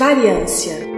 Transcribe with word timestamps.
Variância 0.00 0.89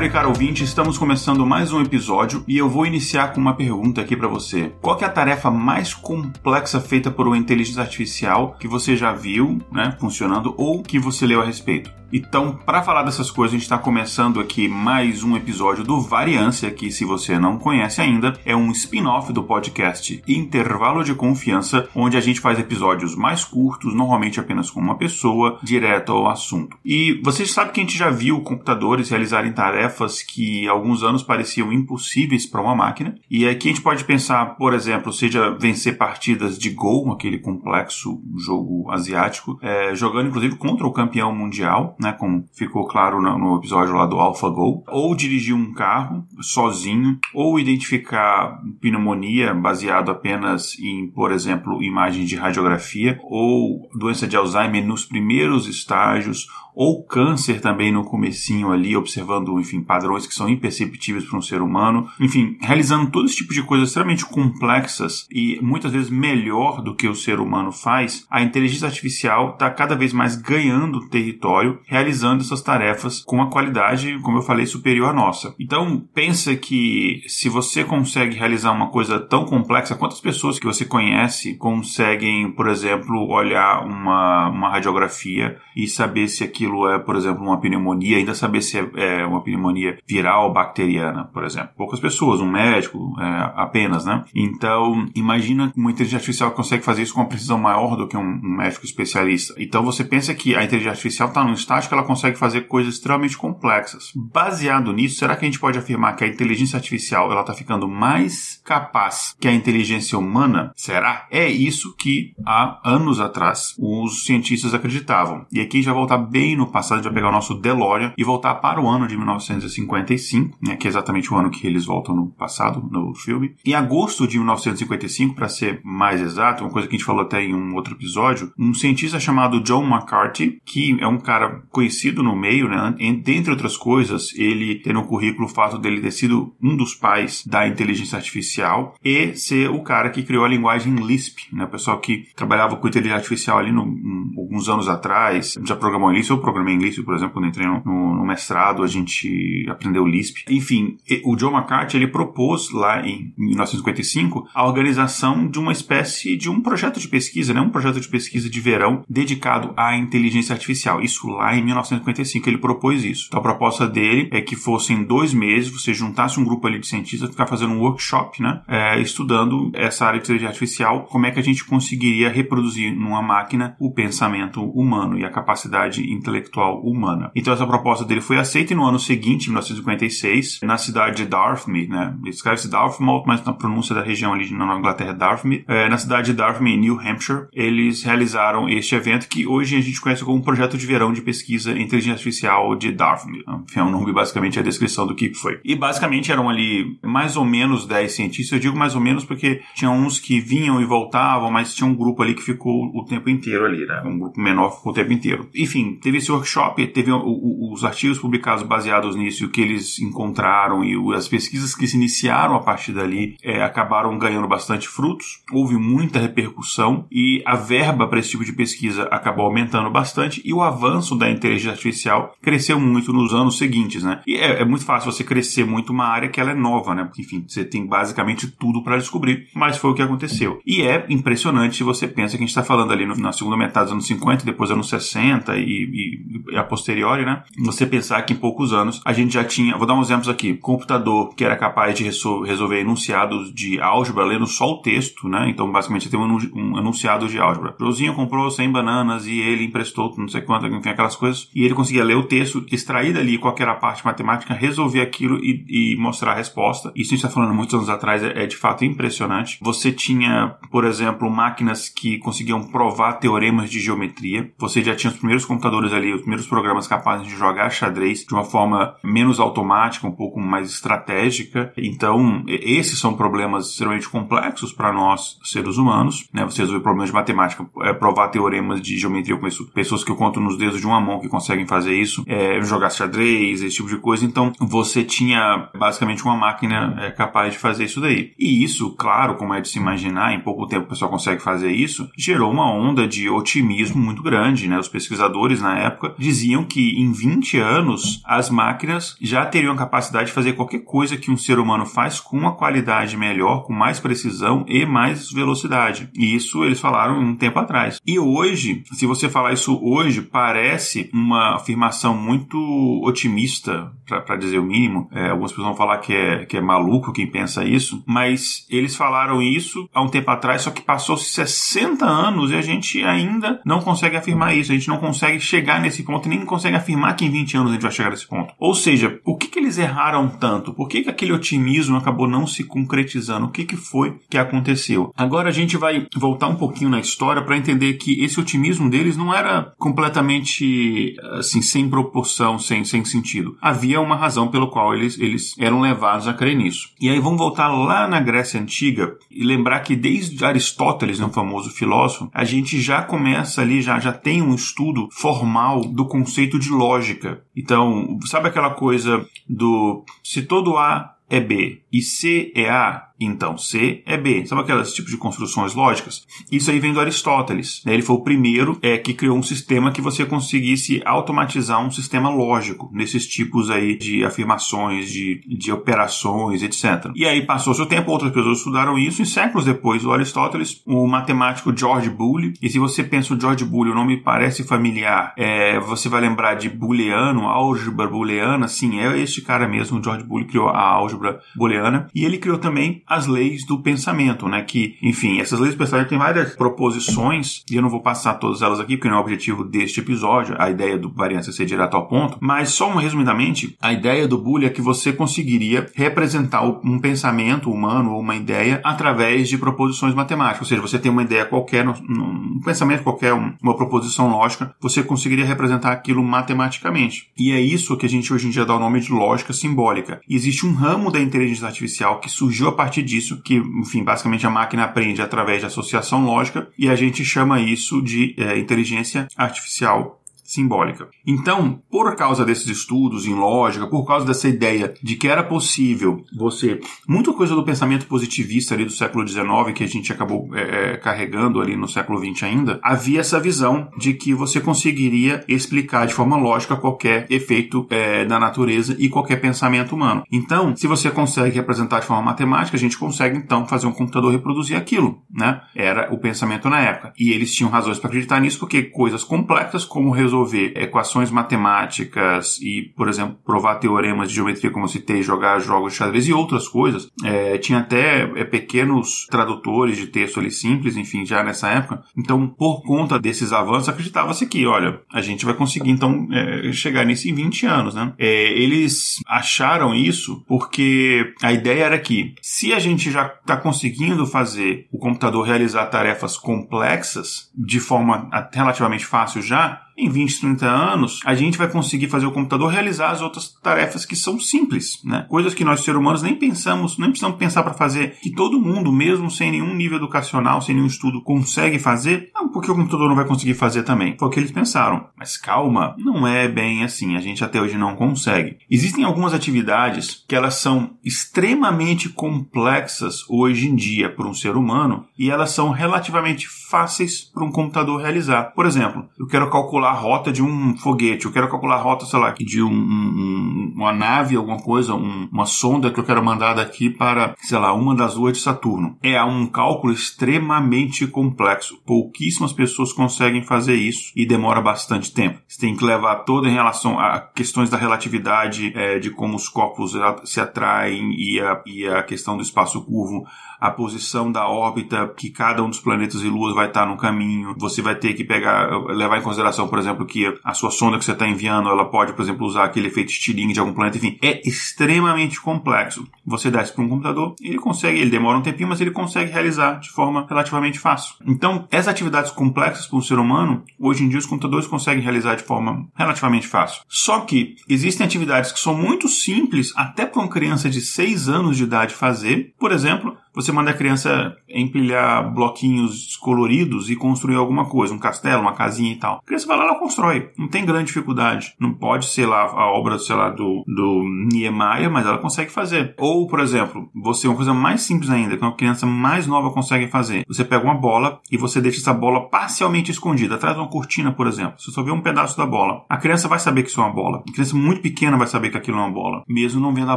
caro 0.00 0.06
e 0.08 0.12
caro 0.12 0.28
ouvinte, 0.30 0.64
estamos 0.64 0.96
começando 0.96 1.44
mais 1.44 1.74
um 1.74 1.82
episódio 1.82 2.42
e 2.48 2.56
eu 2.56 2.70
vou 2.70 2.86
iniciar 2.86 3.34
com 3.34 3.40
uma 3.40 3.54
pergunta 3.54 4.00
aqui 4.00 4.16
para 4.16 4.28
você. 4.28 4.72
Qual 4.80 4.98
é 4.98 5.04
a 5.04 5.10
tarefa 5.10 5.50
mais 5.50 5.92
complexa 5.92 6.80
feita 6.80 7.10
por 7.10 7.26
uma 7.26 7.36
inteligência 7.36 7.82
artificial 7.82 8.56
que 8.58 8.66
você 8.66 8.96
já 8.96 9.12
viu, 9.12 9.58
né, 9.70 9.94
funcionando 10.00 10.54
ou 10.56 10.82
que 10.82 10.98
você 10.98 11.26
leu 11.26 11.42
a 11.42 11.44
respeito? 11.44 11.99
Então, 12.12 12.58
para 12.66 12.82
falar 12.82 13.04
dessas 13.04 13.30
coisas, 13.30 13.54
a 13.54 13.56
gente 13.56 13.62
está 13.62 13.78
começando 13.78 14.40
aqui 14.40 14.66
mais 14.68 15.22
um 15.22 15.36
episódio 15.36 15.84
do 15.84 16.00
Variância, 16.00 16.70
que 16.70 16.90
se 16.90 17.04
você 17.04 17.38
não 17.38 17.56
conhece 17.56 18.00
ainda, 18.00 18.32
é 18.44 18.54
um 18.56 18.72
spin-off 18.72 19.32
do 19.32 19.44
podcast 19.44 20.20
Intervalo 20.26 21.04
de 21.04 21.14
Confiança, 21.14 21.88
onde 21.94 22.16
a 22.16 22.20
gente 22.20 22.40
faz 22.40 22.58
episódios 22.58 23.14
mais 23.14 23.44
curtos, 23.44 23.94
normalmente 23.94 24.40
apenas 24.40 24.70
com 24.70 24.80
uma 24.80 24.96
pessoa, 24.96 25.60
direto 25.62 26.10
ao 26.10 26.28
assunto. 26.28 26.76
E 26.84 27.20
vocês 27.22 27.52
sabem 27.52 27.72
que 27.72 27.80
a 27.80 27.84
gente 27.84 27.96
já 27.96 28.10
viu 28.10 28.40
computadores 28.40 29.08
realizarem 29.08 29.52
tarefas 29.52 30.20
que 30.20 30.66
alguns 30.66 31.04
anos 31.04 31.22
pareciam 31.22 31.72
impossíveis 31.72 32.44
para 32.44 32.60
uma 32.60 32.74
máquina, 32.74 33.14
e 33.30 33.46
aqui 33.46 33.68
a 33.68 33.72
gente 33.72 33.82
pode 33.82 34.04
pensar, 34.04 34.56
por 34.56 34.74
exemplo, 34.74 35.12
seja 35.12 35.50
vencer 35.50 35.96
partidas 35.96 36.58
de 36.58 36.70
Go, 36.70 37.12
aquele 37.12 37.38
complexo 37.38 38.20
jogo 38.36 38.90
asiático, 38.90 39.58
é, 39.62 39.94
jogando 39.94 40.28
inclusive 40.28 40.56
contra 40.56 40.84
o 40.84 40.92
campeão 40.92 41.32
mundial, 41.32 41.96
né, 42.00 42.12
como 42.12 42.44
ficou 42.52 42.86
claro 42.86 43.20
no, 43.20 43.56
episódio 43.58 43.94
lá 43.94 44.06
do 44.06 44.18
AlphaGo, 44.18 44.82
ou 44.88 45.14
dirigir 45.14 45.54
um 45.54 45.72
carro 45.72 46.24
sozinho, 46.40 47.18
ou 47.34 47.58
identificar 47.58 48.60
pneumonia 48.80 49.54
baseado 49.54 50.10
apenas 50.10 50.78
em, 50.78 51.08
por 51.08 51.32
exemplo, 51.32 51.82
imagens 51.82 52.28
de 52.28 52.36
radiografia, 52.36 53.18
ou 53.22 53.88
doença 53.94 54.26
de 54.26 54.36
Alzheimer 54.36 54.84
nos 54.84 55.04
primeiros 55.04 55.68
estágios, 55.68 56.46
ou 56.74 57.04
câncer 57.04 57.60
também 57.60 57.92
no 57.92 58.04
comecinho 58.04 58.70
ali, 58.70 58.96
observando, 58.96 59.58
enfim, 59.60 59.82
padrões 59.82 60.26
que 60.26 60.34
são 60.34 60.48
imperceptíveis 60.48 61.24
para 61.24 61.38
um 61.38 61.42
ser 61.42 61.60
humano. 61.60 62.08
Enfim, 62.18 62.56
realizando 62.60 63.10
todo 63.10 63.26
esse 63.26 63.36
tipo 63.36 63.52
de 63.52 63.62
coisas 63.62 63.88
extremamente 63.88 64.24
complexas 64.24 65.26
e 65.30 65.58
muitas 65.62 65.92
vezes 65.92 66.10
melhor 66.10 66.82
do 66.82 66.94
que 66.94 67.08
o 67.08 67.14
ser 67.14 67.40
humano 67.40 67.72
faz, 67.72 68.26
a 68.30 68.42
inteligência 68.42 68.86
artificial 68.86 69.50
está 69.50 69.70
cada 69.70 69.94
vez 69.94 70.12
mais 70.12 70.36
ganhando 70.36 71.08
território, 71.08 71.80
realizando 71.90 72.42
essas 72.42 72.62
tarefas 72.62 73.18
com 73.18 73.36
uma 73.36 73.50
qualidade, 73.50 74.16
como 74.20 74.38
eu 74.38 74.42
falei, 74.42 74.64
superior 74.64 75.10
à 75.10 75.12
nossa. 75.12 75.52
Então, 75.58 76.00
pensa 76.14 76.54
que 76.54 77.20
se 77.26 77.48
você 77.48 77.82
consegue 77.82 78.38
realizar 78.38 78.70
uma 78.70 78.90
coisa 78.90 79.18
tão 79.18 79.44
complexa, 79.44 79.96
quantas 79.96 80.20
pessoas 80.20 80.56
que 80.56 80.66
você 80.66 80.84
conhece 80.84 81.56
conseguem, 81.56 82.52
por 82.52 82.68
exemplo, 82.68 83.26
olhar 83.28 83.84
uma, 83.84 84.50
uma 84.50 84.70
radiografia 84.70 85.58
e 85.76 85.88
saber 85.88 86.28
se 86.28 86.44
aquilo 86.44 86.88
é, 86.88 87.00
por 87.00 87.16
exemplo, 87.16 87.42
uma 87.42 87.60
pneumonia, 87.60 88.18
ainda 88.18 88.34
saber 88.34 88.62
se 88.62 88.78
é, 88.78 88.88
é 88.94 89.26
uma 89.26 89.42
pneumonia 89.42 89.98
viral 90.06 90.46
ou 90.46 90.52
bacteriana, 90.52 91.24
por 91.24 91.42
exemplo. 91.42 91.70
Poucas 91.76 91.98
pessoas, 91.98 92.40
um 92.40 92.48
médico 92.48 93.16
é, 93.18 93.52
apenas, 93.56 94.04
né? 94.04 94.22
Então, 94.32 95.08
imagina 95.12 95.72
uma 95.76 95.90
inteligência 95.90 96.18
artificial 96.18 96.50
que 96.50 96.56
consegue 96.56 96.84
fazer 96.84 97.02
isso 97.02 97.14
com 97.14 97.20
uma 97.20 97.28
precisão 97.28 97.58
maior 97.58 97.96
do 97.96 98.06
que 98.06 98.16
um, 98.16 98.20
um 98.20 98.56
médico 98.58 98.84
especialista. 98.84 99.54
Então, 99.58 99.82
você 99.82 100.04
pensa 100.04 100.32
que 100.32 100.54
a 100.54 100.62
inteligência 100.62 100.92
artificial 100.92 101.28
está 101.28 101.42
num 101.42 101.52
estágio 101.52 101.79
que 101.88 101.94
ela 101.94 102.04
consegue 102.04 102.38
fazer 102.38 102.62
coisas 102.62 102.94
extremamente 102.94 103.36
complexas. 103.36 104.12
Baseado 104.14 104.92
nisso, 104.92 105.18
será 105.18 105.36
que 105.36 105.44
a 105.44 105.48
gente 105.48 105.60
pode 105.60 105.78
afirmar 105.78 106.16
que 106.16 106.24
a 106.24 106.28
inteligência 106.28 106.76
artificial 106.76 107.30
ela 107.30 107.40
está 107.40 107.54
ficando 107.54 107.88
mais 107.88 108.60
capaz 108.64 109.34
que 109.38 109.48
a 109.48 109.52
inteligência 109.52 110.18
humana? 110.18 110.72
Será? 110.74 111.26
É 111.30 111.48
isso 111.48 111.94
que 111.96 112.34
há 112.46 112.80
anos 112.84 113.20
atrás 113.20 113.74
os 113.78 114.24
cientistas 114.24 114.74
acreditavam. 114.74 115.46
E 115.52 115.60
aqui 115.60 115.82
já 115.82 115.92
voltar 115.92 116.18
bem 116.18 116.56
no 116.56 116.66
passado, 116.66 117.02
vai 117.02 117.12
pegar 117.12 117.28
o 117.28 117.32
nosso 117.32 117.54
DeLorean 117.54 118.12
e 118.16 118.24
voltar 118.24 118.54
para 118.56 118.80
o 118.80 118.88
ano 118.88 119.06
de 119.06 119.16
1955, 119.16 120.58
né, 120.62 120.76
que 120.76 120.86
é 120.86 120.90
exatamente 120.90 121.32
o 121.32 121.36
ano 121.36 121.50
que 121.50 121.66
eles 121.66 121.84
voltam 121.84 122.14
no 122.14 122.30
passado, 122.30 122.88
no 122.90 123.14
filme. 123.14 123.54
Em 123.64 123.74
agosto 123.74 124.26
de 124.26 124.38
1955, 124.38 125.34
para 125.34 125.48
ser 125.48 125.80
mais 125.84 126.20
exato, 126.20 126.64
uma 126.64 126.70
coisa 126.70 126.86
que 126.86 126.94
a 126.94 126.98
gente 126.98 127.06
falou 127.06 127.22
até 127.22 127.42
em 127.42 127.54
um 127.54 127.74
outro 127.74 127.94
episódio, 127.94 128.52
um 128.58 128.74
cientista 128.74 129.18
chamado 129.18 129.60
John 129.60 129.84
McCarthy, 129.84 130.60
que 130.64 130.96
é 131.00 131.06
um 131.06 131.18
cara 131.18 131.62
conhecido 131.70 132.22
no 132.22 132.36
meio, 132.36 132.68
né, 132.68 132.94
dentre 133.22 133.50
outras 133.50 133.76
coisas, 133.76 134.32
ele 134.34 134.76
tem 134.76 134.92
no 134.92 135.06
currículo 135.06 135.46
o 135.46 135.50
fato 135.50 135.78
dele 135.78 136.00
ter 136.00 136.10
sido 136.10 136.52
um 136.62 136.76
dos 136.76 136.94
pais 136.94 137.44
da 137.46 137.66
inteligência 137.66 138.16
artificial 138.16 138.94
e 139.04 139.34
ser 139.36 139.70
o 139.70 139.82
cara 139.82 140.10
que 140.10 140.22
criou 140.22 140.44
a 140.44 140.48
linguagem 140.48 140.94
Lisp, 140.96 141.40
né, 141.52 141.64
o 141.64 141.68
pessoal 141.68 141.98
que 142.00 142.28
trabalhava 142.34 142.76
com 142.76 142.88
inteligência 142.88 143.16
artificial 143.16 143.58
ali 143.58 143.72
no, 143.72 143.84
um, 143.84 144.34
alguns 144.36 144.68
anos 144.68 144.88
atrás, 144.88 145.58
já 145.64 145.76
programou 145.76 146.10
em 146.10 146.16
Lisp, 146.16 146.36
programei 146.38 146.74
em 146.74 146.78
Lisp, 146.78 147.02
por 147.02 147.14
exemplo, 147.14 147.34
quando 147.34 147.48
entrei 147.48 147.66
no, 147.66 147.80
no, 147.84 148.24
mestrado, 148.24 148.82
a 148.82 148.86
gente 148.86 149.66
aprendeu 149.68 150.06
Lisp. 150.06 150.44
Enfim, 150.48 150.96
o 151.24 151.36
John 151.36 151.56
McCarthy, 151.56 151.96
ele 151.96 152.06
propôs 152.06 152.70
lá 152.70 153.06
em 153.06 153.32
1955 153.36 154.48
a 154.54 154.66
organização 154.66 155.48
de 155.48 155.58
uma 155.58 155.72
espécie 155.72 156.36
de 156.36 156.48
um 156.48 156.60
projeto 156.60 157.00
de 157.00 157.08
pesquisa, 157.08 157.54
né? 157.54 157.60
um 157.60 157.70
projeto 157.70 158.00
de 158.00 158.08
pesquisa 158.08 158.48
de 158.48 158.60
verão 158.60 159.02
dedicado 159.08 159.72
à 159.76 159.96
inteligência 159.96 160.52
artificial. 160.52 161.00
Isso 161.00 161.28
lá 161.28 161.49
em 161.58 161.64
1955, 161.64 162.48
ele 162.48 162.58
propôs 162.58 163.04
isso. 163.04 163.26
Então 163.28 163.40
a 163.40 163.42
proposta 163.42 163.86
dele 163.86 164.28
é 164.32 164.40
que 164.40 164.56
fossem 164.56 165.04
dois 165.04 165.32
meses, 165.32 165.70
você 165.70 165.92
juntasse 165.92 166.38
um 166.38 166.44
grupo 166.44 166.66
ali 166.66 166.78
de 166.78 166.86
cientistas, 166.86 167.30
ficar 167.30 167.46
fazendo 167.46 167.72
um 167.72 167.80
workshop, 167.80 168.42
né? 168.42 168.62
É, 168.68 169.00
estudando 169.00 169.70
essa 169.74 170.06
área 170.06 170.18
de 170.18 170.24
inteligência 170.24 170.48
artificial, 170.48 171.04
como 171.04 171.26
é 171.26 171.30
que 171.30 171.40
a 171.40 171.42
gente 171.42 171.64
conseguiria 171.64 172.30
reproduzir 172.30 172.94
numa 172.94 173.22
máquina 173.22 173.76
o 173.78 173.92
pensamento 173.92 174.62
humano 174.62 175.18
e 175.18 175.24
a 175.24 175.30
capacidade 175.30 176.02
intelectual 176.12 176.80
humana. 176.82 177.30
Então 177.34 177.52
essa 177.52 177.66
proposta 177.66 178.04
dele 178.04 178.20
foi 178.20 178.38
aceita 178.38 178.72
e 178.72 178.76
no 178.76 178.84
ano 178.84 178.98
seguinte, 178.98 179.46
em 179.46 179.50
1956, 179.50 180.60
na 180.62 180.76
cidade 180.76 181.18
de 181.18 181.26
Dartmouth, 181.26 181.88
né? 181.88 182.14
Escreve-se 182.26 182.70
Dartmouth, 182.70 183.24
mas 183.26 183.44
na 183.44 183.52
pronúncia 183.52 183.94
da 183.94 184.02
região 184.02 184.32
ali 184.32 184.50
na 184.52 184.78
Inglaterra 184.78 185.12
Dartmouth, 185.12 185.64
é, 185.66 185.88
na 185.88 185.98
cidade 185.98 186.26
de 186.30 186.34
Dartmouth, 186.34 186.70
em 186.70 186.78
New 186.78 187.00
Hampshire, 187.00 187.46
eles 187.52 188.02
realizaram 188.02 188.68
este 188.68 188.94
evento 188.94 189.28
que 189.28 189.46
hoje 189.46 189.76
a 189.76 189.80
gente 189.80 190.00
conhece 190.00 190.24
como 190.24 190.36
um 190.36 190.42
projeto 190.42 190.76
de 190.76 190.86
verão 190.86 191.12
de 191.12 191.20
pesquisa 191.20 191.39
em 191.48 191.82
inteligência 191.82 192.12
artificial 192.12 192.76
de 192.76 192.92
Dartmouth. 192.92 193.44
É 193.74 193.82
um 193.82 193.90
nome 193.90 194.12
basicamente 194.12 194.58
é 194.58 194.60
a 194.60 194.64
descrição 194.64 195.06
do 195.06 195.14
que 195.14 195.32
foi. 195.34 195.60
E 195.64 195.74
basicamente 195.74 196.32
eram 196.32 196.48
ali 196.48 196.98
mais 197.02 197.36
ou 197.36 197.44
menos 197.44 197.86
10 197.86 198.12
cientistas, 198.12 198.52
eu 198.52 198.60
digo 198.60 198.76
mais 198.76 198.94
ou 198.94 199.00
menos 199.00 199.24
porque 199.24 199.62
tinha 199.74 199.90
uns 199.90 200.18
que 200.18 200.40
vinham 200.40 200.80
e 200.80 200.84
voltavam, 200.84 201.50
mas 201.50 201.74
tinha 201.74 201.88
um 201.88 201.94
grupo 201.94 202.22
ali 202.22 202.34
que 202.34 202.42
ficou 202.42 202.90
o 202.94 203.04
tempo 203.04 203.28
inteiro 203.30 203.64
ali, 203.64 203.86
né? 203.86 204.02
Um 204.04 204.18
grupo 204.18 204.40
menor 204.40 204.70
ficou 204.70 204.92
o 204.92 204.94
tempo 204.94 205.12
inteiro. 205.12 205.48
Enfim, 205.54 205.98
teve 206.00 206.18
esse 206.18 206.30
workshop, 206.30 206.86
teve 206.88 207.10
os 207.12 207.84
artigos 207.84 208.18
publicados 208.18 208.62
baseados 208.62 209.16
nisso, 209.16 209.46
o 209.46 209.48
que 209.48 209.60
eles 209.60 209.98
encontraram 209.98 210.84
e 210.84 211.14
as 211.14 211.28
pesquisas 211.28 211.74
que 211.74 211.86
se 211.86 211.96
iniciaram 211.96 212.54
a 212.54 212.60
partir 212.60 212.92
dali 212.92 213.36
é, 213.42 213.62
acabaram 213.62 214.18
ganhando 214.18 214.48
bastante 214.48 214.88
frutos. 214.88 215.42
Houve 215.52 215.76
muita 215.76 216.18
repercussão 216.18 217.06
e 217.10 217.42
a 217.46 217.56
verba 217.56 218.06
para 218.08 218.18
esse 218.18 218.30
tipo 218.30 218.44
de 218.44 218.52
pesquisa 218.52 219.04
acabou 219.04 219.46
aumentando 219.46 219.90
bastante 219.90 220.42
e 220.44 220.52
o 220.52 220.62
avanço 220.62 221.16
da 221.16 221.29
inteligência 221.30 221.72
artificial 221.72 222.34
cresceu 222.42 222.78
muito 222.80 223.12
nos 223.12 223.32
anos 223.32 223.58
seguintes, 223.58 224.02
né? 224.02 224.20
E 224.26 224.36
é, 224.36 224.62
é 224.62 224.64
muito 224.64 224.84
fácil 224.84 225.10
você 225.10 225.24
crescer 225.24 225.64
muito 225.64 225.92
uma 225.92 226.06
área 226.06 226.28
que 226.28 226.40
ela 226.40 226.50
é 226.50 226.54
nova, 226.54 226.94
né? 226.94 227.08
Enfim, 227.18 227.44
você 227.46 227.64
tem 227.64 227.86
basicamente 227.86 228.46
tudo 228.48 228.82
para 228.82 228.96
descobrir, 228.96 229.48
mas 229.54 229.76
foi 229.76 229.90
o 229.90 229.94
que 229.94 230.02
aconteceu. 230.02 230.60
E 230.66 230.82
é 230.82 231.06
impressionante 231.08 231.76
se 231.76 231.82
você 231.82 232.06
pensa 232.06 232.36
que 232.36 232.42
a 232.42 232.46
gente 232.46 232.50
está 232.50 232.62
falando 232.62 232.92
ali 232.92 233.06
no, 233.06 233.16
na 233.16 233.32
segunda 233.32 233.56
metade 233.56 233.86
dos 233.86 233.92
anos 233.92 234.06
50, 234.06 234.44
depois 234.44 234.68
dos 234.68 234.76
anos 234.76 234.88
60 234.88 235.56
e, 235.56 236.20
e 236.50 236.56
a 236.56 236.64
posteriori, 236.64 237.24
né? 237.24 237.42
Você 237.64 237.86
pensar 237.86 238.22
que 238.22 238.32
em 238.32 238.36
poucos 238.36 238.72
anos 238.72 239.00
a 239.04 239.12
gente 239.12 239.34
já 239.34 239.44
tinha, 239.44 239.76
vou 239.76 239.86
dar 239.86 239.94
uns 239.94 240.06
exemplos 240.06 240.28
aqui, 240.28 240.54
computador 240.56 241.34
que 241.34 241.44
era 241.44 241.56
capaz 241.56 241.96
de 241.96 242.04
resolver 242.04 242.80
enunciados 242.80 243.52
de 243.52 243.80
álgebra 243.80 244.24
lendo 244.24 244.46
só 244.46 244.72
o 244.72 244.82
texto, 244.82 245.28
né? 245.28 245.48
Então 245.48 245.70
basicamente 245.70 246.08
tem 246.08 246.18
um, 246.18 246.38
um 246.54 246.78
enunciado 246.78 247.28
de 247.28 247.38
álgebra. 247.38 247.74
Josinho 247.78 248.14
comprou 248.14 248.50
100 248.50 248.72
bananas 248.72 249.26
e 249.26 249.38
ele 249.38 249.64
emprestou 249.64 250.14
não 250.16 250.28
sei 250.28 250.42
quanto, 250.42 250.66
enfim, 250.66 250.90
aquelas 250.90 251.16
coisas, 251.20 251.48
e 251.54 251.64
ele 251.64 251.74
conseguia 251.74 252.02
ler 252.02 252.16
o 252.16 252.24
texto, 252.24 252.64
extrair 252.72 253.12
dali 253.12 253.38
qual 253.38 253.54
era 253.58 253.72
a 253.72 253.76
parte 253.76 254.04
matemática, 254.04 254.54
resolver 254.54 255.00
aquilo 255.00 255.38
e, 255.38 255.64
e, 255.68 255.96
mostrar 255.96 256.32
a 256.32 256.34
resposta. 256.34 256.90
Isso 256.96 257.10
a 257.10 257.16
gente 257.16 257.24
está 257.24 257.28
falando 257.28 257.54
muitos 257.54 257.74
anos 257.74 257.88
atrás, 257.88 258.22
é, 258.22 258.44
é 258.44 258.46
de 258.46 258.56
fato 258.56 258.84
impressionante. 258.84 259.58
Você 259.60 259.92
tinha, 259.92 260.56
por 260.70 260.84
exemplo, 260.84 261.30
máquinas 261.30 261.88
que 261.88 262.18
conseguiam 262.18 262.62
provar 262.62 263.14
teoremas 263.14 263.70
de 263.70 263.80
geometria. 263.80 264.50
Você 264.58 264.82
já 264.82 264.96
tinha 264.96 265.12
os 265.12 265.18
primeiros 265.18 265.44
computadores 265.44 265.92
ali, 265.92 266.12
os 266.12 266.20
primeiros 266.20 266.46
programas 266.46 266.86
capazes 266.86 267.26
de 267.26 267.36
jogar 267.36 267.70
xadrez 267.70 268.24
de 268.24 268.32
uma 268.32 268.44
forma 268.44 268.96
menos 269.04 269.38
automática, 269.38 270.06
um 270.06 270.12
pouco 270.12 270.40
mais 270.40 270.70
estratégica. 270.70 271.72
Então, 271.76 272.42
esses 272.48 272.98
são 272.98 273.14
problemas 273.14 273.70
extremamente 273.70 274.08
complexos 274.08 274.72
para 274.72 274.92
nós, 274.92 275.38
seres 275.44 275.76
humanos. 275.76 276.28
Né? 276.32 276.44
Você 276.44 276.62
resolver 276.62 276.82
problemas 276.82 277.10
de 277.10 277.14
matemática, 277.14 277.66
é, 277.82 277.92
provar 277.92 278.28
teoremas 278.28 278.80
de 278.80 278.98
geometria, 278.98 279.34
eu 279.34 279.38
conheço 279.38 279.70
pessoas 279.72 280.04
que 280.04 280.10
eu 280.10 280.16
conto 280.16 280.40
nos 280.40 280.56
dedos 280.56 280.80
de 280.80 280.86
uma 280.86 281.00
mão 281.00 281.09
que 281.18 281.28
conseguem 281.28 281.66
fazer 281.66 281.94
isso, 281.94 282.22
é, 282.26 282.60
jogar 282.62 282.90
xadrez, 282.90 283.62
esse 283.62 283.76
tipo 283.76 283.88
de 283.88 283.96
coisa. 283.96 284.24
Então, 284.24 284.52
você 284.60 285.02
tinha 285.02 285.68
basicamente 285.76 286.22
uma 286.24 286.36
máquina 286.36 286.96
é, 287.00 287.10
capaz 287.10 287.54
de 287.54 287.58
fazer 287.58 287.84
isso 287.84 288.00
daí. 288.00 288.32
E 288.38 288.62
isso, 288.62 288.90
claro, 288.96 289.36
como 289.36 289.54
é 289.54 289.60
de 289.60 289.68
se 289.68 289.78
imaginar, 289.78 290.34
em 290.34 290.40
pouco 290.40 290.66
tempo 290.66 290.84
o 290.86 290.88
pessoal 290.88 291.10
consegue 291.10 291.42
fazer 291.42 291.72
isso, 291.72 292.08
gerou 292.16 292.50
uma 292.50 292.70
onda 292.70 293.06
de 293.08 293.28
otimismo 293.28 294.00
muito 294.00 294.22
grande. 294.22 294.68
Né? 294.68 294.78
Os 294.78 294.88
pesquisadores 294.88 295.60
na 295.60 295.78
época 295.78 296.14
diziam 296.18 296.64
que 296.64 297.00
em 297.00 297.12
20 297.12 297.58
anos 297.58 298.22
as 298.24 298.50
máquinas 298.50 299.16
já 299.20 299.44
teriam 299.46 299.72
a 299.72 299.76
capacidade 299.76 300.26
de 300.26 300.32
fazer 300.32 300.52
qualquer 300.52 300.80
coisa 300.80 301.16
que 301.16 301.30
um 301.30 301.36
ser 301.36 301.58
humano 301.58 301.86
faz 301.86 302.20
com 302.20 302.36
uma 302.36 302.52
qualidade 302.52 303.16
melhor, 303.16 303.64
com 303.64 303.72
mais 303.72 303.98
precisão 303.98 304.64
e 304.68 304.84
mais 304.84 305.30
velocidade. 305.30 306.08
E 306.14 306.34
isso 306.34 306.64
eles 306.64 306.80
falaram 306.80 307.18
um 307.18 307.36
tempo 307.36 307.58
atrás. 307.58 308.00
E 308.06 308.18
hoje, 308.18 308.82
se 308.92 309.06
você 309.06 309.28
falar 309.28 309.52
isso 309.52 309.78
hoje, 309.82 310.22
parece 310.22 310.99
uma 311.12 311.54
afirmação 311.54 312.16
muito 312.16 312.58
otimista, 313.04 313.92
para 314.18 314.36
dizer 314.36 314.58
o 314.58 314.64
mínimo. 314.64 315.08
É, 315.12 315.30
algumas 315.30 315.52
pessoas 315.52 315.68
vão 315.68 315.76
falar 315.76 315.98
que 315.98 316.12
é, 316.12 316.44
que 316.44 316.56
é 316.56 316.60
maluco 316.60 317.12
quem 317.12 317.26
pensa 317.26 317.64
isso, 317.64 318.02
mas 318.06 318.66
eles 318.68 318.96
falaram 318.96 319.40
isso 319.40 319.88
há 319.94 320.02
um 320.02 320.08
tempo 320.08 320.30
atrás, 320.30 320.62
só 320.62 320.70
que 320.70 320.82
passou-se 320.82 321.30
60 321.30 322.04
anos 322.04 322.50
e 322.50 322.56
a 322.56 322.62
gente 322.62 323.02
ainda 323.04 323.60
não 323.64 323.80
consegue 323.80 324.16
afirmar 324.16 324.56
isso. 324.56 324.72
A 324.72 324.74
gente 324.74 324.88
não 324.88 324.98
consegue 324.98 325.40
chegar 325.40 325.80
nesse 325.80 326.02
ponto, 326.02 326.28
nem 326.28 326.44
consegue 326.44 326.76
afirmar 326.76 327.14
que 327.14 327.24
em 327.24 327.30
20 327.30 327.56
anos 327.56 327.70
a 327.70 327.72
gente 327.74 327.82
vai 327.82 327.92
chegar 327.92 328.10
nesse 328.10 328.26
ponto. 328.26 328.52
Ou 328.58 328.74
seja, 328.74 329.10
por 329.24 329.38
que, 329.38 329.48
que 329.48 329.58
eles 329.58 329.78
erraram 329.78 330.28
tanto? 330.28 330.74
Por 330.74 330.88
que, 330.88 331.02
que 331.02 331.10
aquele 331.10 331.32
otimismo 331.32 331.96
acabou 331.96 332.28
não 332.28 332.46
se 332.46 332.64
concretizando? 332.64 333.46
O 333.46 333.50
que, 333.50 333.64
que 333.64 333.76
foi 333.76 334.18
que 334.28 334.38
aconteceu? 334.38 335.12
Agora 335.16 335.48
a 335.48 335.52
gente 335.52 335.76
vai 335.76 336.06
voltar 336.16 336.48
um 336.48 336.56
pouquinho 336.56 336.90
na 336.90 337.00
história 337.00 337.42
para 337.42 337.56
entender 337.56 337.94
que 337.94 338.22
esse 338.22 338.40
otimismo 338.40 338.90
deles 338.90 339.16
não 339.16 339.34
era 339.34 339.72
completamente 339.78 340.89
assim 341.38 341.62
sem 341.62 341.88
proporção, 341.88 342.58
sem, 342.58 342.84
sem 342.84 343.04
sentido. 343.04 343.56
Havia 343.60 344.00
uma 344.00 344.16
razão 344.16 344.48
pelo 344.48 344.68
qual 344.68 344.94
eles, 344.94 345.18
eles 345.18 345.54
eram 345.58 345.80
levados 345.80 346.28
a 346.28 346.34
crer 346.34 346.56
nisso. 346.56 346.90
E 347.00 347.08
aí 347.08 347.18
vamos 347.18 347.38
voltar 347.38 347.68
lá 347.68 348.06
na 348.08 348.20
Grécia 348.20 348.60
Antiga 348.60 349.16
e 349.30 349.44
lembrar 349.44 349.80
que 349.80 349.96
desde 349.96 350.44
Aristóteles, 350.44 351.18
né, 351.18 351.26
um 351.26 351.32
famoso 351.32 351.70
filósofo, 351.70 352.30
a 352.32 352.44
gente 352.44 352.80
já 352.80 353.02
começa 353.02 353.60
ali, 353.60 353.82
já, 353.82 353.98
já 353.98 354.12
tem 354.12 354.42
um 354.42 354.54
estudo 354.54 355.08
formal 355.12 355.80
do 355.80 356.06
conceito 356.06 356.58
de 356.58 356.70
lógica. 356.70 357.42
Então, 357.56 358.18
sabe 358.26 358.48
aquela 358.48 358.70
coisa 358.70 359.26
do 359.48 360.04
se 360.22 360.42
todo 360.42 360.76
A 360.76 361.14
é 361.28 361.40
B 361.40 361.82
e 361.92 362.02
C 362.02 362.52
é 362.54 362.68
A, 362.68 363.09
então 363.20 363.58
C 363.58 364.02
é 364.06 364.16
B. 364.16 364.46
Sabe 364.46 364.62
aqueles 364.62 364.92
tipos 364.92 365.10
de 365.10 365.18
construções 365.18 365.74
lógicas? 365.74 366.26
Isso 366.50 366.70
aí 366.70 366.80
vem 366.80 366.92
do 366.92 367.00
Aristóteles. 367.00 367.82
Né? 367.84 367.92
Ele 367.92 368.02
foi 368.02 368.16
o 368.16 368.22
primeiro 368.22 368.78
é, 368.80 368.96
que 368.96 369.12
criou 369.12 369.36
um 369.36 369.42
sistema 369.42 369.92
que 369.92 370.00
você 370.00 370.24
conseguisse 370.24 371.02
automatizar 371.04 371.84
um 371.84 371.90
sistema 371.90 372.30
lógico 372.30 372.90
nesses 372.92 373.26
tipos 373.26 373.70
aí 373.70 373.96
de 373.96 374.24
afirmações, 374.24 375.10
de, 375.10 375.40
de 375.46 375.70
operações, 375.70 376.62
etc. 376.62 377.10
E 377.14 377.26
aí 377.26 377.44
passou 377.44 377.74
seu 377.74 377.86
tempo, 377.86 378.10
outras 378.10 378.32
pessoas 378.32 378.58
estudaram 378.58 378.98
isso 378.98 379.22
e 379.22 379.26
séculos 379.26 379.64
depois 379.64 380.02
do 380.02 380.12
Aristóteles, 380.12 380.82
o 380.86 381.06
matemático 381.06 381.76
George 381.76 382.08
Boole. 382.08 382.54
E 382.62 382.68
se 382.68 382.78
você 382.78 383.04
pensa 383.04 383.34
o 383.34 383.40
George 383.40 383.64
Boole, 383.64 383.90
o 383.90 383.94
nome 383.94 384.16
parece 384.16 384.64
familiar, 384.64 385.34
é, 385.36 385.78
você 385.80 386.08
vai 386.08 386.20
lembrar 386.20 386.54
de 386.54 386.68
booleano, 386.68 387.46
álgebra 387.46 388.06
booleana, 388.06 388.68
sim, 388.68 389.00
é 389.00 389.18
este 389.18 389.42
cara 389.42 389.68
mesmo, 389.68 390.02
George 390.02 390.24
Boole 390.24 390.46
criou 390.46 390.68
a 390.68 390.80
álgebra 390.80 391.40
booleana 391.54 392.08
e 392.14 392.24
ele 392.24 392.38
criou 392.38 392.58
também 392.58 393.02
as 393.10 393.26
leis 393.26 393.66
do 393.66 393.80
pensamento, 393.80 394.48
né? 394.48 394.62
Que, 394.62 394.96
enfim, 395.02 395.40
essas 395.40 395.58
leis 395.58 395.74
do 395.74 395.78
pensamento 395.78 396.08
têm 396.08 396.18
várias 396.18 396.54
proposições, 396.54 397.64
e 397.68 397.74
eu 397.74 397.82
não 397.82 397.90
vou 397.90 398.00
passar 398.00 398.34
todas 398.34 398.62
elas 398.62 398.78
aqui, 398.78 398.96
porque 398.96 399.08
não 399.08 399.16
é 399.16 399.18
o 399.18 399.22
objetivo 399.22 399.64
deste 399.64 399.98
episódio, 399.98 400.54
a 400.58 400.70
ideia 400.70 400.96
do 400.96 401.10
variância 401.10 401.52
ser 401.52 401.66
direto 401.66 401.96
ao 401.96 402.06
ponto, 402.06 402.38
mas 402.40 402.70
só 402.70 402.88
um 402.88 402.96
resumidamente, 402.96 403.76
a 403.80 403.92
ideia 403.92 404.28
do 404.28 404.38
Boole 404.38 404.66
é 404.66 404.70
que 404.70 404.80
você 404.80 405.12
conseguiria 405.12 405.90
representar 405.94 406.62
um 406.62 406.98
pensamento 407.00 407.70
humano 407.70 408.12
ou 408.12 408.20
uma 408.20 408.36
ideia 408.36 408.80
através 408.84 409.48
de 409.48 409.58
proposições 409.58 410.14
matemáticas, 410.14 410.62
ou 410.62 410.66
seja, 410.68 410.80
você 410.80 410.98
tem 410.98 411.10
uma 411.10 411.22
ideia 411.22 411.44
qualquer, 411.44 411.86
um 411.88 412.60
pensamento 412.64 413.02
qualquer, 413.02 413.32
uma 413.32 413.76
proposição 413.76 414.28
lógica, 414.28 414.74
você 414.80 415.02
conseguiria 415.02 415.44
representar 415.44 415.90
aquilo 415.90 416.22
matematicamente. 416.22 417.28
E 417.36 417.52
é 417.52 417.60
isso 417.60 417.96
que 417.96 418.06
a 418.06 418.08
gente 418.08 418.32
hoje 418.32 418.46
em 418.46 418.50
dia 418.50 418.64
dá 418.64 418.76
o 418.76 418.80
nome 418.80 419.00
de 419.00 419.12
lógica 419.12 419.52
simbólica. 419.52 420.20
E 420.28 420.36
existe 420.36 420.66
um 420.66 420.74
ramo 420.74 421.10
da 421.10 421.20
inteligência 421.20 421.66
artificial 421.66 422.20
que 422.20 422.28
surgiu 422.28 422.68
a 422.68 422.72
partir 422.72 422.99
disso 423.02 423.42
que, 423.42 423.54
enfim, 423.56 424.02
basicamente 424.02 424.46
a 424.46 424.50
máquina 424.50 424.84
aprende 424.84 425.22
através 425.22 425.60
de 425.60 425.66
associação 425.66 426.24
lógica 426.24 426.68
e 426.78 426.88
a 426.88 426.94
gente 426.94 427.24
chama 427.24 427.60
isso 427.60 428.02
de 428.02 428.34
é, 428.38 428.58
inteligência 428.58 429.28
artificial 429.36 430.19
simbólica. 430.50 431.08
Então, 431.26 431.80
por 431.90 432.14
causa 432.16 432.44
desses 432.44 432.66
estudos 432.66 433.26
em 433.26 433.34
lógica, 433.34 433.86
por 433.86 434.04
causa 434.04 434.26
dessa 434.26 434.48
ideia 434.48 434.92
de 435.02 435.16
que 435.16 435.28
era 435.28 435.42
possível 435.42 436.24
você. 436.36 436.80
Muita 437.06 437.32
coisa 437.32 437.54
do 437.54 437.64
pensamento 437.64 438.06
positivista 438.06 438.74
ali 438.74 438.84
do 438.84 438.90
século 438.90 439.26
XIX, 439.26 439.72
que 439.74 439.84
a 439.84 439.88
gente 439.88 440.12
acabou 440.12 440.48
é, 440.54 440.94
é 440.94 440.96
carregando 440.96 441.60
ali 441.60 441.76
no 441.76 441.88
século 441.88 442.18
XX 442.18 442.42
ainda, 442.42 442.80
havia 442.82 443.20
essa 443.20 443.38
visão 443.38 443.88
de 443.96 444.14
que 444.14 444.34
você 444.34 444.60
conseguiria 444.60 445.44
explicar 445.46 446.06
de 446.06 446.14
forma 446.14 446.36
lógica 446.36 446.76
qualquer 446.76 447.26
efeito 447.30 447.86
é, 447.88 448.24
da 448.24 448.38
natureza 448.38 448.96
e 448.98 449.08
qualquer 449.08 449.36
pensamento 449.36 449.94
humano. 449.94 450.24
Então, 450.32 450.74
se 450.76 450.86
você 450.86 451.10
consegue 451.10 451.56
representar 451.56 452.00
de 452.00 452.06
forma 452.06 452.22
matemática, 452.22 452.76
a 452.76 452.80
gente 452.80 452.98
consegue 452.98 453.36
então 453.36 453.66
fazer 453.66 453.86
um 453.86 453.92
computador 453.92 454.32
reproduzir 454.32 454.76
aquilo, 454.76 455.22
né? 455.30 455.60
Era 455.74 456.12
o 456.12 456.18
pensamento 456.18 456.68
na 456.68 456.80
época. 456.80 457.12
E 457.18 457.30
eles 457.30 457.54
tinham 457.54 457.70
razões 457.70 457.98
para 457.98 458.08
acreditar 458.08 458.40
nisso, 458.40 458.58
porque 458.58 458.82
coisas 458.82 459.22
complexas 459.22 459.84
como 459.84 460.10
resolver 460.10 460.39
resolver 460.40 460.72
equações 460.76 461.30
matemáticas 461.30 462.58
e, 462.60 462.92
por 462.96 463.08
exemplo, 463.08 463.38
provar 463.44 463.76
teoremas 463.76 464.28
de 464.28 464.34
geometria, 464.34 464.70
como 464.70 464.84
eu 464.84 464.88
citei, 464.88 465.22
jogar 465.22 465.58
jogos 465.60 465.92
de 465.92 465.98
xadrez 465.98 466.26
e 466.28 466.32
outras 466.32 466.68
coisas. 466.68 467.08
É, 467.24 467.58
tinha 467.58 467.78
até 467.78 468.22
é, 468.22 468.44
pequenos 468.44 469.26
tradutores 469.30 469.96
de 469.96 470.06
texto 470.06 470.40
ali 470.40 470.50
simples, 470.50 470.96
enfim, 470.96 471.24
já 471.24 471.42
nessa 471.42 471.68
época. 471.68 472.02
Então, 472.16 472.46
por 472.48 472.82
conta 472.82 473.18
desses 473.18 473.52
avanços, 473.52 473.88
acreditava-se 473.88 474.46
que, 474.46 474.66
olha, 474.66 475.00
a 475.12 475.20
gente 475.20 475.44
vai 475.44 475.54
conseguir 475.54 475.90
então 475.90 476.28
é, 476.32 476.72
chegar 476.72 477.04
nisso 477.04 477.28
em 477.28 477.34
20 477.34 477.66
anos, 477.66 477.94
né? 477.94 478.12
É, 478.18 478.52
eles 478.52 479.20
acharam 479.26 479.94
isso 479.94 480.42
porque 480.46 481.34
a 481.42 481.52
ideia 481.52 481.84
era 481.84 481.98
que 481.98 482.34
se 482.40 482.72
a 482.72 482.78
gente 482.78 483.10
já 483.10 483.26
está 483.26 483.56
conseguindo 483.56 484.26
fazer 484.26 484.86
o 484.92 484.98
computador 484.98 485.46
realizar 485.46 485.86
tarefas 485.86 486.36
complexas 486.36 487.50
de 487.56 487.80
forma 487.80 488.28
relativamente 488.52 489.04
fácil 489.04 489.42
já, 489.42 489.82
em 489.96 490.08
20, 490.08 490.40
30 490.40 490.66
anos, 490.66 491.20
a 491.24 491.34
gente 491.34 491.58
vai 491.58 491.68
conseguir 491.68 492.08
fazer 492.08 492.26
o 492.26 492.32
computador 492.32 492.70
realizar 492.70 493.10
as 493.10 493.20
outras 493.20 493.52
tarefas 493.62 494.04
que 494.04 494.16
são 494.16 494.38
simples, 494.38 495.00
né? 495.04 495.26
Coisas 495.28 495.54
que 495.54 495.64
nós, 495.64 495.80
seres 495.80 496.00
humanos, 496.00 496.22
nem 496.22 496.34
pensamos, 496.34 496.98
nem 496.98 497.10
precisamos 497.10 497.38
pensar 497.38 497.62
para 497.62 497.74
fazer, 497.74 498.18
que 498.22 498.32
todo 498.32 498.60
mundo, 498.60 498.92
mesmo 498.92 499.30
sem 499.30 499.50
nenhum 499.50 499.74
nível 499.74 499.98
educacional, 499.98 500.60
sem 500.60 500.74
nenhum 500.74 500.86
estudo, 500.86 501.22
consegue 501.22 501.78
fazer, 501.78 502.30
não, 502.34 502.48
porque 502.48 502.70
o 502.70 502.74
computador 502.74 503.08
não 503.08 503.16
vai 503.16 503.26
conseguir 503.26 503.54
fazer 503.54 503.82
também. 503.82 504.16
Foi 504.18 504.28
o 504.28 504.30
que 504.30 504.40
eles 504.40 504.50
pensaram. 504.50 505.06
Mas 505.16 505.36
calma, 505.36 505.94
não 505.98 506.26
é 506.26 506.48
bem 506.48 506.82
assim, 506.84 507.16
a 507.16 507.20
gente 507.20 507.44
até 507.44 507.60
hoje 507.60 507.76
não 507.76 507.96
consegue. 507.96 508.58
Existem 508.70 509.04
algumas 509.04 509.34
atividades 509.34 510.24
que 510.26 510.34
elas 510.34 510.54
são 510.54 510.90
extremamente 511.04 512.08
complexas 512.08 513.24
hoje 513.28 513.68
em 513.68 513.74
dia 513.74 514.10
para 514.10 514.28
um 514.28 514.34
ser 514.34 514.56
humano 514.56 515.06
e 515.18 515.30
elas 515.30 515.50
são 515.50 515.70
relativamente 515.70 516.48
fáceis 516.48 517.20
para 517.22 517.44
um 517.44 517.50
computador 517.50 518.00
realizar. 518.00 518.52
Por 518.54 518.66
exemplo, 518.66 519.08
eu 519.18 519.26
quero 519.26 519.50
calcular 519.50 519.89
calcular 519.90 519.92
a 519.92 519.92
rota 519.92 520.32
de 520.32 520.42
um 520.42 520.76
foguete, 520.76 521.26
eu 521.26 521.32
quero 521.32 521.48
calcular 521.48 521.76
a 521.76 521.80
rota, 521.80 522.06
sei 522.06 522.18
lá, 522.18 522.34
de 522.38 522.62
um, 522.62 522.70
um, 522.70 523.72
uma 523.76 523.92
nave, 523.92 524.36
alguma 524.36 524.58
coisa, 524.58 524.94
um, 524.94 525.28
uma 525.32 525.46
sonda 525.46 525.90
que 525.90 525.98
eu 525.98 526.04
quero 526.04 526.24
mandar 526.24 526.54
daqui 526.54 526.88
para, 526.88 527.34
sei 527.38 527.58
lá, 527.58 527.72
uma 527.72 527.94
das 527.94 528.14
luas 528.14 528.34
de 528.34 528.42
Saturno. 528.42 528.96
É 529.02 529.22
um 529.22 529.46
cálculo 529.46 529.92
extremamente 529.92 531.06
complexo. 531.06 531.80
Pouquíssimas 531.84 532.52
pessoas 532.52 532.92
conseguem 532.92 533.42
fazer 533.42 533.74
isso 533.74 534.12
e 534.14 534.26
demora 534.26 534.60
bastante 534.60 535.12
tempo. 535.12 535.40
Você 535.46 535.60
tem 535.60 535.76
que 535.76 535.84
levar 535.84 536.16
toda 536.20 536.48
em 536.48 536.52
relação 536.52 536.98
a 536.98 537.20
questões 537.20 537.70
da 537.70 537.76
relatividade, 537.76 538.72
é, 538.74 538.98
de 538.98 539.10
como 539.10 539.36
os 539.36 539.48
corpos 539.48 539.92
se 540.24 540.40
atraem 540.40 541.12
e 541.16 541.40
a, 541.40 541.62
e 541.66 541.86
a 541.86 542.02
questão 542.02 542.36
do 542.36 542.42
espaço 542.42 542.84
curvo 542.84 543.26
a 543.60 543.70
posição 543.70 544.30
da 544.30 544.48
órbita 544.48 545.12
que 545.16 545.30
cada 545.30 545.62
um 545.62 545.70
dos 545.70 545.80
planetas 545.80 546.22
e 546.22 546.28
luas 546.28 546.54
vai 546.54 546.66
estar 546.66 546.86
no 546.86 546.96
caminho. 546.96 547.54
Você 547.58 547.82
vai 547.82 547.94
ter 547.94 548.14
que 548.14 548.24
pegar, 548.24 548.70
levar 548.88 549.18
em 549.18 549.22
consideração 549.22 549.60
por 549.68 549.78
exemplo, 549.78 550.04
que 550.04 550.26
a 550.44 550.52
sua 550.52 550.70
sonda 550.70 550.98
que 550.98 551.04
você 551.04 551.12
está 551.12 551.26
enviando, 551.26 551.68
ela 551.68 551.84
pode, 551.84 552.12
por 552.12 552.22
exemplo, 552.22 552.46
usar 552.46 552.64
aquele 552.64 552.88
efeito 552.88 553.10
estilingue 553.10 553.52
de 553.52 553.60
algum 553.60 553.72
planeta, 553.72 553.98
enfim, 553.98 554.18
é 554.22 554.46
extremamente 554.46 555.40
complexo. 555.40 556.06
Você 556.26 556.50
dá 556.50 556.62
isso 556.62 556.74
para 556.74 556.84
um 556.84 556.88
computador, 556.88 557.34
ele 557.40 557.58
consegue, 557.58 557.98
ele 557.98 558.10
demora 558.10 558.38
um 558.38 558.42
tempinho, 558.42 558.68
mas 558.68 558.80
ele 558.80 558.90
consegue 558.90 559.30
realizar 559.30 559.78
de 559.80 559.90
forma 559.90 560.26
relativamente 560.28 560.78
fácil. 560.78 561.14
Então, 561.26 561.66
essas 561.70 561.88
atividades 561.88 562.30
complexas 562.30 562.86
para 562.86 562.98
um 562.98 563.02
ser 563.02 563.18
humano, 563.18 563.62
hoje 563.78 564.04
em 564.04 564.08
dia 564.08 564.18
os 564.18 564.26
computadores 564.26 564.66
conseguem 564.66 565.02
realizar 565.02 565.36
de 565.36 565.42
forma 565.42 565.88
relativamente 565.94 566.46
fácil. 566.46 566.82
Só 566.88 567.20
que 567.20 567.56
existem 567.68 568.04
atividades 568.04 568.52
que 568.52 568.60
são 568.60 568.74
muito 568.74 569.08
simples 569.08 569.72
até 569.76 570.06
para 570.06 570.20
uma 570.20 570.28
criança 570.28 570.68
de 570.68 570.80
6 570.80 571.28
anos 571.28 571.56
de 571.56 571.64
idade 571.64 571.94
fazer. 571.94 572.54
Por 572.58 572.72
exemplo, 572.72 573.16
você 573.34 573.52
manda 573.52 573.70
a 573.70 573.74
criança 573.74 574.36
empilhar 574.48 575.32
bloquinhos 575.32 576.16
coloridos 576.16 576.90
e 576.90 576.96
construir 576.96 577.36
alguma 577.36 577.66
coisa, 577.66 577.94
um 577.94 577.98
castelo, 577.98 578.42
uma 578.42 578.54
casinha 578.54 578.92
e 578.92 578.96
tal. 578.96 579.16
A 579.16 579.26
criança 579.26 579.46
vai 579.46 579.56
lá, 579.56 579.64
ela 579.64 579.78
constrói. 579.78 580.30
Não 580.36 580.48
tem 580.48 580.64
grande 580.64 580.86
dificuldade. 580.86 581.54
Não 581.58 581.72
pode 581.72 582.06
ser 582.06 582.26
lá 582.26 582.42
a 582.42 582.72
obra, 582.72 582.98
sei 582.98 583.16
lá, 583.16 583.30
do, 583.30 583.64
do 583.66 584.04
Niemeyer, 584.32 584.90
mas 584.90 585.06
ela 585.06 585.18
consegue 585.18 585.50
fazer. 585.50 585.94
Ou, 585.98 586.26
por 586.26 586.40
exemplo, 586.40 586.88
você, 586.94 587.28
uma 587.28 587.36
coisa 587.36 587.54
mais 587.54 587.82
simples 587.82 588.10
ainda, 588.10 588.36
que 588.36 588.42
uma 588.42 588.56
criança 588.56 588.86
mais 588.86 589.26
nova 589.26 589.50
consegue 589.50 589.88
fazer. 589.88 590.24
Você 590.26 590.44
pega 590.44 590.64
uma 590.64 590.74
bola 590.74 591.20
e 591.30 591.36
você 591.36 591.60
deixa 591.60 591.80
essa 591.80 591.94
bola 591.94 592.28
parcialmente 592.28 592.90
escondida, 592.90 593.36
atrás 593.36 593.54
de 593.54 593.62
uma 593.62 593.70
cortina, 593.70 594.12
por 594.12 594.26
exemplo. 594.26 594.54
Você 594.58 594.70
só 594.70 594.82
vê 594.82 594.90
um 594.90 595.00
pedaço 595.00 595.36
da 595.36 595.46
bola. 595.46 595.84
A 595.88 595.96
criança 595.96 596.28
vai 596.28 596.38
saber 596.38 596.62
que 596.62 596.70
isso 596.70 596.80
é 596.80 596.84
uma 596.84 596.92
bola. 596.92 597.22
A 597.28 597.32
criança 597.32 597.56
muito 597.56 597.80
pequena 597.80 598.16
vai 598.16 598.26
saber 598.26 598.50
que 598.50 598.56
aquilo 598.56 598.78
é 598.78 598.80
uma 598.80 598.90
bola. 598.90 599.22
Mesmo 599.28 599.60
não 599.60 599.74
vendo 599.74 599.90
a 599.90 599.96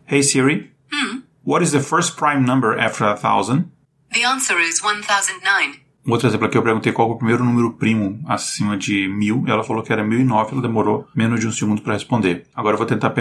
Hey 0.09 0.23
Siri. 0.23 0.76
What 1.47 1.63
is 1.63 1.71
the 1.71 1.79
first 1.79 2.17
prime 2.17 2.45
number 2.45 2.77
after 2.77 3.05
a 3.05 3.17
thousand? 3.17 3.71
The 4.13 4.25
answer 4.25 4.59
is 4.59 4.83
1009. 4.83 5.81
Um 6.07 6.13
outro 6.13 6.29
exemplo 6.29 6.47
aqui, 6.47 6.57
eu 6.57 6.63
perguntei 6.63 6.93
qual 6.93 7.11
é 7.11 7.13
o 7.13 7.17
primeiro 7.17 7.45
número 7.45 7.73
primo 7.73 8.23
acima 8.27 8.77
de 8.77 9.09
mil. 9.09 9.43
Ela 9.47 9.65
falou 9.65 9.83
que 9.83 9.93
era 9.93 10.05
1009, 10.05 10.53
ela 10.53 10.63
demorou 10.63 11.09
menos 11.15 11.41
de 11.41 11.49
um 11.49 11.53
segundo 11.53 11.83
para 11.83 11.95
responder. 11.95 12.47
Agora 12.55 12.75
eu 12.75 12.79
vou 12.79 12.87
tentar 12.87 13.13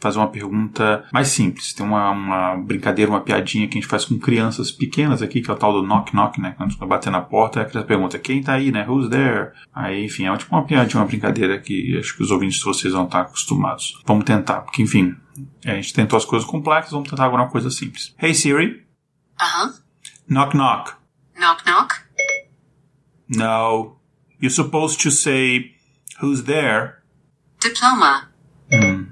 fazer 0.00 0.18
uma 0.18 0.28
pergunta 0.28 1.04
mais 1.12 1.28
simples. 1.28 1.72
Tem 1.72 1.84
uma, 1.84 2.10
uma, 2.10 2.56
brincadeira, 2.56 3.10
uma 3.10 3.20
piadinha 3.20 3.66
que 3.66 3.76
a 3.76 3.80
gente 3.80 3.90
faz 3.90 4.04
com 4.04 4.18
crianças 4.18 4.70
pequenas 4.70 5.20
aqui, 5.20 5.40
que 5.40 5.50
é 5.50 5.54
o 5.54 5.56
tal 5.56 5.72
do 5.72 5.82
knock 5.82 6.14
knock, 6.14 6.40
né? 6.40 6.54
Quando 6.56 6.76
bater 6.86 7.10
na 7.10 7.20
porta, 7.20 7.60
a 7.60 7.64
criança 7.64 7.86
pergunta, 7.86 8.18
quem 8.18 8.40
tá 8.40 8.52
aí, 8.52 8.70
né? 8.70 8.86
Who's 8.88 9.08
there? 9.08 9.50
Aí, 9.74 10.04
enfim, 10.04 10.26
é 10.26 10.36
tipo 10.36 10.54
uma 10.54 10.64
piadinha, 10.64 11.00
uma 11.00 11.08
brincadeira 11.08 11.58
que 11.58 11.98
acho 11.98 12.16
que 12.16 12.22
os 12.22 12.30
ouvintes 12.30 12.58
de 12.58 12.64
vocês 12.64 12.94
vão 12.94 13.04
estar 13.04 13.22
acostumados. 13.22 14.00
Vamos 14.06 14.24
tentar, 14.24 14.60
porque 14.60 14.82
enfim, 14.82 15.16
a 15.64 15.74
gente 15.74 15.92
tentou 15.92 16.16
as 16.16 16.24
coisas 16.24 16.48
complexas, 16.48 16.92
vamos 16.92 17.08
tentar 17.10 17.24
agora 17.24 17.42
uma 17.42 17.50
coisa 17.50 17.68
simples. 17.68 18.14
Hey 18.22 18.32
Siri. 18.32 18.84
Uh-huh. 19.40 19.72
Knock 20.28 20.56
knock. 20.56 20.92
Knock 21.36 21.64
knock. 21.66 22.07
No. 23.28 23.96
You're 24.40 24.50
supposed 24.50 25.00
to 25.02 25.10
say, 25.10 25.74
who's 26.20 26.44
there? 26.44 27.02
Diploma. 27.60 28.28
Hum. 28.72 29.08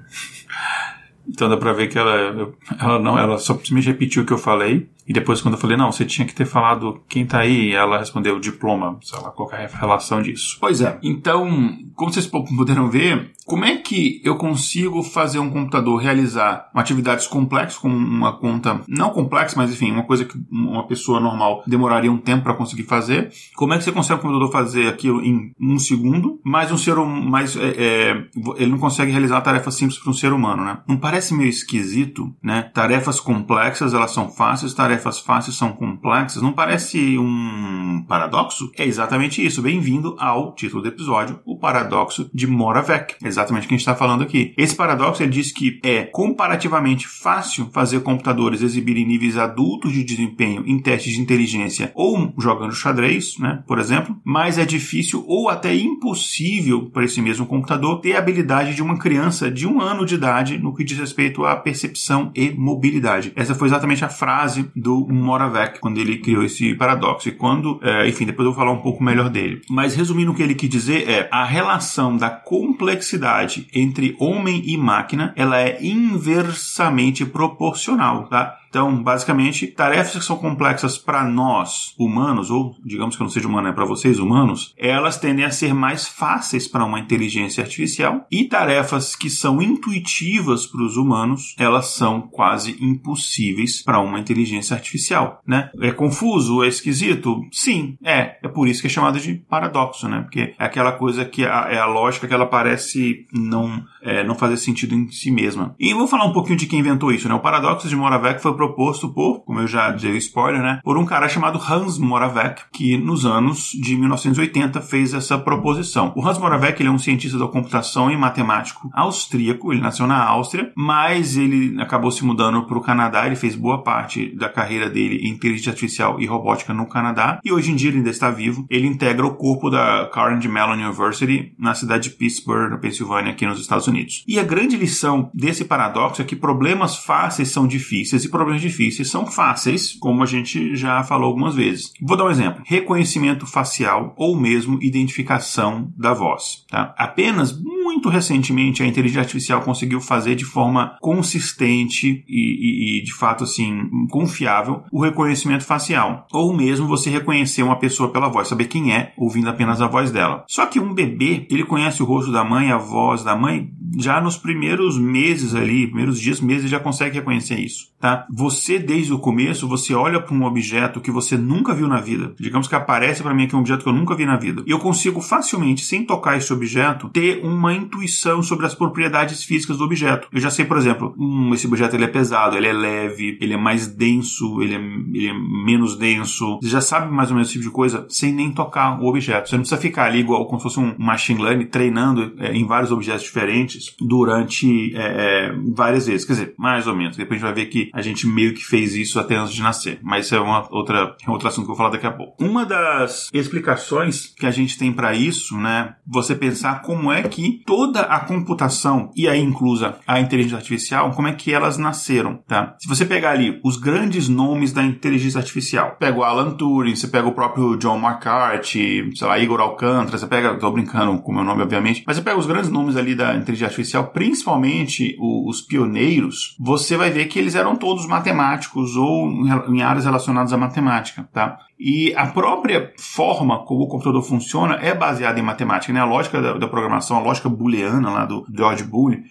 Então 1.27 1.49
dá 1.49 1.57
pra 1.57 1.73
ver 1.73 1.87
que 1.89 1.97
ela, 1.97 2.53
ela 2.79 2.99
não, 2.99 3.19
ela 3.19 3.37
só 3.37 3.53
simplesmente 3.53 3.87
repetiu 3.87 4.23
o 4.23 4.25
que 4.25 4.33
eu 4.33 4.37
falei. 4.37 4.89
E 5.07 5.13
depois 5.13 5.41
quando 5.41 5.53
eu 5.53 5.59
falei, 5.59 5.77
não, 5.77 5.91
você 5.91 6.05
tinha 6.05 6.27
que 6.27 6.35
ter 6.35 6.45
falado 6.45 7.01
quem 7.07 7.25
tá 7.25 7.39
aí, 7.39 7.73
ela 7.73 7.99
respondeu 7.99 8.39
diploma, 8.39 8.97
sei 9.01 9.19
lá, 9.19 9.31
qual 9.31 9.51
é 9.53 9.65
a 9.65 9.79
relação 9.79 10.21
disso. 10.21 10.57
Pois 10.59 10.81
é. 10.81 10.97
Então, 11.01 11.47
como 11.95 12.11
vocês 12.11 12.27
puderam 12.27 12.89
ver, 12.89 13.31
como 13.45 13.63
é 13.63 13.77
que 13.77 14.21
eu 14.25 14.35
consigo 14.35 15.01
fazer 15.01 15.39
um 15.39 15.49
computador 15.49 15.97
realizar 16.01 16.69
atividades 16.73 17.27
complexas, 17.27 17.79
como 17.79 17.95
uma 17.95 18.37
conta 18.37 18.81
não 18.87 19.11
complexa, 19.11 19.55
mas 19.55 19.71
enfim, 19.71 19.91
uma 19.91 20.03
coisa 20.03 20.25
que 20.25 20.37
uma 20.51 20.85
pessoa 20.85 21.19
normal 21.19 21.63
demoraria 21.65 22.11
um 22.11 22.17
tempo 22.17 22.43
para 22.43 22.53
conseguir 22.53 22.83
fazer? 22.83 23.31
Como 23.55 23.73
é 23.73 23.77
que 23.77 23.85
você 23.85 23.91
consegue 23.91 24.19
um 24.19 24.23
computador 24.23 24.51
fazer 24.51 24.89
aquilo 24.89 25.23
em 25.23 25.53
um 25.59 25.79
segundo? 25.79 26.41
Mas 26.43 26.71
um 26.71 26.77
ser 26.77 26.97
humano, 26.97 27.29
mas 27.29 27.55
é, 27.55 27.69
é, 27.77 28.23
ele 28.57 28.71
não 28.71 28.79
consegue 28.79 29.11
realizar 29.11 29.39
tarefas 29.39 29.75
simples 29.75 29.97
para 29.97 30.11
um 30.11 30.13
ser 30.13 30.33
humano, 30.33 30.65
né? 30.65 30.79
Não 30.85 30.97
parece 30.97 31.33
meio 31.33 31.49
esquisito, 31.49 32.35
né? 32.43 32.69
Tarefas 32.73 33.19
complexas 33.19 33.93
elas 33.93 34.11
são 34.11 34.29
fáceis, 34.29 34.73
tarefas 34.73 34.96
fáceis 34.97 35.55
são 35.55 35.71
complexas. 35.71 36.41
Não 36.41 36.53
parece 36.53 37.17
um 37.17 38.03
paradoxo? 38.07 38.71
É 38.77 38.85
exatamente 38.85 39.45
isso. 39.45 39.61
Bem-vindo 39.61 40.15
ao 40.19 40.53
título 40.55 40.81
do 40.81 40.87
episódio, 40.87 41.39
o 41.45 41.57
paradoxo 41.57 42.29
de 42.33 42.47
Moravec 42.47 43.15
exatamente 43.23 43.65
o 43.65 43.67
que 43.67 43.73
a 43.73 43.77
gente 43.77 43.87
está 43.87 43.95
falando 43.95 44.23
aqui. 44.23 44.53
Esse 44.57 44.75
paradoxo 44.75 45.21
ele 45.21 45.31
diz 45.31 45.51
que 45.51 45.79
é 45.83 46.03
comparativamente 46.03 47.07
fácil 47.07 47.69
fazer 47.71 48.01
computadores 48.01 48.61
exibirem 48.61 49.05
níveis 49.05 49.37
adultos 49.37 49.91
de 49.91 50.03
desempenho 50.03 50.63
em 50.65 50.79
testes 50.79 51.13
de 51.13 51.21
inteligência 51.21 51.91
ou 51.95 52.33
jogando 52.37 52.73
xadrez, 52.73 53.37
né, 53.37 53.63
por 53.67 53.79
exemplo, 53.79 54.15
mas 54.23 54.57
é 54.57 54.65
difícil 54.65 55.23
ou 55.27 55.49
até 55.49 55.75
impossível 55.75 56.89
para 56.89 57.05
esse 57.05 57.21
mesmo 57.21 57.45
computador 57.45 57.99
ter 58.01 58.15
a 58.15 58.19
habilidade 58.19 58.75
de 58.75 58.81
uma 58.81 58.97
criança 58.97 59.51
de 59.51 59.67
um 59.67 59.81
ano 59.81 60.05
de 60.05 60.15
idade 60.15 60.57
no 60.57 60.73
que 60.73 60.83
diz 60.83 60.97
respeito 60.97 61.45
à 61.45 61.55
percepção 61.55 62.31
e 62.35 62.51
mobilidade. 62.51 63.31
Essa 63.35 63.55
foi 63.55 63.67
exatamente 63.67 64.03
a 64.03 64.09
frase 64.09 64.69
Moravec 64.95 65.79
quando 65.79 65.97
ele 65.97 66.17
criou 66.17 66.43
esse 66.43 66.73
paradoxo. 66.75 67.29
E 67.29 67.31
quando, 67.31 67.79
é, 67.81 68.07
enfim, 68.07 68.25
depois 68.25 68.45
eu 68.45 68.53
vou 68.53 68.63
falar 68.63 68.71
um 68.71 68.81
pouco 68.81 69.03
melhor 69.03 69.29
dele. 69.29 69.61
Mas 69.69 69.95
resumindo 69.95 70.31
o 70.31 70.35
que 70.35 70.43
ele 70.43 70.55
quis 70.55 70.69
dizer 70.69 71.09
é 71.09 71.27
a 71.31 71.43
relação 71.43 72.15
da 72.15 72.29
complexidade 72.29 73.67
entre 73.73 74.15
homem 74.19 74.61
e 74.65 74.77
máquina, 74.77 75.33
ela 75.35 75.59
é 75.59 75.77
inversamente 75.81 77.25
proporcional, 77.25 78.27
tá? 78.27 78.57
Então, 78.69 79.01
basicamente, 79.01 79.67
tarefas 79.67 80.17
que 80.17 80.25
são 80.25 80.37
complexas 80.37 80.97
para 80.97 81.23
nós, 81.23 81.93
humanos, 81.97 82.49
ou 82.49 82.75
digamos 82.85 83.15
que 83.15 83.21
eu 83.21 83.25
não 83.25 83.31
seja 83.31 83.47
humano, 83.47 83.67
é 83.67 83.73
para 83.73 83.85
vocês, 83.85 84.19
humanos, 84.19 84.73
elas 84.77 85.17
tendem 85.17 85.45
a 85.45 85.51
ser 85.51 85.73
mais 85.73 86.07
fáceis 86.07 86.67
para 86.67 86.85
uma 86.85 86.99
inteligência 86.99 87.63
artificial, 87.63 88.25
e 88.31 88.45
tarefas 88.45 89.15
que 89.15 89.29
são 89.29 89.61
intuitivas 89.61 90.65
para 90.65 90.83
os 90.83 90.97
humanos, 90.97 91.55
elas 91.57 91.87
são 91.87 92.21
quase 92.21 92.77
impossíveis 92.81 93.81
para 93.81 93.99
uma 93.99 94.19
inteligência 94.19 94.75
artificial, 94.75 95.41
né? 95.45 95.69
É 95.81 95.91
confuso, 95.91 96.63
é 96.63 96.67
esquisito? 96.67 97.41
Sim, 97.51 97.97
é. 98.03 98.37
É 98.43 98.47
por 98.47 98.67
isso 98.67 98.81
que 98.81 98.87
é 98.87 98.89
chamado 98.89 99.19
de 99.19 99.35
paradoxo, 99.35 100.07
né? 100.07 100.21
Porque 100.21 100.53
é 100.57 100.65
aquela 100.65 100.91
coisa 100.91 101.25
que 101.25 101.45
a, 101.45 101.67
é 101.69 101.77
a 101.77 101.85
lógica 101.85 102.27
que 102.27 102.33
ela 102.33 102.45
parece 102.45 103.25
não, 103.33 103.83
é, 104.01 104.23
não 104.23 104.35
fazer 104.35 104.57
sentido 104.57 104.95
em 104.95 105.09
si 105.09 105.31
mesma. 105.31 105.75
E 105.79 105.93
vou 105.93 106.07
falar 106.07 106.25
um 106.25 106.33
pouquinho 106.33 106.57
de 106.57 106.65
quem 106.65 106.79
inventou 106.79 107.11
isso, 107.11 107.27
né? 107.27 107.35
O 107.35 107.39
paradoxo 107.39 107.87
de 107.87 107.95
Moravec 107.95 108.41
foi 108.41 108.55
proposto 108.57 109.07
por, 109.07 109.45
como 109.45 109.59
eu 109.59 109.67
já 109.67 109.91
dei 109.91 110.17
spoiler, 110.17 110.61
né, 110.61 110.81
por 110.83 110.97
um 110.97 111.05
cara 111.05 111.29
chamado 111.29 111.59
Hans 111.59 111.97
Moravec, 111.97 112.63
que 112.73 112.97
nos 112.97 113.25
anos 113.25 113.71
de 113.71 113.95
1980 113.95 114.81
fez 114.81 115.13
essa 115.13 115.37
proposição. 115.37 116.11
O 116.15 116.27
Hans 116.27 116.37
Moravec 116.37 116.81
ele 116.81 116.89
é 116.89 116.91
um 116.91 116.97
cientista 116.97 117.37
da 117.37 117.47
computação 117.47 118.11
e 118.11 118.17
matemático 118.17 118.89
austríaco, 118.93 119.71
ele 119.71 119.81
nasceu 119.81 120.07
na 120.07 120.23
Áustria, 120.23 120.71
mas 120.75 121.37
ele 121.37 121.79
acabou 121.81 122.11
se 122.11 122.25
mudando 122.25 122.63
para 122.63 122.77
o 122.77 122.81
Canadá, 122.81 123.25
ele 123.25 123.35
fez 123.35 123.55
boa 123.55 123.83
parte 123.83 124.35
da 124.35 124.49
carreira 124.49 124.89
dele 124.89 125.17
em 125.17 125.29
inteligência 125.29 125.69
artificial 125.69 126.19
e 126.19 126.25
robótica 126.25 126.73
no 126.73 126.87
Canadá, 126.87 127.39
e 127.45 127.51
hoje 127.51 127.71
em 127.71 127.75
dia 127.75 127.89
ele 127.89 127.97
ainda 127.97 128.09
está 128.09 128.29
vivo. 128.29 128.65
Ele 128.69 128.87
integra 128.87 129.25
o 129.25 129.35
corpo 129.35 129.69
da 129.69 130.09
Carnegie 130.13 130.49
Mellon 130.49 130.73
University 130.73 131.53
na 131.57 131.73
cidade 131.73 132.09
de 132.09 132.15
Pittsburgh, 132.15 132.71
na 132.71 132.77
Pensilvânia, 132.77 133.31
aqui 133.31 133.45
nos 133.45 133.59
Estados 133.59 133.87
Unidos. 133.87 134.23
E 134.27 134.39
a 134.39 134.43
grande 134.43 134.75
lição 134.75 135.29
desse 135.33 135.65
paradoxo 135.65 136.21
é 136.21 136.25
que 136.25 136.35
problemas 136.35 136.97
fáceis 136.97 137.49
são 137.49 137.67
difíceis 137.67 138.23
e 138.23 138.29
problemas 138.29 138.46
difíceis 138.55 139.09
são 139.09 139.25
fáceis, 139.25 139.93
como 139.99 140.23
a 140.23 140.25
gente 140.25 140.75
já 140.75 141.03
falou 141.03 141.27
algumas 141.27 141.55
vezes. 141.55 141.91
Vou 142.01 142.17
dar 142.17 142.25
um 142.25 142.31
exemplo: 142.31 142.63
reconhecimento 142.65 143.45
facial 143.45 144.13
ou 144.17 144.39
mesmo 144.39 144.79
identificação 144.81 145.91
da 145.97 146.13
voz. 146.13 146.65
Tá? 146.69 146.93
Apenas 146.97 147.57
muito 147.61 148.09
recentemente 148.09 148.83
a 148.83 148.85
inteligência 148.85 149.21
artificial 149.21 149.61
conseguiu 149.61 149.99
fazer 150.01 150.35
de 150.35 150.45
forma 150.45 150.97
consistente 151.01 152.23
e, 152.27 152.97
e, 152.97 152.99
e, 152.99 153.03
de 153.03 153.13
fato 153.13 153.43
assim 153.43 153.89
confiável 154.09 154.83
o 154.91 155.01
reconhecimento 155.01 155.63
facial 155.63 156.27
ou 156.31 156.55
mesmo 156.55 156.87
você 156.87 157.09
reconhecer 157.09 157.63
uma 157.63 157.79
pessoa 157.79 158.11
pela 158.11 158.27
voz, 158.27 158.47
saber 158.47 158.65
quem 158.65 158.93
é 158.93 159.13
ouvindo 159.17 159.49
apenas 159.49 159.81
a 159.81 159.87
voz 159.87 160.11
dela. 160.11 160.43
Só 160.47 160.65
que 160.65 160.79
um 160.79 160.93
bebê 160.93 161.47
ele 161.49 161.63
conhece 161.63 162.03
o 162.03 162.05
rosto 162.05 162.31
da 162.31 162.43
mãe, 162.43 162.71
a 162.71 162.77
voz 162.77 163.23
da 163.23 163.35
mãe 163.35 163.69
já 163.97 164.19
nos 164.21 164.37
primeiros 164.37 164.97
meses 164.97 165.55
ali, 165.55 165.87
primeiros 165.87 166.19
dias, 166.19 166.41
meses 166.41 166.69
já 166.69 166.79
consegue 166.79 167.15
reconhecer 167.15 167.59
isso, 167.59 167.89
tá? 167.99 168.25
Você 168.33 168.79
desde 168.79 169.13
o 169.13 169.19
começo 169.19 169.67
você 169.67 169.93
olha 169.93 170.19
para 170.19 170.35
um 170.35 170.43
objeto 170.43 171.01
que 171.01 171.11
você 171.11 171.37
nunca 171.37 171.73
viu 171.73 171.87
na 171.87 171.99
vida, 171.99 172.33
digamos 172.39 172.67
que 172.67 172.75
aparece 172.75 173.23
para 173.23 173.33
mim 173.33 173.43
aqui 173.43 173.55
um 173.55 173.59
objeto 173.59 173.83
que 173.83 173.89
eu 173.89 173.93
nunca 173.93 174.15
vi 174.15 174.25
na 174.25 174.37
vida, 174.37 174.63
eu 174.65 174.79
consigo 174.79 175.21
facilmente 175.21 175.83
sem 175.83 176.05
tocar 176.05 176.37
esse 176.37 176.51
objeto 176.51 177.09
ter 177.09 177.43
uma 177.43 177.73
intuição 177.73 178.41
sobre 178.41 178.65
as 178.65 178.73
propriedades 178.73 179.43
físicas 179.43 179.77
do 179.77 179.83
objeto. 179.83 180.27
Eu 180.31 180.39
já 180.39 180.49
sei, 180.49 180.65
por 180.65 180.77
exemplo, 180.77 181.13
hum, 181.17 181.53
esse 181.53 181.67
objeto 181.67 181.95
ele 181.95 182.05
é 182.05 182.07
pesado, 182.07 182.55
ele 182.55 182.67
é 182.67 182.73
leve, 182.73 183.37
ele 183.41 183.53
é 183.53 183.57
mais 183.57 183.87
denso, 183.87 184.61
ele 184.61 184.75
é, 184.75 184.77
ele 184.77 185.27
é 185.27 185.33
menos 185.33 185.97
denso. 185.97 186.59
Você 186.61 186.69
já 186.69 186.81
sabe 186.81 187.11
mais 187.11 187.29
ou 187.29 187.35
menos 187.35 187.49
esse 187.49 187.57
tipo 187.57 187.69
de 187.69 187.75
coisa 187.75 188.05
sem 188.09 188.31
nem 188.33 188.51
tocar 188.51 188.99
o 189.01 189.07
objeto. 189.07 189.49
Você 189.49 189.55
não 189.55 189.61
precisa 189.61 189.81
ficar 189.81 190.05
ali 190.05 190.19
igual 190.19 190.45
como 190.45 190.59
se 190.59 190.63
fosse 190.63 190.79
um 190.79 190.95
machine 190.97 191.41
learning 191.41 191.65
treinando 191.65 192.33
é, 192.37 192.53
em 192.53 192.65
vários 192.65 192.91
objetos 192.91 193.23
diferentes 193.23 193.76
durante 193.99 194.95
é, 194.95 195.49
é, 195.49 195.55
várias 195.73 196.07
vezes. 196.07 196.25
Quer 196.25 196.33
dizer, 196.33 196.53
mais 196.57 196.87
ou 196.87 196.95
menos. 196.95 197.17
Depois 197.17 197.41
a 197.41 197.45
gente 197.45 197.55
vai 197.55 197.63
ver 197.63 197.69
que 197.69 197.89
a 197.93 198.01
gente 198.01 198.27
meio 198.27 198.53
que 198.53 198.63
fez 198.63 198.95
isso 198.95 199.19
até 199.19 199.35
antes 199.35 199.53
de 199.53 199.61
nascer. 199.61 199.99
Mas 200.01 200.25
isso 200.25 200.35
é 200.35 200.39
uma 200.39 200.67
outra, 200.71 201.15
é 201.25 201.31
outro 201.31 201.47
assunto 201.47 201.65
que 201.65 201.71
eu 201.71 201.75
vou 201.75 201.77
falar 201.77 201.89
daqui 201.89 202.07
a 202.07 202.11
pouco. 202.11 202.43
Uma 202.43 202.65
das 202.65 203.29
explicações 203.33 204.33
que 204.37 204.45
a 204.45 204.51
gente 204.51 204.77
tem 204.77 204.91
para 204.91 205.13
isso, 205.13 205.57
né? 205.57 205.95
Você 206.05 206.35
pensar 206.35 206.81
como 206.81 207.11
é 207.11 207.23
que 207.23 207.61
toda 207.65 208.01
a 208.01 208.19
computação, 208.19 209.11
e 209.15 209.27
aí 209.27 209.41
inclusa 209.41 209.97
a 210.07 210.19
inteligência 210.19 210.57
artificial, 210.57 211.11
como 211.11 211.27
é 211.27 211.33
que 211.33 211.53
elas 211.53 211.77
nasceram, 211.77 212.39
tá? 212.47 212.75
Se 212.79 212.87
você 212.87 213.05
pegar 213.05 213.31
ali 213.31 213.59
os 213.63 213.77
grandes 213.77 214.27
nomes 214.27 214.71
da 214.71 214.83
inteligência 214.83 215.39
artificial, 215.39 215.95
pega 215.99 216.17
o 216.17 216.23
Alan 216.23 216.51
Turing, 216.51 216.95
você 216.95 217.07
pega 217.07 217.27
o 217.27 217.33
próprio 217.33 217.75
John 217.77 217.97
McCarthy, 217.97 219.11
sei 219.15 219.27
lá, 219.27 219.39
Igor 219.39 219.59
Alcântara, 219.59 220.17
você 220.17 220.27
pega, 220.27 220.55
tô 220.55 220.71
brincando 220.71 221.17
com 221.21 221.31
o 221.31 221.35
meu 221.35 221.43
nome, 221.43 221.63
obviamente, 221.63 222.03
mas 222.05 222.17
você 222.17 222.23
pega 222.23 222.37
os 222.37 222.45
grandes 222.45 222.69
nomes 222.69 222.95
ali 222.95 223.15
da 223.15 223.35
inteligência 223.35 223.66
artificial, 223.67 224.07
principalmente 224.07 225.15
os 225.19 225.61
pioneiros, 225.61 226.55
você 226.59 226.97
vai 226.97 227.11
ver 227.11 227.25
que 227.25 227.37
eles 227.37 227.55
eram 227.55 227.75
todos 227.75 228.07
matemáticos 228.07 228.95
ou 228.95 229.29
em 229.69 229.81
áreas 229.81 230.05
relacionadas 230.05 230.53
à 230.53 230.57
matemática, 230.57 231.27
tá? 231.31 231.59
E 231.79 232.13
a 232.15 232.27
própria 232.27 232.91
forma 232.97 233.63
como 233.65 233.83
o 233.83 233.87
computador 233.87 234.23
funciona 234.23 234.75
é 234.75 234.93
baseada 234.93 235.39
em 235.39 235.43
matemática, 235.43 235.93
né? 235.93 235.99
A 235.99 236.05
lógica 236.05 236.41
da, 236.41 236.53
da 236.53 236.67
programação, 236.67 237.17
a 237.17 237.21
lógica 237.21 237.49
booleana 237.49 238.09
lá 238.09 238.25
do 238.25 238.45
George 238.55 238.83
Boole, 238.83 239.23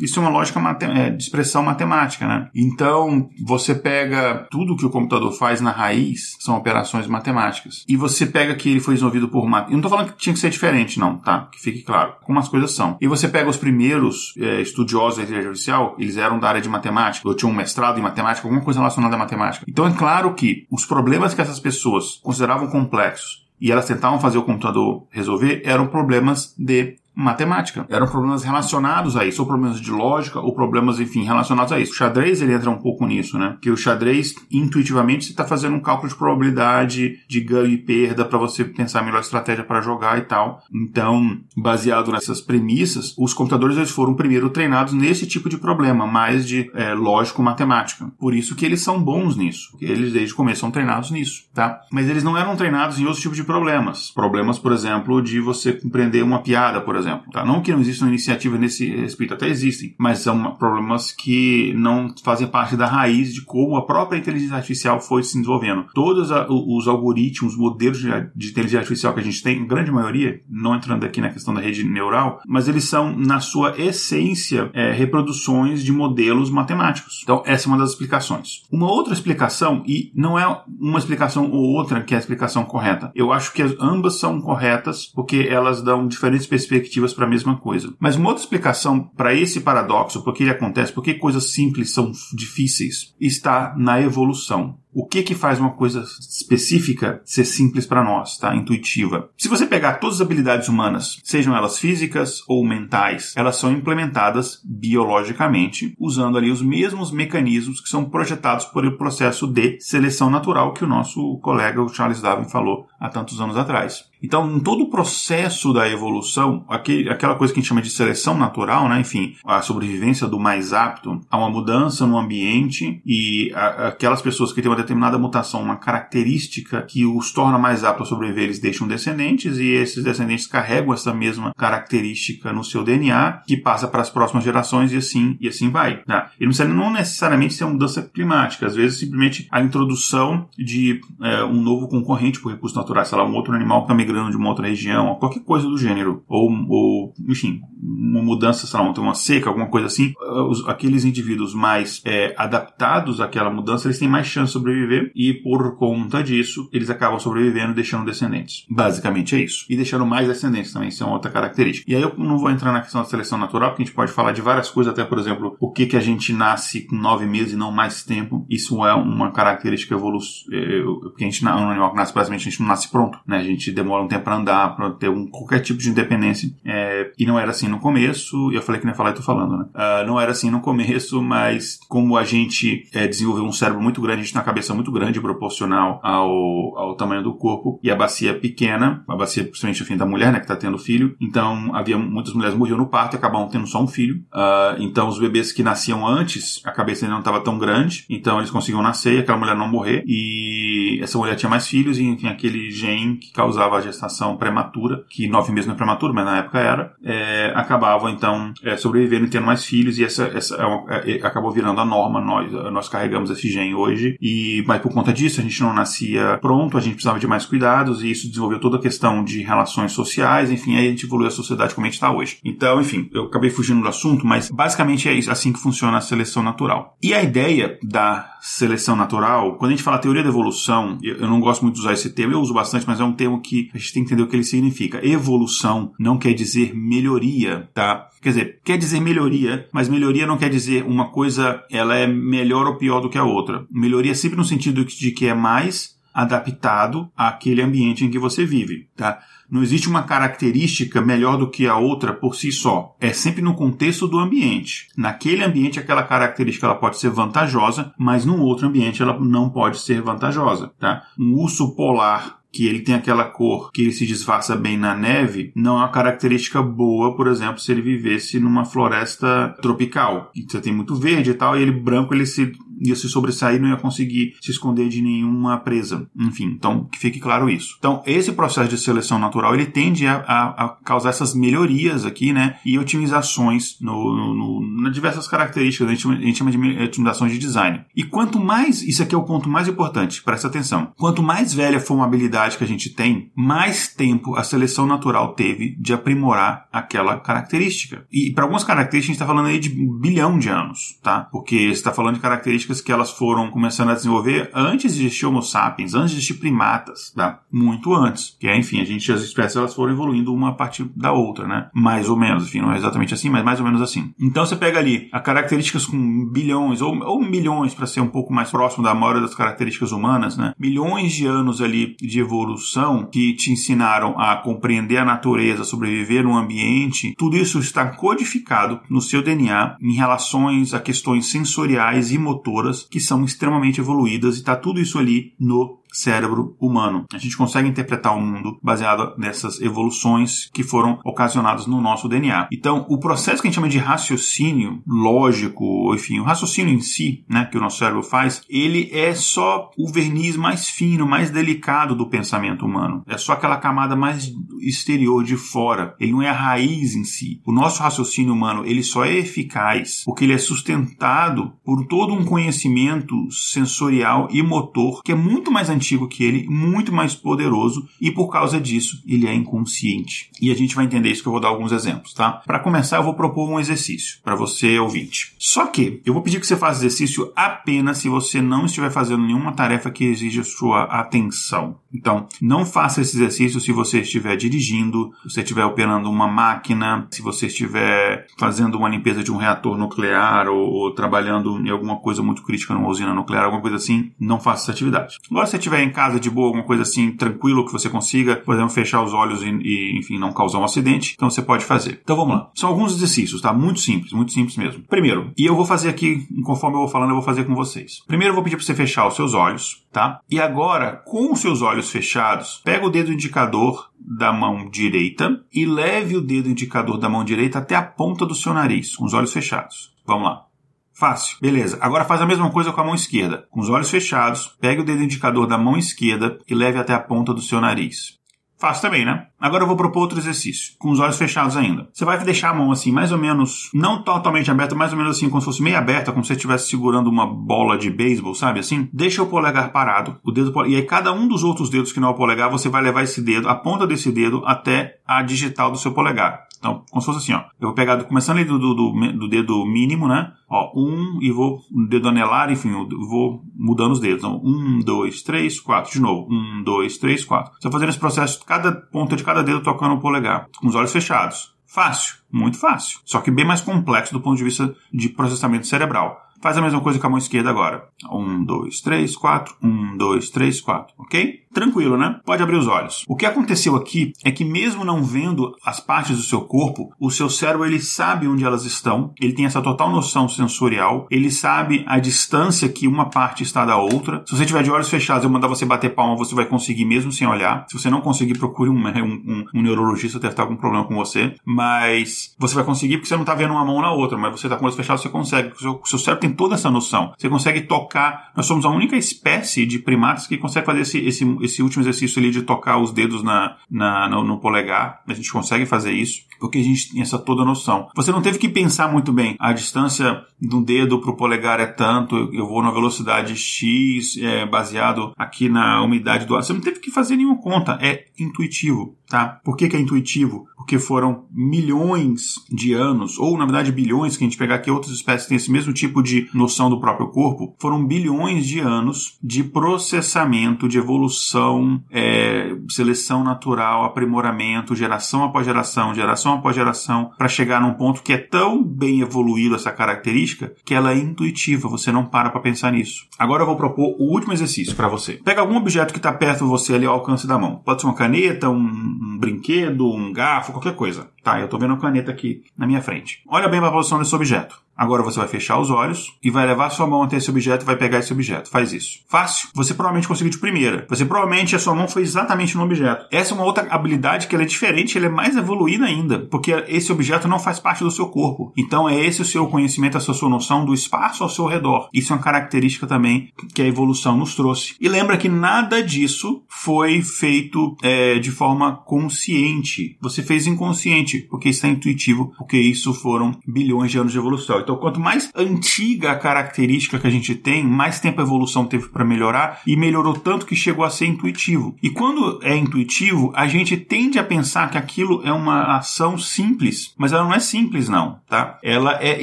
isso 0.00 0.18
é 0.18 0.22
uma 0.22 0.30
lógica 0.30 0.60
é, 0.80 1.10
de 1.10 1.22
expressão 1.22 1.62
matemática, 1.62 2.26
né? 2.26 2.48
Então, 2.54 3.28
você 3.44 3.74
pega 3.74 4.46
tudo 4.50 4.76
que 4.76 4.86
o 4.86 4.90
computador 4.90 5.32
faz 5.32 5.60
na 5.60 5.70
raiz, 5.70 6.36
são 6.38 6.56
operações 6.56 7.06
matemáticas. 7.06 7.84
E 7.86 7.96
você 7.96 8.24
pega 8.24 8.54
que 8.54 8.70
ele 8.70 8.80
foi 8.80 8.94
desenvolvido 8.94 9.28
por... 9.28 9.44
Eu 9.44 9.72
não 9.72 9.80
tô 9.80 9.90
falando 9.90 10.12
que 10.12 10.18
tinha 10.18 10.32
que 10.32 10.38
ser 10.38 10.50
diferente, 10.50 10.98
não, 10.98 11.18
tá? 11.18 11.48
Que 11.52 11.60
fique 11.60 11.82
claro. 11.82 12.14
Como 12.22 12.38
as 12.38 12.48
coisas 12.48 12.72
são. 12.72 12.96
E 13.00 13.06
você 13.06 13.28
pega 13.28 13.50
os 13.50 13.56
primeiros 13.56 14.34
é, 14.38 14.60
estudiosos 14.60 15.18
da 15.18 15.24
inteligência 15.24 15.50
artificial, 15.50 15.96
eles 15.98 16.16
eram 16.16 16.38
da 16.38 16.48
área 16.48 16.60
de 16.60 16.68
matemática, 16.68 17.28
ou 17.28 17.34
tinham 17.34 17.52
um 17.52 17.56
mestrado 17.56 17.98
em 17.98 18.02
matemática, 18.02 18.46
alguma 18.46 18.64
coisa 18.64 18.80
relacionada 18.80 19.16
à 19.16 19.18
matemática. 19.18 19.66
Então, 19.68 19.86
é 19.86 19.92
claro 19.92 20.34
que 20.34 20.66
os 20.70 20.86
problemas 20.86 21.34
que 21.34 21.40
essas 21.40 21.60
pessoas 21.60 21.79
consideravam 22.22 22.68
complexos 22.68 23.48
e 23.60 23.70
elas 23.70 23.86
tentavam 23.86 24.18
fazer 24.18 24.38
o 24.38 24.42
computador 24.42 25.06
resolver 25.10 25.62
eram 25.64 25.86
problemas 25.86 26.54
de 26.58 26.96
matemática. 27.20 27.86
Eram 27.88 28.06
problemas 28.06 28.42
relacionados 28.42 29.16
a 29.16 29.24
isso, 29.24 29.42
ou 29.42 29.48
problemas 29.48 29.80
de 29.80 29.90
lógica, 29.90 30.40
ou 30.40 30.54
problemas, 30.54 30.98
enfim, 30.98 31.22
relacionados 31.24 31.72
a 31.72 31.78
isso. 31.78 31.92
O 31.92 31.96
xadrez, 31.96 32.40
ele 32.40 32.54
entra 32.54 32.70
um 32.70 32.78
pouco 32.78 33.06
nisso, 33.06 33.38
né? 33.38 33.56
Que 33.60 33.70
o 33.70 33.76
xadrez, 33.76 34.34
intuitivamente, 34.50 35.26
você 35.26 35.30
está 35.32 35.44
fazendo 35.44 35.76
um 35.76 35.80
cálculo 35.80 36.08
de 36.08 36.16
probabilidade 36.16 37.18
de 37.28 37.40
ganho 37.40 37.70
e 37.70 37.78
perda 37.78 38.24
para 38.24 38.38
você 38.38 38.64
pensar 38.64 39.00
a 39.00 39.04
melhor 39.04 39.20
estratégia 39.20 39.64
para 39.64 39.80
jogar 39.80 40.18
e 40.18 40.22
tal. 40.22 40.62
Então, 40.72 41.38
baseado 41.56 42.10
nessas 42.10 42.40
premissas, 42.40 43.14
os 43.18 43.34
computadores 43.34 43.76
eles 43.76 43.90
foram 43.90 44.14
primeiro 44.14 44.50
treinados 44.50 44.92
nesse 44.92 45.26
tipo 45.26 45.48
de 45.48 45.58
problema, 45.58 46.06
mais 46.06 46.46
de 46.46 46.70
é, 46.74 46.94
lógico-matemática. 46.94 48.10
Por 48.18 48.34
isso 48.34 48.56
que 48.56 48.64
eles 48.64 48.80
são 48.80 49.02
bons 49.02 49.36
nisso. 49.36 49.76
Eles, 49.80 50.12
desde 50.12 50.32
o 50.32 50.36
começo, 50.36 50.60
são 50.60 50.70
treinados 50.70 51.10
nisso, 51.10 51.44
tá? 51.54 51.80
Mas 51.90 52.08
eles 52.08 52.24
não 52.24 52.36
eram 52.36 52.56
treinados 52.56 52.98
em 52.98 53.04
outros 53.04 53.22
tipos 53.22 53.36
de 53.36 53.44
problemas. 53.44 54.10
Problemas, 54.10 54.58
por 54.58 54.72
exemplo, 54.72 55.22
de 55.22 55.40
você 55.40 55.72
compreender 55.72 56.22
uma 56.22 56.40
piada, 56.40 56.80
por 56.80 56.96
exemplo 56.96 57.09
exemplo. 57.10 57.30
Tá? 57.32 57.44
Não 57.44 57.60
que 57.60 57.72
não 57.72 57.80
existam 57.80 58.06
iniciativas 58.06 58.60
nesse 58.60 58.88
respeito, 58.88 59.34
até 59.34 59.48
existem, 59.48 59.94
mas 59.98 60.18
são 60.18 60.54
problemas 60.56 61.12
que 61.12 61.74
não 61.76 62.12
fazem 62.22 62.46
parte 62.46 62.76
da 62.76 62.86
raiz 62.86 63.34
de 63.34 63.42
como 63.42 63.76
a 63.76 63.86
própria 63.86 64.18
inteligência 64.18 64.56
artificial 64.56 65.00
foi 65.00 65.22
se 65.22 65.34
desenvolvendo. 65.34 65.86
Todos 65.94 66.30
os 66.48 66.88
algoritmos, 66.88 67.56
modelos 67.56 67.98
de 67.98 68.48
inteligência 68.48 68.78
artificial 68.78 69.14
que 69.14 69.20
a 69.20 69.24
gente 69.24 69.42
tem, 69.42 69.66
grande 69.66 69.90
maioria, 69.90 70.40
não 70.48 70.74
entrando 70.74 71.04
aqui 71.04 71.20
na 71.20 71.30
questão 71.30 71.54
da 71.54 71.60
rede 71.60 71.84
neural, 71.84 72.40
mas 72.46 72.68
eles 72.68 72.84
são, 72.84 73.16
na 73.16 73.40
sua 73.40 73.74
essência, 73.80 74.70
é, 74.72 74.92
reproduções 74.92 75.82
de 75.82 75.92
modelos 75.92 76.50
matemáticos. 76.50 77.20
Então, 77.22 77.42
essa 77.46 77.66
é 77.66 77.68
uma 77.68 77.78
das 77.78 77.90
explicações. 77.90 78.62
Uma 78.70 78.90
outra 78.90 79.12
explicação, 79.12 79.82
e 79.86 80.12
não 80.14 80.38
é 80.38 80.62
uma 80.80 80.98
explicação 80.98 81.50
ou 81.50 81.70
outra 81.74 82.02
que 82.02 82.14
é 82.14 82.16
a 82.16 82.20
explicação 82.20 82.64
correta, 82.64 83.10
eu 83.14 83.32
acho 83.32 83.52
que 83.52 83.62
ambas 83.80 84.18
são 84.18 84.40
corretas 84.40 85.06
porque 85.06 85.46
elas 85.48 85.82
dão 85.82 86.06
diferentes 86.06 86.46
perspectivas 86.46 86.99
para 87.14 87.26
a 87.26 87.28
mesma 87.28 87.56
coisa. 87.58 87.94
Mas 87.98 88.16
uma 88.16 88.28
outra 88.28 88.42
explicação 88.42 89.00
para 89.00 89.34
esse 89.34 89.60
paradoxo, 89.60 90.22
por 90.22 90.34
que 90.34 90.42
ele 90.42 90.50
acontece, 90.50 90.92
por 90.92 91.02
que 91.02 91.14
coisas 91.14 91.52
simples 91.52 91.92
são 91.92 92.12
difíceis, 92.32 93.14
está 93.20 93.74
na 93.76 94.00
evolução. 94.00 94.78
O 94.92 95.06
que 95.06 95.22
que 95.22 95.34
faz 95.34 95.58
uma 95.60 95.70
coisa 95.70 96.02
específica 96.02 97.20
ser 97.24 97.44
simples 97.44 97.86
para 97.86 98.02
nós, 98.02 98.36
tá? 98.38 98.54
Intuitiva. 98.54 99.30
Se 99.38 99.48
você 99.48 99.66
pegar 99.66 99.94
todas 99.94 100.16
as 100.16 100.22
habilidades 100.22 100.68
humanas, 100.68 101.20
sejam 101.22 101.56
elas 101.56 101.78
físicas 101.78 102.42
ou 102.48 102.66
mentais, 102.66 103.32
elas 103.36 103.56
são 103.56 103.70
implementadas 103.70 104.60
biologicamente, 104.64 105.94
usando 105.98 106.36
ali 106.36 106.50
os 106.50 106.62
mesmos 106.62 107.10
mecanismos 107.12 107.80
que 107.80 107.88
são 107.88 108.04
projetados 108.04 108.64
por 108.64 108.84
o 108.84 108.96
processo 108.96 109.46
de 109.46 109.78
seleção 109.80 110.28
natural 110.28 110.74
que 110.74 110.84
o 110.84 110.88
nosso 110.88 111.38
colega 111.38 111.82
o 111.82 111.88
Charles 111.88 112.20
Darwin 112.20 112.48
falou 112.48 112.86
há 112.98 113.08
tantos 113.08 113.40
anos 113.40 113.56
atrás. 113.56 114.10
Então, 114.22 114.50
em 114.54 114.60
todo 114.60 114.84
o 114.84 114.90
processo 114.90 115.72
da 115.72 115.88
evolução, 115.88 116.64
aquela 116.68 117.34
coisa 117.36 117.52
que 117.52 117.58
a 117.58 117.62
gente 117.62 117.68
chama 117.68 117.80
de 117.80 117.88
seleção 117.90 118.36
natural, 118.36 118.88
né? 118.88 119.00
enfim, 119.00 119.34
a 119.44 119.62
sobrevivência 119.62 120.26
do 120.26 120.38
mais 120.38 120.72
apto, 120.72 121.20
a 121.30 121.38
uma 121.38 121.48
mudança 121.48 122.06
no 122.06 122.18
ambiente 122.18 123.00
e 123.06 123.50
aquelas 123.54 124.20
pessoas 124.20 124.52
que 124.52 124.60
têm 124.60 124.70
uma 124.70 124.76
determinada 124.82 125.18
mutação, 125.18 125.62
uma 125.62 125.76
característica 125.76 126.82
que 126.82 127.04
os 127.06 127.32
torna 127.32 127.58
mais 127.58 127.84
aptos 127.84 128.06
a 128.06 128.10
sobreviver, 128.10 128.44
eles 128.44 128.58
deixam 128.58 128.86
descendentes 128.86 129.58
e 129.58 129.70
esses 129.70 130.02
descendentes 130.02 130.46
carregam 130.46 130.92
essa 130.92 131.12
mesma 131.12 131.52
característica 131.56 132.52
no 132.52 132.64
seu 132.64 132.82
DNA, 132.82 133.42
que 133.46 133.56
passa 133.56 133.88
para 133.88 134.02
as 134.02 134.10
próximas 134.10 134.44
gerações 134.44 134.92
e 134.92 134.96
assim 134.96 135.36
e 135.40 135.48
assim 135.48 135.70
vai. 135.70 136.02
Né? 136.06 136.26
E 136.40 136.46
não, 136.46 136.68
não 136.68 136.92
necessariamente 136.92 137.54
ser 137.54 137.64
uma 137.64 137.72
mudança 137.74 138.02
climática, 138.02 138.66
às 138.66 138.74
vezes 138.74 138.98
simplesmente 138.98 139.46
a 139.50 139.60
introdução 139.60 140.48
de 140.58 141.00
é, 141.22 141.44
um 141.44 141.60
novo 141.60 141.88
concorrente 141.88 142.40
por 142.40 142.52
recursos 142.52 142.76
naturais, 142.76 143.08
sei 143.08 143.18
lá, 143.18 143.24
um 143.24 143.34
outro 143.34 143.54
animal 143.54 143.80
que 143.80 143.84
está 143.84 143.94
migrando 143.94 144.30
de 144.30 144.36
uma 144.36 144.48
outra 144.48 144.66
região, 144.66 145.14
qualquer 145.16 145.40
coisa 145.40 145.66
do 145.66 145.78
gênero, 145.78 146.24
ou, 146.28 146.50
ou 146.68 147.14
enfim, 147.28 147.60
uma 147.82 148.22
mudança, 148.22 148.66
sei 148.66 148.78
lá, 148.78 148.90
uma 148.90 149.14
seca, 149.14 149.48
alguma 149.48 149.68
coisa 149.68 149.86
assim, 149.86 150.12
os, 150.48 150.66
aqueles 150.68 151.04
indivíduos 151.04 151.54
mais 151.54 152.02
é, 152.04 152.34
adaptados 152.36 153.20
àquela 153.20 153.50
mudança, 153.50 153.86
eles 153.86 153.98
têm 153.98 154.08
mais 154.08 154.26
chance 154.26 154.46
de 154.46 154.52
sobreviver 154.52 154.69
e 155.14 155.34
por 155.34 155.76
conta 155.76 156.22
disso, 156.22 156.68
eles 156.72 156.90
acabam 156.90 157.18
sobrevivendo 157.18 157.74
deixando 157.74 158.04
descendentes. 158.04 158.64
Basicamente 158.68 159.34
é 159.34 159.40
isso. 159.40 159.66
E 159.68 159.76
deixando 159.76 160.06
mais 160.06 160.28
descendentes 160.28 160.72
também, 160.72 160.88
isso 160.88 161.02
é 161.02 161.06
uma 161.06 161.14
outra 161.14 161.30
característica. 161.30 161.90
E 161.90 161.94
aí 161.94 162.02
eu 162.02 162.14
não 162.18 162.38
vou 162.38 162.50
entrar 162.50 162.72
na 162.72 162.80
questão 162.80 163.02
da 163.02 163.08
seleção 163.08 163.38
natural, 163.38 163.70
porque 163.70 163.82
a 163.82 163.86
gente 163.86 163.94
pode 163.94 164.12
falar 164.12 164.32
de 164.32 164.40
várias 164.40 164.70
coisas, 164.70 164.92
até 164.92 165.04
por 165.04 165.18
exemplo, 165.18 165.56
por 165.58 165.72
que, 165.72 165.86
que 165.86 165.96
a 165.96 166.00
gente 166.00 166.32
nasce 166.32 166.82
com 166.82 166.96
nove 166.96 167.26
meses 167.26 167.52
e 167.52 167.56
não 167.56 167.72
mais 167.72 168.02
tempo. 168.02 168.46
Isso 168.48 168.84
é 168.84 168.94
uma 168.94 169.30
característica 169.30 169.94
evolução. 169.94 170.52
É, 170.52 170.82
porque 171.02 171.24
a 171.24 171.26
gente, 171.26 171.44
no 171.44 171.50
animal 171.50 171.90
que 171.90 171.96
nasce, 171.96 172.14
basicamente, 172.14 172.48
a 172.48 172.50
gente 172.50 172.60
não 172.60 172.68
nasce 172.68 172.90
pronto, 172.90 173.18
né? 173.26 173.38
A 173.38 173.42
gente 173.42 173.70
demora 173.72 174.02
um 174.02 174.08
tempo 174.08 174.24
para 174.24 174.36
andar, 174.36 174.76
para 174.76 174.90
ter 174.90 175.08
um, 175.08 175.26
qualquer 175.26 175.60
tipo 175.60 175.78
de 175.78 175.88
independência. 175.88 176.50
É, 176.64 177.12
e 177.18 177.26
não 177.26 177.38
era 177.38 177.50
assim 177.50 177.68
no 177.68 177.78
começo, 177.78 178.50
e 178.52 178.54
eu 178.54 178.62
falei 178.62 178.80
que 178.80 178.86
nem 178.86 178.94
falar 178.94 179.10
e 179.10 179.14
tô 179.14 179.22
falando, 179.22 179.56
né? 179.56 179.64
Uh, 179.74 180.06
não 180.06 180.20
era 180.20 180.32
assim 180.32 180.50
no 180.50 180.60
começo, 180.60 181.22
mas 181.22 181.78
como 181.88 182.16
a 182.16 182.24
gente 182.24 182.88
é, 182.92 183.06
desenvolveu 183.06 183.44
um 183.44 183.52
cérebro 183.52 183.82
muito 183.82 184.00
grande, 184.00 184.20
a 184.20 184.22
gente 184.22 184.32
tem 184.32 184.40
uma 184.40 184.44
cabeça 184.60 184.74
muito 184.74 184.92
grande 184.92 185.20
proporcional 185.20 186.00
ao, 186.02 186.78
ao 186.78 186.94
tamanho 186.94 187.22
do 187.22 187.34
corpo, 187.34 187.80
e 187.82 187.90
a 187.90 187.96
bacia 187.96 188.34
pequena, 188.38 189.02
a 189.08 189.16
bacia 189.16 189.42
principalmente 189.42 189.82
enfim, 189.82 189.96
da 189.96 190.04
mulher, 190.04 190.32
né, 190.32 190.40
que 190.40 190.46
tá 190.46 190.56
tendo 190.56 190.78
filho, 190.78 191.16
então 191.20 191.74
havia 191.74 191.96
muitas 191.96 192.34
mulheres 192.34 192.56
morriam 192.56 192.76
no 192.76 192.86
parto 192.86 193.14
e 193.14 193.16
acabavam 193.16 193.48
tendo 193.48 193.66
só 193.66 193.82
um 193.82 193.86
filho. 193.86 194.16
Uh, 194.32 194.80
então 194.80 195.08
os 195.08 195.18
bebês 195.18 195.52
que 195.52 195.62
nasciam 195.62 196.06
antes, 196.06 196.60
a 196.64 196.70
cabeça 196.70 197.04
ainda 197.04 197.14
não 197.14 197.20
estava 197.20 197.40
tão 197.40 197.58
grande, 197.58 198.04
então 198.08 198.38
eles 198.38 198.50
conseguiam 198.50 198.82
nascer 198.82 199.14
e 199.14 199.18
aquela 199.20 199.38
mulher 199.38 199.56
não 199.56 199.68
morrer, 199.68 200.04
e 200.06 200.69
essa 201.02 201.18
mulher 201.18 201.36
tinha 201.36 201.50
mais 201.50 201.66
filhos, 201.66 201.98
e 201.98 202.04
enfim, 202.04 202.28
aquele 202.28 202.70
gene 202.70 203.16
que 203.16 203.32
causava 203.32 203.76
a 203.76 203.80
gestação 203.80 204.36
prematura, 204.36 205.04
que 205.08 205.28
nove 205.28 205.52
meses 205.52 205.66
não 205.66 205.74
é 205.74 205.76
prematuro, 205.76 206.14
mas 206.14 206.24
na 206.24 206.38
época 206.38 206.58
era, 206.58 206.94
é, 207.04 207.52
acabava 207.54 208.10
então 208.10 208.52
é, 208.62 208.76
sobrevivendo 208.76 209.26
e 209.26 209.30
tendo 209.30 209.46
mais 209.46 209.64
filhos, 209.64 209.98
e 209.98 210.04
essa, 210.04 210.24
essa 210.24 210.56
é 210.56 210.64
uma, 210.64 210.94
é, 210.94 211.18
é, 211.18 211.26
acabou 211.26 211.50
virando 211.50 211.80
a 211.80 211.84
norma, 211.84 212.20
nós, 212.20 212.52
nós 212.72 212.88
carregamos 212.88 213.30
esse 213.30 213.50
gene 213.50 213.74
hoje, 213.74 214.16
e 214.20 214.62
mas 214.66 214.80
por 214.80 214.92
conta 214.92 215.12
disso 215.12 215.40
a 215.40 215.42
gente 215.42 215.60
não 215.60 215.72
nascia 215.72 216.38
pronto, 216.40 216.76
a 216.76 216.80
gente 216.80 216.94
precisava 216.94 217.18
de 217.18 217.26
mais 217.26 217.46
cuidados, 217.46 218.02
e 218.02 218.10
isso 218.10 218.28
desenvolveu 218.28 218.60
toda 218.60 218.76
a 218.76 218.80
questão 218.80 219.24
de 219.24 219.42
relações 219.42 219.92
sociais, 219.92 220.50
enfim, 220.50 220.76
aí 220.76 220.86
a 220.86 220.90
gente 220.90 221.06
evoluiu 221.06 221.28
a 221.28 221.30
sociedade 221.30 221.74
como 221.74 221.86
a 221.86 221.88
gente 221.88 221.94
está 221.94 222.12
hoje. 222.12 222.38
Então, 222.44 222.80
enfim, 222.80 223.08
eu 223.12 223.24
acabei 223.24 223.50
fugindo 223.50 223.82
do 223.82 223.88
assunto, 223.88 224.26
mas 224.26 224.50
basicamente 224.50 225.08
é 225.08 225.12
isso, 225.12 225.30
assim 225.30 225.52
que 225.52 225.60
funciona 225.60 225.98
a 225.98 226.00
seleção 226.00 226.42
natural. 226.42 226.96
E 227.02 227.14
a 227.14 227.22
ideia 227.22 227.78
da 227.82 228.36
seleção 228.40 228.96
natural, 228.96 229.56
quando 229.56 229.72
a 229.72 229.74
gente 229.74 229.82
fala 229.82 229.98
teoria 229.98 230.22
da 230.22 230.28
evolução, 230.28 230.89
eu 231.02 231.28
não 231.28 231.40
gosto 231.40 231.62
muito 231.62 231.74
de 231.74 231.80
usar 231.80 231.92
esse 231.92 232.10
termo, 232.10 232.34
eu 232.34 232.40
uso 232.40 232.54
bastante, 232.54 232.86
mas 232.86 233.00
é 233.00 233.04
um 233.04 233.12
termo 233.12 233.40
que 233.40 233.70
a 233.74 233.78
gente 233.78 233.92
tem 233.92 234.02
que 234.02 234.08
entender 234.08 234.22
o 234.22 234.26
que 234.26 234.36
ele 234.36 234.44
significa. 234.44 235.06
Evolução 235.06 235.92
não 235.98 236.18
quer 236.18 236.32
dizer 236.32 236.74
melhoria, 236.74 237.68
tá? 237.74 238.08
Quer 238.20 238.28
dizer, 238.30 238.60
quer 238.64 238.76
dizer 238.76 239.00
melhoria, 239.00 239.68
mas 239.72 239.88
melhoria 239.88 240.26
não 240.26 240.36
quer 240.36 240.50
dizer 240.50 240.84
uma 240.84 241.10
coisa, 241.10 241.62
ela 241.70 241.96
é 241.96 242.06
melhor 242.06 242.66
ou 242.66 242.76
pior 242.76 243.00
do 243.00 243.08
que 243.08 243.18
a 243.18 243.24
outra. 243.24 243.66
Melhoria 243.70 244.12
é 244.12 244.14
sempre 244.14 244.36
no 244.36 244.44
sentido 244.44 244.84
de 244.84 245.10
que 245.10 245.26
é 245.26 245.34
mais 245.34 245.99
adaptado 246.12 247.10
àquele 247.16 247.62
ambiente 247.62 248.04
em 248.04 248.10
que 248.10 248.18
você 248.18 248.44
vive, 248.44 248.88
tá? 248.96 249.20
Não 249.50 249.62
existe 249.62 249.88
uma 249.88 250.04
característica 250.04 251.00
melhor 251.00 251.36
do 251.36 251.50
que 251.50 251.66
a 251.66 251.76
outra 251.76 252.12
por 252.12 252.36
si 252.36 252.52
só. 252.52 252.96
É 253.00 253.12
sempre 253.12 253.42
no 253.42 253.54
contexto 253.54 254.06
do 254.06 254.18
ambiente. 254.18 254.86
Naquele 254.96 255.42
ambiente, 255.42 255.80
aquela 255.80 256.04
característica 256.04 256.66
ela 256.66 256.76
pode 256.76 256.98
ser 256.98 257.10
vantajosa, 257.10 257.92
mas 257.98 258.24
num 258.24 258.40
outro 258.40 258.68
ambiente 258.68 259.02
ela 259.02 259.18
não 259.18 259.50
pode 259.50 259.78
ser 259.78 260.00
vantajosa. 260.00 260.70
Tá? 260.78 261.02
Um 261.18 261.34
urso 261.34 261.74
polar 261.74 262.40
que 262.52 262.66
ele 262.66 262.80
tem 262.80 262.94
aquela 262.94 263.24
cor 263.24 263.70
que 263.72 263.82
ele 263.82 263.92
se 263.92 264.06
disfarça 264.06 264.56
bem 264.56 264.76
na 264.76 264.94
neve, 264.94 265.52
não 265.54 265.76
é 265.76 265.80
uma 265.80 265.88
característica 265.88 266.60
boa, 266.60 267.14
por 267.16 267.28
exemplo, 267.28 267.60
se 267.60 267.70
ele 267.70 267.82
vivesse 267.82 268.40
numa 268.40 268.64
floresta 268.64 269.54
tropical. 269.62 270.32
Você 270.34 270.60
tem 270.60 270.72
muito 270.72 270.96
verde 270.96 271.30
e 271.30 271.34
tal, 271.34 271.56
e 271.56 271.62
ele 271.62 271.72
branco 271.72 272.14
ele 272.14 272.26
se 272.26 272.52
ia 272.80 272.96
se 272.96 273.08
sobressair, 273.08 273.60
não 273.60 273.68
ia 273.68 273.76
conseguir 273.76 274.34
se 274.40 274.50
esconder 274.50 274.88
de 274.88 275.02
nenhuma 275.02 275.58
presa. 275.58 276.08
Enfim, 276.18 276.46
então 276.46 276.84
que 276.84 276.98
fique 276.98 277.20
claro 277.20 277.48
isso. 277.48 277.76
Então, 277.78 278.02
esse 278.06 278.32
processo 278.32 278.68
de 278.68 278.78
seleção 278.78 279.18
natural, 279.18 279.54
ele 279.54 279.66
tende 279.66 280.06
a, 280.06 280.16
a, 280.16 280.64
a 280.64 280.68
causar 280.84 281.10
essas 281.10 281.34
melhorias 281.34 282.04
aqui, 282.04 282.32
né, 282.32 282.56
e 282.64 282.78
otimizações 282.78 283.76
no, 283.80 284.16
no, 284.16 284.34
no, 284.34 284.82
nas 284.82 284.92
diversas 284.92 285.28
características, 285.28 285.88
a 285.88 285.94
gente, 285.94 286.08
a 286.08 286.14
gente 286.14 286.38
chama 286.38 286.50
de 286.50 286.82
otimizações 286.82 287.32
de 287.32 287.38
design. 287.38 287.84
E 287.94 288.04
quanto 288.04 288.38
mais, 288.40 288.82
isso 288.82 289.02
aqui 289.02 289.14
é 289.14 289.18
o 289.18 289.24
ponto 289.24 289.48
mais 289.48 289.68
importante, 289.68 290.22
presta 290.22 290.48
atenção, 290.48 290.92
quanto 290.96 291.22
mais 291.22 291.52
velha 291.52 291.80
for 291.80 291.94
uma 291.94 292.04
habilidade 292.04 292.56
que 292.56 292.64
a 292.64 292.66
gente 292.66 292.90
tem, 292.90 293.30
mais 293.34 293.88
tempo 293.88 294.36
a 294.36 294.42
seleção 294.42 294.86
natural 294.86 295.34
teve 295.34 295.76
de 295.78 295.92
aprimorar 295.92 296.66
aquela 296.72 297.18
característica. 297.18 298.06
E 298.10 298.32
para 298.32 298.44
algumas 298.44 298.64
características 298.64 299.00
a 299.00 299.12
gente 299.12 299.22
está 299.22 299.26
falando 299.26 299.46
aí 299.46 299.58
de 299.58 299.70
um 299.70 299.98
bilhão 299.98 300.38
de 300.38 300.48
anos, 300.48 300.98
tá? 301.02 301.20
Porque 301.30 301.56
você 301.56 301.72
está 301.72 301.92
falando 301.92 302.16
de 302.16 302.20
características 302.20 302.69
características 302.70 302.80
que 302.80 302.92
elas 302.92 303.10
foram 303.10 303.50
começando 303.50 303.90
a 303.90 303.94
desenvolver 303.94 304.50
antes 304.54 304.94
de 304.94 305.06
existir 305.06 305.26
Homo 305.26 305.42
sapiens, 305.42 305.94
antes 305.94 306.12
de 306.12 306.16
existir 306.18 306.34
primatas, 306.34 307.12
tá? 307.14 307.40
Muito 307.52 307.92
antes. 307.94 308.36
Que 308.38 308.46
é, 308.46 308.56
enfim, 308.56 308.80
a 308.80 308.84
gente, 308.84 309.10
as 309.12 309.22
espécies, 309.22 309.56
elas 309.56 309.74
foram 309.74 309.92
evoluindo 309.92 310.32
uma 310.32 310.50
a 310.50 310.52
partir 310.52 310.84
da 310.96 311.12
outra, 311.12 311.46
né? 311.46 311.68
Mais 311.74 312.08
ou 312.08 312.16
menos, 312.16 312.44
enfim, 312.44 312.60
não 312.60 312.72
é 312.72 312.76
exatamente 312.76 313.12
assim, 313.14 313.28
mas 313.28 313.44
mais 313.44 313.58
ou 313.58 313.66
menos 313.66 313.82
assim. 313.82 314.12
Então 314.20 314.46
você 314.46 314.56
pega 314.56 314.78
ali 314.78 315.08
a 315.12 315.20
características 315.20 315.86
com 315.86 316.26
bilhões 316.26 316.80
ou, 316.80 316.96
ou 317.02 317.20
milhões 317.20 317.74
para 317.74 317.86
ser 317.86 318.00
um 318.00 318.08
pouco 318.08 318.32
mais 318.32 318.50
próximo 318.50 318.84
da 318.84 318.94
maioria 318.94 319.22
das 319.22 319.34
características 319.34 319.92
humanas, 319.92 320.36
né? 320.36 320.54
Milhões 320.58 321.12
de 321.12 321.26
anos 321.26 321.60
ali 321.60 321.96
de 322.00 322.20
evolução 322.20 323.08
que 323.10 323.34
te 323.34 323.50
ensinaram 323.50 324.18
a 324.18 324.36
compreender 324.36 324.98
a 324.98 325.04
natureza, 325.04 325.64
sobreviver 325.64 326.24
no 326.24 326.36
ambiente, 326.36 327.14
tudo 327.16 327.36
isso 327.36 327.58
está 327.58 327.86
codificado 327.86 328.80
no 328.88 329.00
seu 329.00 329.22
DNA 329.22 329.76
em 329.80 329.94
relações 329.94 330.74
a 330.74 330.80
questões 330.80 331.26
sensoriais 331.26 332.12
e 332.12 332.18
motoras 332.18 332.59
que 332.84 333.00
são 333.00 333.24
extremamente 333.24 333.80
evoluídas 333.80 334.36
e 334.36 334.38
está 334.38 334.54
tudo 334.54 334.80
isso 334.80 334.98
ali 334.98 335.34
no 335.38 335.79
cérebro 335.92 336.56
humano. 336.60 337.04
A 337.12 337.18
gente 337.18 337.36
consegue 337.36 337.68
interpretar 337.68 338.16
o 338.16 338.20
mundo 338.20 338.58
baseado 338.62 339.14
nessas 339.18 339.60
evoluções 339.60 340.48
que 340.52 340.62
foram 340.62 340.98
ocasionadas 341.04 341.66
no 341.66 341.80
nosso 341.80 342.08
DNA. 342.08 342.48
Então, 342.52 342.86
o 342.88 342.98
processo 342.98 343.40
que 343.40 343.48
a 343.48 343.50
gente 343.50 343.56
chama 343.56 343.68
de 343.68 343.78
raciocínio 343.78 344.82
lógico, 344.86 345.94
enfim, 345.94 346.20
o 346.20 346.24
raciocínio 346.24 346.72
em 346.72 346.80
si, 346.80 347.24
né, 347.28 347.46
que 347.50 347.58
o 347.58 347.60
nosso 347.60 347.78
cérebro 347.78 348.02
faz, 348.02 348.42
ele 348.48 348.88
é 348.92 349.14
só 349.14 349.70
o 349.76 349.88
verniz 349.90 350.36
mais 350.36 350.68
fino, 350.68 351.06
mais 351.06 351.30
delicado 351.30 351.94
do 351.94 352.08
pensamento 352.08 352.64
humano. 352.64 353.02
É 353.06 353.18
só 353.18 353.32
aquela 353.32 353.56
camada 353.56 353.96
mais 353.96 354.32
exterior 354.60 355.24
de 355.24 355.36
fora. 355.36 355.94
Ele 355.98 356.12
não 356.12 356.22
é 356.22 356.28
a 356.28 356.32
raiz 356.32 356.94
em 356.94 357.04
si. 357.04 357.40
O 357.44 357.52
nosso 357.52 357.82
raciocínio 357.82 358.32
humano, 358.32 358.64
ele 358.64 358.82
só 358.82 359.04
é 359.04 359.14
eficaz 359.14 360.02
porque 360.04 360.24
ele 360.24 360.32
é 360.32 360.38
sustentado 360.38 361.52
por 361.64 361.86
todo 361.86 362.14
um 362.14 362.24
conhecimento 362.24 363.30
sensorial 363.30 364.28
e 364.30 364.42
motor 364.42 365.02
que 365.02 365.12
é 365.12 365.14
muito 365.14 365.50
mais 365.50 365.68
antigo 365.68 365.79
que 366.08 366.24
ele, 366.24 366.46
muito 366.48 366.92
mais 366.92 367.14
poderoso 367.14 367.88
e 368.00 368.10
por 368.10 368.28
causa 368.28 368.60
disso 368.60 369.02
ele 369.06 369.26
é 369.26 369.34
inconsciente. 369.34 370.30
E 370.40 370.50
a 370.50 370.54
gente 370.54 370.74
vai 370.74 370.84
entender 370.84 371.10
isso 371.10 371.22
que 371.22 371.28
eu 371.28 371.32
vou 371.32 371.40
dar 371.40 371.48
alguns 371.48 371.72
exemplos, 371.72 372.12
tá? 372.14 372.42
Para 372.46 372.58
começar, 372.58 372.98
eu 372.98 373.04
vou 373.04 373.14
propor 373.14 373.48
um 373.48 373.60
exercício 373.60 374.18
para 374.22 374.34
você 374.34 374.78
ouvinte. 374.78 375.34
Só 375.38 375.66
que 375.66 376.00
eu 376.04 376.12
vou 376.12 376.22
pedir 376.22 376.40
que 376.40 376.46
você 376.46 376.56
faça 376.56 376.80
exercício 376.80 377.32
apenas 377.34 377.98
se 377.98 378.08
você 378.08 378.40
não 378.40 378.66
estiver 378.66 378.90
fazendo 378.90 379.24
nenhuma 379.24 379.52
tarefa 379.52 379.90
que 379.90 380.04
exija 380.04 380.42
sua 380.44 380.84
atenção. 380.84 381.78
Então, 381.92 382.26
não 382.40 382.64
faça 382.64 383.00
esse 383.00 383.16
exercício 383.16 383.60
se 383.60 383.72
você 383.72 384.00
estiver 384.00 384.36
dirigindo, 384.36 385.12
se 385.22 385.30
você 385.30 385.40
estiver 385.40 385.64
operando 385.64 386.10
uma 386.10 386.28
máquina, 386.28 387.06
se 387.10 387.22
você 387.22 387.46
estiver 387.46 388.26
fazendo 388.38 388.76
uma 388.76 388.88
limpeza 388.88 389.22
de 389.22 389.32
um 389.32 389.36
reator 389.36 389.76
nuclear 389.76 390.48
ou, 390.48 390.70
ou 390.70 390.94
trabalhando 390.94 391.58
em 391.58 391.70
alguma 391.70 391.96
coisa 391.96 392.22
muito 392.22 392.42
crítica 392.42 392.74
numa 392.74 392.88
usina 392.88 393.14
nuclear, 393.14 393.44
alguma 393.44 393.62
coisa 393.62 393.76
assim, 393.76 394.12
não 394.18 394.40
faça 394.40 394.64
essa 394.64 394.72
atividade. 394.72 395.16
Agora, 395.30 395.46
se 395.46 395.52
você 395.52 395.56
estiver 395.58 395.82
em 395.82 395.90
casa 395.90 396.20
de 396.20 396.30
boa, 396.30 396.48
alguma 396.48 396.64
coisa 396.64 396.82
assim, 396.82 397.12
tranquilo, 397.12 397.66
que 397.66 397.72
você 397.72 397.88
consiga, 397.88 398.36
por 398.36 398.54
exemplo, 398.54 398.70
fechar 398.70 399.02
os 399.02 399.12
olhos 399.12 399.42
e, 399.42 399.48
e, 399.48 399.98
enfim, 399.98 400.18
não 400.18 400.32
causar 400.32 400.58
um 400.58 400.64
acidente, 400.64 401.14
então 401.16 401.28
você 401.28 401.42
pode 401.42 401.64
fazer. 401.64 402.00
Então 402.02 402.16
vamos 402.16 402.34
lá. 402.34 402.50
São 402.54 402.68
alguns 402.68 402.92
exercícios, 402.94 403.40
tá? 403.40 403.52
Muito 403.52 403.80
simples, 403.80 404.12
muito 404.12 404.32
simples 404.32 404.56
mesmo. 404.56 404.82
Primeiro, 404.88 405.32
e 405.36 405.44
eu 405.44 405.56
vou 405.56 405.64
fazer 405.64 405.88
aqui, 405.88 406.26
conforme 406.44 406.76
eu 406.76 406.80
vou 406.80 406.88
falando, 406.88 407.10
eu 407.10 407.16
vou 407.16 407.24
fazer 407.24 407.44
com 407.44 407.54
vocês. 407.54 408.02
Primeiro 408.06 408.32
eu 408.32 408.34
vou 408.34 408.44
pedir 408.44 408.56
para 408.56 408.64
você 408.64 408.74
fechar 408.74 409.06
os 409.06 409.14
seus 409.14 409.34
olhos, 409.34 409.84
tá? 409.92 410.20
E 410.30 410.40
agora, 410.40 411.02
com 411.04 411.32
os 411.32 411.40
seus 411.40 411.62
olhos 411.62 411.79
fechados, 411.88 412.60
pega 412.64 412.84
o 412.84 412.90
dedo 412.90 413.12
indicador 413.12 413.90
da 413.98 414.32
mão 414.32 414.68
direita 414.68 415.40
e 415.52 415.64
leve 415.64 416.16
o 416.16 416.20
dedo 416.20 416.48
indicador 416.50 416.98
da 416.98 417.08
mão 417.08 417.24
direita 417.24 417.60
até 417.60 417.76
a 417.76 417.82
ponta 417.82 418.26
do 418.26 418.34
seu 418.34 418.52
nariz, 418.52 418.96
com 418.96 419.04
os 419.04 419.14
olhos 419.14 419.32
fechados. 419.32 419.94
Vamos 420.04 420.24
lá. 420.24 420.46
Fácil. 420.92 421.38
Beleza. 421.40 421.78
Agora 421.80 422.04
faz 422.04 422.20
a 422.20 422.26
mesma 422.26 422.50
coisa 422.50 422.72
com 422.72 422.80
a 422.82 422.84
mão 422.84 422.94
esquerda. 422.94 423.46
Com 423.50 423.60
os 423.60 423.70
olhos 423.70 423.88
fechados, 423.88 424.54
pegue 424.60 424.82
o 424.82 424.84
dedo 424.84 425.02
indicador 425.02 425.46
da 425.46 425.56
mão 425.56 425.78
esquerda 425.78 426.38
e 426.46 426.54
leve 426.54 426.78
até 426.78 426.92
a 426.92 427.00
ponta 427.00 427.32
do 427.32 427.40
seu 427.40 427.58
nariz. 427.58 428.19
Fácil 428.60 428.82
também, 428.82 429.06
né? 429.06 429.26
Agora 429.40 429.62
eu 429.62 429.66
vou 429.66 429.74
propor 429.74 430.00
outro 430.00 430.18
exercício, 430.18 430.74
com 430.78 430.90
os 430.90 431.00
olhos 431.00 431.16
fechados 431.16 431.56
ainda. 431.56 431.88
Você 431.94 432.04
vai 432.04 432.22
deixar 432.22 432.50
a 432.50 432.54
mão 432.54 432.70
assim, 432.70 432.92
mais 432.92 433.10
ou 433.10 433.16
menos, 433.16 433.70
não 433.72 434.02
totalmente 434.02 434.50
aberta, 434.50 434.74
mais 434.74 434.92
ou 434.92 434.98
menos 434.98 435.16
assim, 435.16 435.30
como 435.30 435.40
se 435.40 435.46
fosse 435.46 435.62
meio 435.62 435.78
aberta, 435.78 436.12
como 436.12 436.22
se 436.22 436.28
você 436.28 436.34
estivesse 436.34 436.68
segurando 436.68 437.08
uma 437.08 437.26
bola 437.26 437.78
de 437.78 437.88
beisebol, 437.88 438.34
sabe 438.34 438.60
assim? 438.60 438.86
Deixa 438.92 439.22
o 439.22 439.26
polegar 439.26 439.72
parado, 439.72 440.20
o 440.22 440.30
dedo 440.30 440.52
e 440.66 440.76
aí 440.76 440.82
cada 440.82 441.10
um 441.10 441.26
dos 441.26 441.42
outros 441.42 441.70
dedos 441.70 441.90
que 441.90 442.00
não 442.00 442.08
é 442.08 442.10
o 442.10 442.14
polegar, 442.14 442.50
você 442.50 442.68
vai 442.68 442.82
levar 442.82 443.02
esse 443.02 443.22
dedo, 443.22 443.48
a 443.48 443.54
ponta 443.54 443.86
desse 443.86 444.12
dedo 444.12 444.42
até 444.44 444.98
a 445.06 445.22
digital 445.22 445.70
do 445.70 445.78
seu 445.78 445.92
polegar. 445.92 446.49
Então, 446.60 446.84
como 446.90 447.00
se 447.00 447.06
fosse 447.06 447.18
assim, 447.18 447.32
ó. 447.32 447.48
Eu 447.58 447.68
vou 447.68 447.74
pegar, 447.74 448.04
começando 448.04 448.36
ali 448.36 448.44
do, 448.44 448.58
do, 448.58 448.74
do, 448.74 449.12
do 449.18 449.28
dedo 449.28 449.64
mínimo, 449.64 450.06
né? 450.06 450.30
Ó, 450.48 450.72
um 450.78 451.18
e 451.22 451.32
vou, 451.32 451.58
dedo 451.88 452.08
anelar, 452.08 452.52
enfim, 452.52 452.70
vou 452.70 453.42
mudando 453.56 453.92
os 453.92 454.00
dedos. 454.00 454.22
Então, 454.22 454.40
um, 454.44 454.78
dois, 454.80 455.22
três, 455.22 455.58
quatro. 455.58 455.90
De 455.90 456.00
novo, 456.00 456.28
um, 456.30 456.62
dois, 456.62 456.98
três, 456.98 457.24
quatro. 457.24 457.52
Você 457.54 457.68
vai 457.68 457.72
fazendo 457.72 457.88
esse 457.88 457.98
processo, 457.98 458.44
cada 458.44 458.72
ponta 458.72 459.16
de 459.16 459.24
cada 459.24 459.42
dedo 459.42 459.62
tocando 459.62 459.94
o 459.94 460.00
polegar, 460.00 460.48
com 460.60 460.68
os 460.68 460.74
olhos 460.74 460.92
fechados. 460.92 461.54
Fácil, 461.66 462.16
muito 462.30 462.58
fácil. 462.58 462.98
Só 463.04 463.20
que 463.20 463.30
bem 463.30 463.44
mais 463.44 463.60
complexo 463.60 464.12
do 464.12 464.20
ponto 464.20 464.36
de 464.36 464.44
vista 464.44 464.74
de 464.92 465.08
processamento 465.08 465.66
cerebral. 465.66 466.20
Faz 466.40 466.56
a 466.56 466.62
mesma 466.62 466.80
coisa 466.80 466.98
com 466.98 467.06
a 467.06 467.10
mão 467.10 467.18
esquerda 467.18 467.50
agora. 467.50 467.84
Um, 468.10 468.44
dois, 468.44 468.80
três, 468.80 469.14
quatro. 469.16 469.54
Um, 469.62 469.96
dois, 469.96 470.30
três, 470.30 470.60
quatro. 470.60 470.94
Ok? 470.98 471.40
Tranquilo, 471.52 471.96
né? 471.96 472.20
Pode 472.24 472.42
abrir 472.42 472.56
os 472.56 472.68
olhos. 472.68 473.04
O 473.08 473.16
que 473.16 473.26
aconteceu 473.26 473.74
aqui 473.74 474.12
é 474.24 474.30
que 474.30 474.44
mesmo 474.44 474.84
não 474.84 475.02
vendo 475.02 475.52
as 475.64 475.80
partes 475.80 476.16
do 476.16 476.22
seu 476.22 476.42
corpo, 476.42 476.92
o 476.98 477.10
seu 477.10 477.28
cérebro 477.28 477.66
ele 477.66 477.80
sabe 477.80 478.28
onde 478.28 478.44
elas 478.44 478.64
estão, 478.64 479.12
ele 479.20 479.32
tem 479.32 479.46
essa 479.46 479.60
total 479.60 479.90
noção 479.90 480.28
sensorial, 480.28 481.08
ele 481.10 481.30
sabe 481.30 481.84
a 481.88 481.98
distância 481.98 482.68
que 482.68 482.86
uma 482.86 483.10
parte 483.10 483.42
está 483.42 483.64
da 483.64 483.76
outra. 483.76 484.22
Se 484.26 484.36
você 484.36 484.46
tiver 484.46 484.62
de 484.62 484.70
olhos 484.70 484.88
fechados, 484.88 485.24
eu 485.24 485.30
mandar 485.30 485.48
você 485.48 485.66
bater 485.66 485.92
palma, 485.92 486.16
você 486.16 486.34
vai 486.36 486.46
conseguir 486.46 486.84
mesmo 486.84 487.10
sem 487.10 487.26
olhar. 487.26 487.66
Se 487.68 487.76
você 487.76 487.90
não 487.90 488.00
conseguir, 488.00 488.38
procure 488.38 488.70
um, 488.70 488.76
um, 488.76 489.04
um, 489.04 489.44
um 489.52 489.62
neurologista, 489.62 490.20
deve 490.20 490.34
estar 490.34 490.46
com 490.46 490.56
problema 490.56 490.86
com 490.86 490.94
você. 490.94 491.34
Mas 491.44 492.34
você 492.38 492.54
vai 492.54 492.64
conseguir 492.64 492.98
porque 492.98 493.08
você 493.08 493.16
não 493.16 493.22
está 493.22 493.34
vendo 493.34 493.52
uma 493.52 493.64
mão 493.64 493.80
na 493.80 493.92
outra, 493.92 494.16
mas 494.16 494.40
você 494.40 494.46
está 494.46 494.56
com 494.56 494.64
os 494.64 494.68
olhos 494.68 494.76
fechados, 494.76 495.02
você 495.02 495.08
consegue. 495.08 495.52
O 495.52 495.58
seu, 495.58 495.80
seu 495.84 495.98
cérebro 495.98 496.20
tem 496.20 496.29
toda 496.32 496.54
essa 496.54 496.70
noção. 496.70 497.12
Você 497.18 497.28
consegue 497.28 497.62
tocar. 497.62 498.32
Nós 498.36 498.46
somos 498.46 498.64
a 498.64 498.70
única 498.70 498.96
espécie 498.96 499.66
de 499.66 499.78
primatas 499.78 500.26
que 500.26 500.36
consegue 500.36 500.66
fazer 500.66 500.80
esse, 500.80 500.98
esse 500.98 501.24
esse 501.40 501.62
último 501.62 501.82
exercício 501.82 502.18
ali 502.18 502.30
de 502.30 502.42
tocar 502.42 502.78
os 502.78 502.92
dedos 502.92 503.22
na, 503.22 503.56
na 503.70 504.08
no, 504.08 504.24
no, 504.24 504.38
polegar, 504.38 505.02
a 505.06 505.14
gente 505.14 505.30
consegue 505.32 505.66
fazer 505.66 505.92
isso, 505.92 506.22
porque 506.38 506.58
a 506.58 506.62
gente 506.62 506.92
tem 506.92 507.02
essa 507.02 507.18
toda 507.18 507.44
noção. 507.44 507.88
Você 507.94 508.10
não 508.10 508.22
teve 508.22 508.38
que 508.38 508.48
pensar 508.48 508.90
muito 508.90 509.12
bem, 509.12 509.36
a 509.38 509.52
distância 509.52 510.24
do 510.40 510.62
dedo 510.62 511.00
para 511.00 511.10
o 511.10 511.16
polegar 511.16 511.60
é 511.60 511.66
tanto, 511.66 512.30
eu 512.32 512.46
vou 512.46 512.62
na 512.62 512.70
velocidade 512.70 513.36
X, 513.36 514.16
é, 514.16 514.46
baseado 514.46 515.12
aqui 515.16 515.48
na 515.48 515.82
umidade 515.82 516.26
do 516.26 516.34
ar. 516.34 516.42
Você 516.42 516.52
não 516.52 516.60
teve 516.60 516.80
que 516.80 516.90
fazer 516.90 517.16
nenhuma 517.16 517.40
conta, 517.40 517.78
é 517.80 518.06
intuitivo, 518.18 518.96
tá? 519.08 519.40
Por 519.44 519.56
que, 519.56 519.68
que 519.68 519.76
é 519.76 519.80
intuitivo? 519.80 520.46
Porque 520.56 520.78
foram 520.78 521.26
milhões 521.30 522.36
de 522.50 522.72
anos, 522.72 523.18
ou 523.18 523.36
na 523.36 523.44
verdade 523.44 523.72
bilhões, 523.72 524.16
que 524.16 524.24
a 524.24 524.26
gente 524.26 524.38
pegar 524.38 524.56
aqui 524.56 524.70
outras 524.70 524.94
espécies 524.94 525.28
têm 525.28 525.36
esse 525.36 525.50
mesmo 525.50 525.72
tipo 525.72 526.02
de 526.02 526.19
noção 526.34 526.68
do 526.68 526.80
próprio 526.80 527.08
corpo, 527.08 527.54
foram 527.58 527.84
bilhões 527.84 528.46
de 528.46 528.60
anos 528.60 529.18
de 529.22 529.44
processamento, 529.44 530.68
de 530.68 530.78
evolução, 530.78 531.82
é, 531.90 532.54
seleção 532.68 533.22
natural, 533.22 533.84
aprimoramento, 533.84 534.74
geração 534.74 535.24
após 535.24 535.46
geração, 535.46 535.94
geração 535.94 536.34
após 536.34 536.54
geração, 536.56 537.10
para 537.16 537.28
chegar 537.28 537.60
num 537.60 537.74
ponto 537.74 538.02
que 538.02 538.12
é 538.12 538.18
tão 538.18 538.62
bem 538.62 539.00
evoluído 539.00 539.54
essa 539.54 539.70
característica 539.70 540.52
que 540.64 540.74
ela 540.74 540.92
é 540.92 540.98
intuitiva, 540.98 541.68
você 541.68 541.92
não 541.92 542.04
para 542.04 542.30
para 542.30 542.40
pensar 542.40 542.72
nisso. 542.72 543.06
Agora 543.18 543.42
eu 543.42 543.46
vou 543.46 543.56
propor 543.56 543.96
o 543.98 544.12
último 544.12 544.32
exercício 544.32 544.74
para 544.74 544.88
você. 544.88 545.14
Pega 545.24 545.40
algum 545.40 545.56
objeto 545.56 545.92
que 545.92 545.98
está 545.98 546.12
perto 546.12 546.44
de 546.44 546.50
você 546.50 546.74
ali 546.74 546.86
ao 546.86 546.94
alcance 546.94 547.26
da 547.26 547.38
mão. 547.38 547.56
Pode 547.56 547.80
ser 547.80 547.86
uma 547.86 547.94
caneta, 547.94 548.48
um, 548.48 548.56
um 548.56 549.18
brinquedo, 549.18 549.86
um 549.86 550.12
garfo, 550.12 550.52
qualquer 550.52 550.74
coisa. 550.74 551.08
Tá, 551.22 551.38
eu 551.38 551.44
estou 551.44 551.60
vendo 551.60 551.74
a 551.74 551.78
caneta 551.78 552.10
aqui 552.10 552.42
na 552.56 552.66
minha 552.66 552.80
frente. 552.80 553.22
Olha 553.28 553.48
bem 553.48 553.60
para 553.60 553.68
a 553.68 553.72
posição 553.72 553.98
desse 553.98 554.14
objeto. 554.14 554.60
Agora 554.80 555.02
você 555.02 555.18
vai 555.18 555.28
fechar 555.28 555.60
os 555.60 555.68
olhos 555.68 556.16
e 556.24 556.30
vai 556.30 556.46
levar 556.46 556.70
sua 556.70 556.86
mão 556.86 557.02
até 557.02 557.18
esse 557.18 557.28
objeto 557.28 557.64
e 557.64 557.66
vai 557.66 557.76
pegar 557.76 557.98
esse 557.98 558.14
objeto. 558.14 558.48
Faz 558.48 558.72
isso. 558.72 559.00
Fácil. 559.06 559.50
Você 559.54 559.74
provavelmente 559.74 560.08
conseguiu 560.08 560.30
de 560.30 560.38
primeira. 560.38 560.86
Você 560.88 561.04
provavelmente 561.04 561.54
a 561.54 561.58
sua 561.58 561.74
mão 561.74 561.86
foi 561.86 562.00
exatamente 562.00 562.56
no 562.56 562.64
objeto. 562.64 563.04
Essa 563.12 563.32
é 563.32 563.34
uma 563.34 563.44
outra 563.44 563.66
habilidade 563.70 564.26
que 564.26 564.34
ela 564.34 564.42
é 564.42 564.46
diferente, 564.46 564.96
ela 564.96 565.08
é 565.08 565.10
mais 565.10 565.36
evoluída 565.36 565.84
ainda, 565.84 566.20
porque 566.30 566.50
esse 566.66 566.90
objeto 566.90 567.28
não 567.28 567.38
faz 567.38 567.58
parte 567.58 567.84
do 567.84 567.90
seu 567.90 568.06
corpo. 568.06 568.54
Então 568.56 568.88
é 568.88 568.98
esse 568.98 569.20
o 569.20 569.24
seu 569.24 569.46
conhecimento, 569.48 569.98
essa 569.98 570.14
sua 570.14 570.30
noção 570.30 570.64
do 570.64 570.72
espaço 570.72 571.22
ao 571.22 571.28
seu 571.28 571.44
redor. 571.44 571.90
Isso 571.92 572.14
é 572.14 572.16
uma 572.16 572.22
característica 572.22 572.86
também 572.86 573.30
que 573.54 573.60
a 573.60 573.66
evolução 573.66 574.16
nos 574.16 574.34
trouxe. 574.34 574.76
E 574.80 574.88
lembra 574.88 575.18
que 575.18 575.28
nada 575.28 575.82
disso 575.82 576.42
foi 576.48 577.02
feito 577.02 577.76
é, 577.82 578.18
de 578.18 578.30
forma 578.30 578.76
consciente. 578.76 579.98
Você 580.00 580.22
fez 580.22 580.46
inconsciente, 580.46 581.26
porque 581.30 581.50
isso 581.50 581.66
é 581.66 581.68
intuitivo, 581.68 582.32
porque 582.38 582.56
isso 582.56 582.94
foram 582.94 583.38
bilhões 583.46 583.90
de 583.90 583.98
anos 583.98 584.12
de 584.12 584.18
evolução. 584.18 584.60
Então, 584.60 584.69
quanto 584.78 585.00
mais 585.00 585.30
antiga 585.34 586.12
a 586.12 586.18
característica 586.18 586.98
que 586.98 587.06
a 587.06 587.10
gente 587.10 587.34
tem, 587.34 587.64
mais 587.64 588.00
tempo 588.00 588.20
a 588.20 588.24
evolução 588.24 588.66
teve 588.66 588.88
para 588.88 589.04
melhorar 589.04 589.60
e 589.66 589.76
melhorou 589.76 590.14
tanto 590.14 590.46
que 590.46 590.56
chegou 590.56 590.84
a 590.84 590.90
ser 590.90 591.06
intuitivo. 591.06 591.76
E 591.82 591.90
quando 591.90 592.40
é 592.42 592.56
intuitivo, 592.56 593.32
a 593.34 593.46
gente 593.46 593.76
tende 593.76 594.18
a 594.18 594.24
pensar 594.24 594.70
que 594.70 594.78
aquilo 594.78 595.22
é 595.24 595.32
uma 595.32 595.76
ação 595.76 596.18
simples, 596.18 596.94
mas 596.98 597.12
ela 597.12 597.24
não 597.24 597.34
é 597.34 597.38
simples 597.38 597.88
não, 597.88 598.20
tá? 598.28 598.58
Ela 598.62 599.02
é 599.02 599.22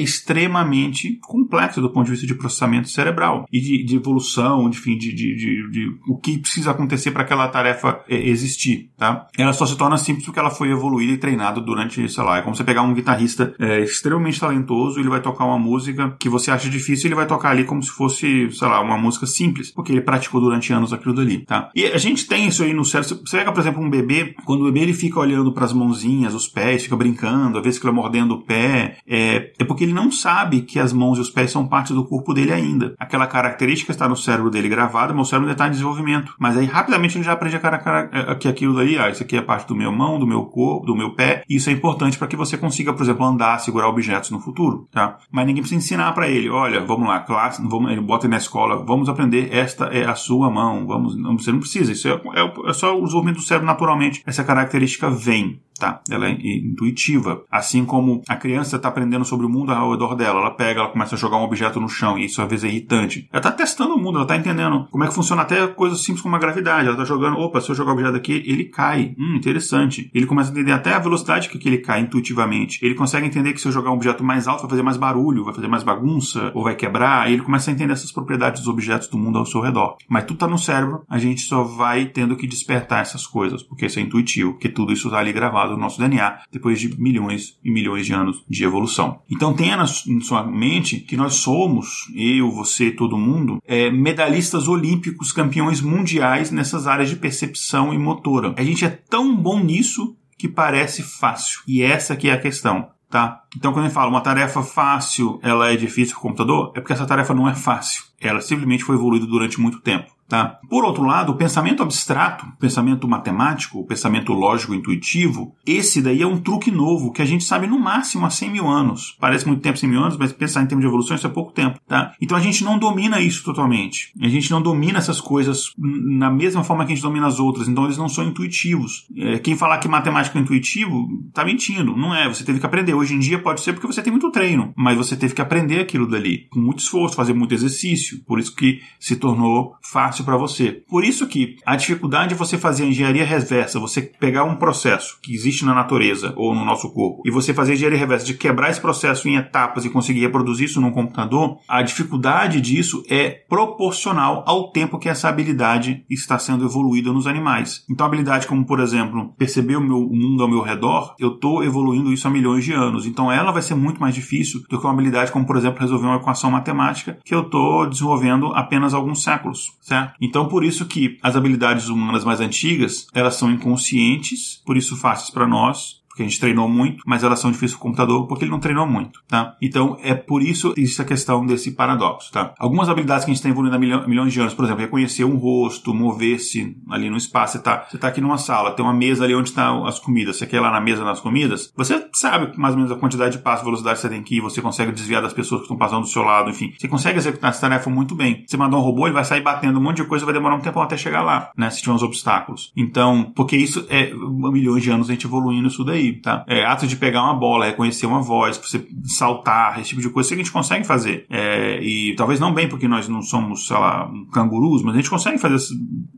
extremamente 0.00 1.18
complexa 1.22 1.80
do 1.80 1.90
ponto 1.90 2.06
de 2.06 2.12
vista 2.12 2.26
de 2.26 2.34
processamento 2.34 2.88
cerebral 2.88 3.46
e 3.52 3.60
de, 3.60 3.84
de 3.84 3.96
evolução, 3.96 4.68
enfim, 4.68 4.96
de, 4.96 5.12
de, 5.12 5.36
de, 5.36 5.70
de, 5.70 5.96
o 6.08 6.16
que 6.16 6.38
precisa 6.38 6.70
acontecer 6.70 7.10
para 7.10 7.22
aquela 7.22 7.48
tarefa 7.48 8.00
é, 8.08 8.16
existir, 8.28 8.90
tá? 8.96 9.26
Ela 9.36 9.52
só 9.52 9.66
se 9.66 9.76
torna 9.76 9.96
simples 9.96 10.24
porque 10.24 10.38
ela 10.38 10.50
foi 10.50 10.70
evoluída 10.70 11.12
e 11.12 11.18
treinada 11.18 11.60
durante, 11.60 12.08
sei 12.08 12.24
lá, 12.24 12.38
é 12.38 12.42
como 12.42 12.54
você 12.54 12.64
pegar 12.64 12.82
um 12.82 12.94
guitarrista 12.94 13.54
é, 13.58 13.80
extremamente 13.80 14.40
talentoso, 14.40 14.98
ele 14.98 15.08
vai 15.08 15.20
tocar 15.28 15.44
uma 15.44 15.58
música 15.58 16.14
que 16.18 16.28
você 16.28 16.50
acha 16.50 16.68
difícil, 16.68 17.08
ele 17.08 17.14
vai 17.14 17.26
tocar 17.26 17.50
ali 17.50 17.64
como 17.64 17.82
se 17.82 17.90
fosse, 17.90 18.50
sei 18.50 18.68
lá, 18.68 18.80
uma 18.80 18.96
música 18.96 19.26
simples, 19.26 19.70
porque 19.70 19.92
ele 19.92 20.00
praticou 20.00 20.40
durante 20.40 20.72
anos 20.72 20.92
aquilo 20.92 21.14
dali, 21.14 21.44
tá? 21.44 21.70
E 21.74 21.84
a 21.84 21.98
gente 21.98 22.26
tem 22.26 22.48
isso 22.48 22.62
aí 22.62 22.72
no 22.72 22.84
cérebro. 22.84 23.20
Você 23.24 23.36
pega, 23.36 23.52
por 23.52 23.60
exemplo, 23.60 23.82
um 23.82 23.90
bebê, 23.90 24.34
quando 24.44 24.62
o 24.62 24.64
bebê 24.64 24.80
ele 24.80 24.92
fica 24.92 25.20
olhando 25.20 25.52
para 25.52 25.64
as 25.64 25.72
mãozinhas, 25.72 26.34
os 26.34 26.48
pés, 26.48 26.82
fica 26.82 26.96
brincando, 26.96 27.58
às 27.58 27.64
vezes 27.64 27.78
fica 27.78 27.92
mordendo 27.92 28.34
o 28.34 28.42
pé, 28.42 28.98
é, 29.06 29.52
é 29.58 29.64
porque 29.64 29.84
ele 29.84 29.92
não 29.92 30.10
sabe 30.10 30.62
que 30.62 30.78
as 30.78 30.92
mãos 30.92 31.18
e 31.18 31.20
os 31.20 31.30
pés 31.30 31.50
são 31.50 31.66
parte 31.66 31.92
do 31.92 32.04
corpo 32.04 32.32
dele 32.32 32.52
ainda. 32.52 32.94
Aquela 32.98 33.26
característica 33.26 33.92
está 33.92 34.08
no 34.08 34.16
cérebro 34.16 34.50
dele 34.50 34.68
gravada, 34.68 35.12
mas 35.12 35.26
o 35.26 35.30
cérebro 35.30 35.48
ainda 35.48 35.54
está 35.54 35.68
em 35.68 35.72
desenvolvimento. 35.72 36.34
Mas 36.38 36.56
aí 36.56 36.64
rapidamente 36.64 37.16
ele 37.16 37.24
já 37.24 37.32
aprende 37.32 37.56
a 37.56 37.60
cara, 37.60 37.78
cara, 37.78 38.10
é, 38.12 38.34
que 38.34 38.48
aquilo 38.48 38.74
daí, 38.74 38.98
ah, 38.98 39.10
isso 39.10 39.22
aqui 39.22 39.36
é 39.36 39.42
parte 39.42 39.66
do 39.68 39.76
meu 39.76 39.92
mão, 39.92 40.18
do 40.18 40.26
meu 40.26 40.44
corpo, 40.46 40.86
do 40.86 40.96
meu 40.96 41.14
pé. 41.14 41.42
E 41.48 41.56
isso 41.56 41.70
é 41.70 41.72
importante 41.72 42.18
para 42.18 42.28
que 42.28 42.36
você 42.36 42.56
consiga, 42.56 42.92
por 42.92 43.02
exemplo, 43.02 43.24
andar, 43.24 43.58
segurar 43.58 43.88
objetos 43.88 44.30
no 44.30 44.40
futuro, 44.40 44.88
tá? 44.90 45.17
Mas 45.30 45.46
ninguém 45.46 45.62
precisa 45.62 45.78
ensinar 45.78 46.12
para 46.12 46.28
ele, 46.28 46.48
olha, 46.48 46.80
vamos 46.80 47.08
lá, 47.08 47.20
classe, 47.20 47.62
vamos, 47.66 47.90
ele 47.90 48.00
bota 48.00 48.28
na 48.28 48.36
escola, 48.36 48.84
vamos 48.84 49.08
aprender, 49.08 49.48
esta 49.52 49.86
é 49.86 50.04
a 50.04 50.14
sua 50.14 50.50
mão, 50.50 50.86
vamos, 50.86 51.14
você 51.42 51.52
não 51.52 51.60
precisa, 51.60 51.92
isso 51.92 52.08
é, 52.08 52.12
é, 52.12 52.70
é 52.70 52.72
só 52.72 52.96
o 52.96 53.02
desenvolvimento 53.02 53.36
do 53.36 53.42
cérebro 53.42 53.66
naturalmente, 53.66 54.22
essa 54.26 54.44
característica 54.44 55.10
vem 55.10 55.60
tá? 55.78 56.00
Ela 56.10 56.28
é 56.28 56.32
intuitiva. 56.32 57.42
Assim 57.50 57.84
como 57.84 58.22
a 58.28 58.36
criança 58.36 58.76
está 58.76 58.88
aprendendo 58.88 59.24
sobre 59.24 59.46
o 59.46 59.48
mundo 59.48 59.72
ao 59.72 59.90
redor 59.90 60.14
dela, 60.14 60.40
ela 60.40 60.50
pega, 60.50 60.80
ela 60.80 60.90
começa 60.90 61.14
a 61.14 61.18
jogar 61.18 61.38
um 61.38 61.44
objeto 61.44 61.80
no 61.80 61.88
chão 61.88 62.18
e 62.18 62.24
isso 62.24 62.42
às 62.42 62.48
vezes 62.48 62.64
é 62.64 62.68
irritante. 62.68 63.28
Ela 63.32 63.40
está 63.40 63.52
testando 63.52 63.94
o 63.94 63.98
mundo, 63.98 64.16
ela 64.16 64.24
está 64.24 64.36
entendendo 64.36 64.86
como 64.90 65.04
é 65.04 65.08
que 65.08 65.14
funciona 65.14 65.42
até 65.42 65.66
coisas 65.68 66.02
simples 66.02 66.22
como 66.22 66.36
a 66.36 66.38
gravidade. 66.38 66.86
Ela 66.86 66.92
está 66.92 67.04
jogando, 67.04 67.38
opa, 67.38 67.60
se 67.60 67.70
eu 67.70 67.74
jogar 67.74 67.92
o 67.92 67.94
objeto 67.94 68.16
aqui, 68.16 68.42
ele 68.46 68.64
cai. 68.64 69.14
Hum, 69.18 69.36
interessante. 69.36 70.10
Ele 70.14 70.26
começa 70.26 70.50
a 70.50 70.52
entender 70.52 70.72
até 70.72 70.94
a 70.94 70.98
velocidade 70.98 71.48
que 71.48 71.68
ele 71.68 71.78
cai 71.78 72.00
intuitivamente. 72.00 72.84
Ele 72.84 72.94
consegue 72.94 73.26
entender 73.26 73.52
que 73.52 73.60
se 73.60 73.68
eu 73.68 73.72
jogar 73.72 73.90
um 73.90 73.94
objeto 73.94 74.24
mais 74.24 74.48
alto 74.48 74.62
vai 74.62 74.70
fazer 74.70 74.82
mais 74.82 74.96
barulho, 74.96 75.44
vai 75.44 75.54
fazer 75.54 75.68
mais 75.68 75.82
bagunça 75.82 76.50
ou 76.54 76.64
vai 76.64 76.74
quebrar. 76.74 77.30
E 77.30 77.34
ele 77.34 77.42
começa 77.42 77.70
a 77.70 77.74
entender 77.74 77.92
essas 77.92 78.12
propriedades 78.12 78.60
dos 78.60 78.68
objetos 78.68 79.08
do 79.08 79.18
mundo 79.18 79.38
ao 79.38 79.46
seu 79.46 79.60
redor. 79.60 79.96
Mas 80.08 80.24
tudo 80.24 80.34
está 80.34 80.46
no 80.46 80.58
cérebro, 80.58 81.02
a 81.08 81.18
gente 81.18 81.42
só 81.42 81.62
vai 81.62 82.06
tendo 82.06 82.36
que 82.36 82.46
despertar 82.46 83.02
essas 83.02 83.26
coisas, 83.26 83.62
porque 83.62 83.86
isso 83.86 83.98
é 83.98 84.02
intuitivo, 84.02 84.52
porque 84.52 84.68
tudo 84.68 84.92
isso 84.92 85.08
está 85.08 85.18
ali 85.18 85.32
gravado 85.32 85.67
no 85.72 85.80
nosso 85.82 85.98
DNA 85.98 86.40
depois 86.52 86.80
de 86.80 87.00
milhões 87.00 87.58
e 87.64 87.70
milhões 87.70 88.06
de 88.06 88.12
anos 88.12 88.44
de 88.48 88.64
evolução. 88.64 89.20
Então 89.30 89.54
tenha 89.54 89.76
na 89.76 89.86
sua 89.86 90.44
mente 90.44 91.00
que 91.00 91.16
nós 91.16 91.34
somos, 91.34 92.10
eu, 92.14 92.50
você, 92.50 92.90
todo 92.90 93.18
mundo, 93.18 93.58
é, 93.66 93.90
medalhistas 93.90 94.68
olímpicos, 94.68 95.32
campeões 95.32 95.80
mundiais 95.80 96.50
nessas 96.50 96.86
áreas 96.86 97.08
de 97.08 97.16
percepção 97.16 97.92
e 97.92 97.98
motora. 97.98 98.54
A 98.56 98.62
gente 98.62 98.84
é 98.84 98.88
tão 98.88 99.34
bom 99.34 99.60
nisso 99.60 100.16
que 100.36 100.48
parece 100.48 101.02
fácil. 101.02 101.60
E 101.66 101.82
essa 101.82 102.16
que 102.16 102.28
é 102.28 102.32
a 102.32 102.40
questão. 102.40 102.90
Tá? 103.10 103.42
Então, 103.56 103.72
quando 103.72 103.86
gente 103.86 103.94
fala 103.94 104.10
uma 104.10 104.20
tarefa 104.20 104.62
fácil, 104.62 105.40
ela 105.42 105.72
é 105.72 105.76
difícil 105.76 106.14
para 106.14 106.20
o 106.20 106.22
computador, 106.22 106.72
é 106.76 106.80
porque 106.80 106.92
essa 106.92 107.06
tarefa 107.06 107.34
não 107.34 107.48
é 107.48 107.54
fácil. 107.54 108.04
Ela 108.20 108.40
simplesmente 108.40 108.84
foi 108.84 108.96
evoluída 108.96 109.26
durante 109.26 109.58
muito 109.58 109.80
tempo. 109.80 110.17
Tá? 110.28 110.58
Por 110.68 110.84
outro 110.84 111.04
lado, 111.04 111.32
o 111.32 111.36
pensamento 111.36 111.82
abstrato, 111.82 112.44
o 112.44 112.58
pensamento 112.58 113.08
matemático, 113.08 113.78
o 113.78 113.86
pensamento 113.86 114.32
lógico 114.34 114.74
intuitivo, 114.74 115.54
esse 115.66 116.02
daí 116.02 116.20
é 116.20 116.26
um 116.26 116.38
truque 116.38 116.70
novo 116.70 117.10
que 117.12 117.22
a 117.22 117.24
gente 117.24 117.44
sabe 117.44 117.66
no 117.66 117.78
máximo 117.78 118.26
há 118.26 118.30
100 118.30 118.50
mil 118.50 118.68
anos. 118.68 119.16
Parece 119.18 119.46
muito 119.46 119.62
tempo, 119.62 119.78
100 119.78 119.88
mil 119.88 120.02
anos, 120.02 120.18
mas 120.18 120.30
pensar 120.30 120.62
em 120.62 120.66
termos 120.66 120.82
de 120.82 120.88
evolução 120.88 121.16
isso 121.16 121.26
é 121.26 121.30
pouco 121.30 121.52
tempo. 121.52 121.80
Tá? 121.88 122.12
Então 122.20 122.36
a 122.36 122.40
gente 122.40 122.62
não 122.62 122.78
domina 122.78 123.20
isso 123.20 123.42
totalmente. 123.42 124.12
A 124.20 124.28
gente 124.28 124.50
não 124.50 124.60
domina 124.60 124.98
essas 124.98 125.18
coisas 125.18 125.72
na 125.78 126.30
mesma 126.30 126.62
forma 126.62 126.84
que 126.84 126.92
a 126.92 126.94
gente 126.94 127.02
domina 127.02 127.26
as 127.26 127.40
outras. 127.40 127.66
Então 127.66 127.84
eles 127.84 127.96
não 127.96 128.08
são 128.08 128.24
intuitivos. 128.24 129.06
É, 129.16 129.38
quem 129.38 129.56
falar 129.56 129.78
que 129.78 129.88
matemática 129.88 130.38
é 130.38 130.42
intuitivo, 130.42 131.08
tá 131.32 131.42
mentindo. 131.42 131.96
Não 131.96 132.14
é. 132.14 132.28
Você 132.28 132.44
teve 132.44 132.60
que 132.60 132.66
aprender. 132.66 132.92
Hoje 132.92 133.14
em 133.14 133.18
dia 133.18 133.38
pode 133.38 133.62
ser 133.62 133.72
porque 133.72 133.86
você 133.86 134.02
tem 134.02 134.10
muito 134.10 134.30
treino, 134.30 134.74
mas 134.76 134.98
você 134.98 135.16
teve 135.16 135.34
que 135.34 135.40
aprender 135.40 135.80
aquilo 135.80 136.06
dali 136.06 136.46
com 136.50 136.60
muito 136.60 136.80
esforço, 136.80 137.16
fazer 137.16 137.32
muito 137.32 137.54
exercício. 137.54 138.22
Por 138.26 138.38
isso 138.38 138.54
que 138.54 138.82
se 139.00 139.16
tornou 139.16 139.74
fácil 139.82 140.17
para 140.24 140.36
você. 140.36 140.82
Por 140.88 141.04
isso 141.04 141.26
que 141.26 141.56
a 141.64 141.76
dificuldade 141.76 142.30
de 142.30 142.34
você 142.34 142.58
fazer 142.58 142.86
engenharia 142.86 143.24
reversa, 143.24 143.80
você 143.80 144.02
pegar 144.02 144.44
um 144.44 144.56
processo 144.56 145.18
que 145.22 145.34
existe 145.34 145.64
na 145.64 145.74
natureza 145.74 146.32
ou 146.36 146.54
no 146.54 146.64
nosso 146.64 146.92
corpo 146.92 147.22
e 147.24 147.30
você 147.30 147.54
fazer 147.54 147.74
engenharia 147.74 147.98
reversa 147.98 148.26
de 148.26 148.34
quebrar 148.34 148.70
esse 148.70 148.80
processo 148.80 149.28
em 149.28 149.36
etapas 149.36 149.84
e 149.84 149.90
conseguir 149.90 150.20
reproduzir 150.20 150.66
isso 150.66 150.80
num 150.80 150.90
computador, 150.90 151.58
a 151.68 151.82
dificuldade 151.82 152.60
disso 152.60 153.02
é 153.08 153.30
proporcional 153.48 154.44
ao 154.46 154.70
tempo 154.70 154.98
que 154.98 155.08
essa 155.08 155.28
habilidade 155.28 156.04
está 156.08 156.38
sendo 156.38 156.64
evoluída 156.64 157.12
nos 157.12 157.26
animais. 157.26 157.84
Então, 157.90 158.06
habilidade 158.06 158.46
como, 158.46 158.64
por 158.64 158.80
exemplo, 158.80 159.32
perceber 159.38 159.76
o, 159.76 159.80
meu, 159.80 159.98
o 159.98 160.16
mundo 160.16 160.42
ao 160.42 160.48
meu 160.48 160.62
redor, 160.62 161.14
eu 161.18 161.34
estou 161.34 161.64
evoluindo 161.64 162.12
isso 162.12 162.26
há 162.26 162.30
milhões 162.30 162.64
de 162.64 162.72
anos. 162.72 163.06
Então, 163.06 163.30
ela 163.30 163.52
vai 163.52 163.62
ser 163.62 163.74
muito 163.74 164.00
mais 164.00 164.14
difícil 164.14 164.60
do 164.68 164.78
que 164.78 164.86
uma 164.86 164.92
habilidade 164.92 165.32
como, 165.32 165.46
por 165.46 165.56
exemplo, 165.56 165.80
resolver 165.80 166.06
uma 166.06 166.16
equação 166.16 166.50
matemática 166.50 167.18
que 167.24 167.34
eu 167.34 167.42
estou 167.42 167.88
desenvolvendo 167.88 168.46
apenas 168.54 168.94
alguns 168.94 169.22
séculos, 169.22 169.72
certo? 169.80 170.07
Então, 170.20 170.48
por 170.48 170.64
isso 170.64 170.86
que 170.86 171.18
as 171.22 171.36
habilidades 171.36 171.88
humanas 171.88 172.24
mais 172.24 172.40
antigas, 172.40 173.06
elas 173.14 173.34
são 173.34 173.50
inconscientes, 173.50 174.62
por 174.64 174.76
isso 174.76 174.96
fáceis 174.96 175.30
para 175.30 175.46
nós, 175.46 175.98
porque 176.18 176.22
a 176.24 176.28
gente 176.28 176.40
treinou 176.40 176.68
muito, 176.68 177.04
mas 177.06 177.22
elas 177.22 177.38
são 177.38 177.50
difíceis 177.50 177.72
para 177.72 177.78
o 177.78 177.82
computador 177.82 178.26
porque 178.26 178.44
ele 178.44 178.50
não 178.50 178.58
treinou 178.58 178.86
muito, 178.86 179.22
tá? 179.28 179.56
Então 179.62 179.96
é 180.02 180.14
por 180.14 180.42
isso 180.42 180.74
existe 180.76 181.00
a 181.00 181.04
questão 181.04 181.46
desse 181.46 181.70
paradoxo, 181.72 182.32
tá? 182.32 182.54
Algumas 182.58 182.88
habilidades 182.88 183.24
que 183.24 183.30
a 183.30 183.34
gente 183.34 183.38
está 183.38 183.48
evoluindo 183.48 183.76
há 183.76 184.06
milhões 184.08 184.32
de 184.32 184.40
anos, 184.40 184.52
por 184.52 184.64
exemplo, 184.64 184.82
reconhecer 184.82 185.24
um 185.24 185.36
rosto, 185.36 185.94
mover-se 185.94 186.76
ali 186.90 187.08
no 187.08 187.16
espaço, 187.16 187.52
você 187.52 187.58
está 187.58 187.86
você 187.88 187.98
tá 187.98 188.08
aqui 188.08 188.20
numa 188.20 188.38
sala, 188.38 188.72
tem 188.72 188.84
uma 188.84 188.92
mesa 188.92 189.24
ali 189.24 189.34
onde 189.34 189.50
estão 189.50 189.82
tá 189.82 189.88
as 189.88 190.00
comidas, 190.00 190.36
você 190.36 190.46
quer 190.46 190.56
ir 190.56 190.60
lá 190.60 190.72
na 190.72 190.80
mesa 190.80 191.04
das 191.04 191.20
comidas, 191.20 191.72
você 191.76 192.04
sabe 192.12 192.56
mais 192.58 192.74
ou 192.74 192.80
menos 192.80 192.92
a 192.92 192.96
quantidade 192.96 193.36
de 193.36 193.42
passos, 193.42 193.64
velocidade 193.64 193.96
que 193.96 194.02
você 194.02 194.08
tem 194.08 194.22
que 194.22 194.36
ir, 194.36 194.40
você 194.40 194.60
consegue 194.60 194.90
desviar 194.90 195.22
das 195.22 195.32
pessoas 195.32 195.60
que 195.60 195.64
estão 195.66 195.76
passando 195.76 196.02
do 196.02 196.08
seu 196.08 196.22
lado, 196.22 196.50
enfim, 196.50 196.72
você 196.76 196.88
consegue 196.88 197.18
executar 197.18 197.50
essa 197.50 197.60
tarefa 197.60 197.88
muito 197.88 198.14
bem. 198.14 198.44
Você 198.46 198.56
mandar 198.56 198.76
um 198.76 198.80
robô, 198.80 199.06
ele 199.06 199.14
vai 199.14 199.24
sair 199.24 199.40
batendo 199.40 199.78
um 199.78 199.82
monte 199.82 199.98
de 199.98 200.04
coisa, 200.04 200.24
vai 200.24 200.34
demorar 200.34 200.56
um 200.56 200.60
tempo 200.60 200.80
até 200.80 200.96
chegar 200.96 201.22
lá, 201.22 201.52
né? 201.56 201.70
Se 201.70 201.80
tiver 201.80 201.92
uns 201.92 202.02
obstáculos. 202.02 202.72
Então, 202.76 203.32
porque 203.36 203.56
isso 203.56 203.86
é 203.88 204.12
milhões 204.14 204.82
de 204.82 204.90
anos 204.90 205.08
a 205.08 205.12
gente 205.12 205.26
evoluindo 205.26 205.68
isso 205.68 205.84
daí, 205.84 206.07
tá? 206.14 206.44
É, 206.46 206.64
ato 206.64 206.86
de 206.86 206.96
pegar 206.96 207.22
uma 207.22 207.34
bola, 207.34 207.66
reconhecer 207.66 208.06
uma 208.06 208.20
voz, 208.20 208.56
você 208.56 208.86
saltar, 209.04 209.80
esse 209.80 209.90
tipo 209.90 210.00
de 210.00 210.10
coisa, 210.10 210.28
isso 210.28 210.34
a 210.34 210.38
gente 210.38 210.52
consegue 210.52 210.86
fazer. 210.86 211.26
É, 211.30 211.80
e 211.82 212.14
talvez 212.16 212.40
não 212.40 212.52
bem 212.52 212.68
porque 212.68 212.88
nós 212.88 213.08
não 213.08 213.22
somos, 213.22 213.66
sei 213.66 213.76
lá, 213.76 214.10
cangurus, 214.32 214.82
mas 214.82 214.94
a 214.94 214.96
gente 214.98 215.10
consegue 215.10 215.38
fazer, 215.38 215.58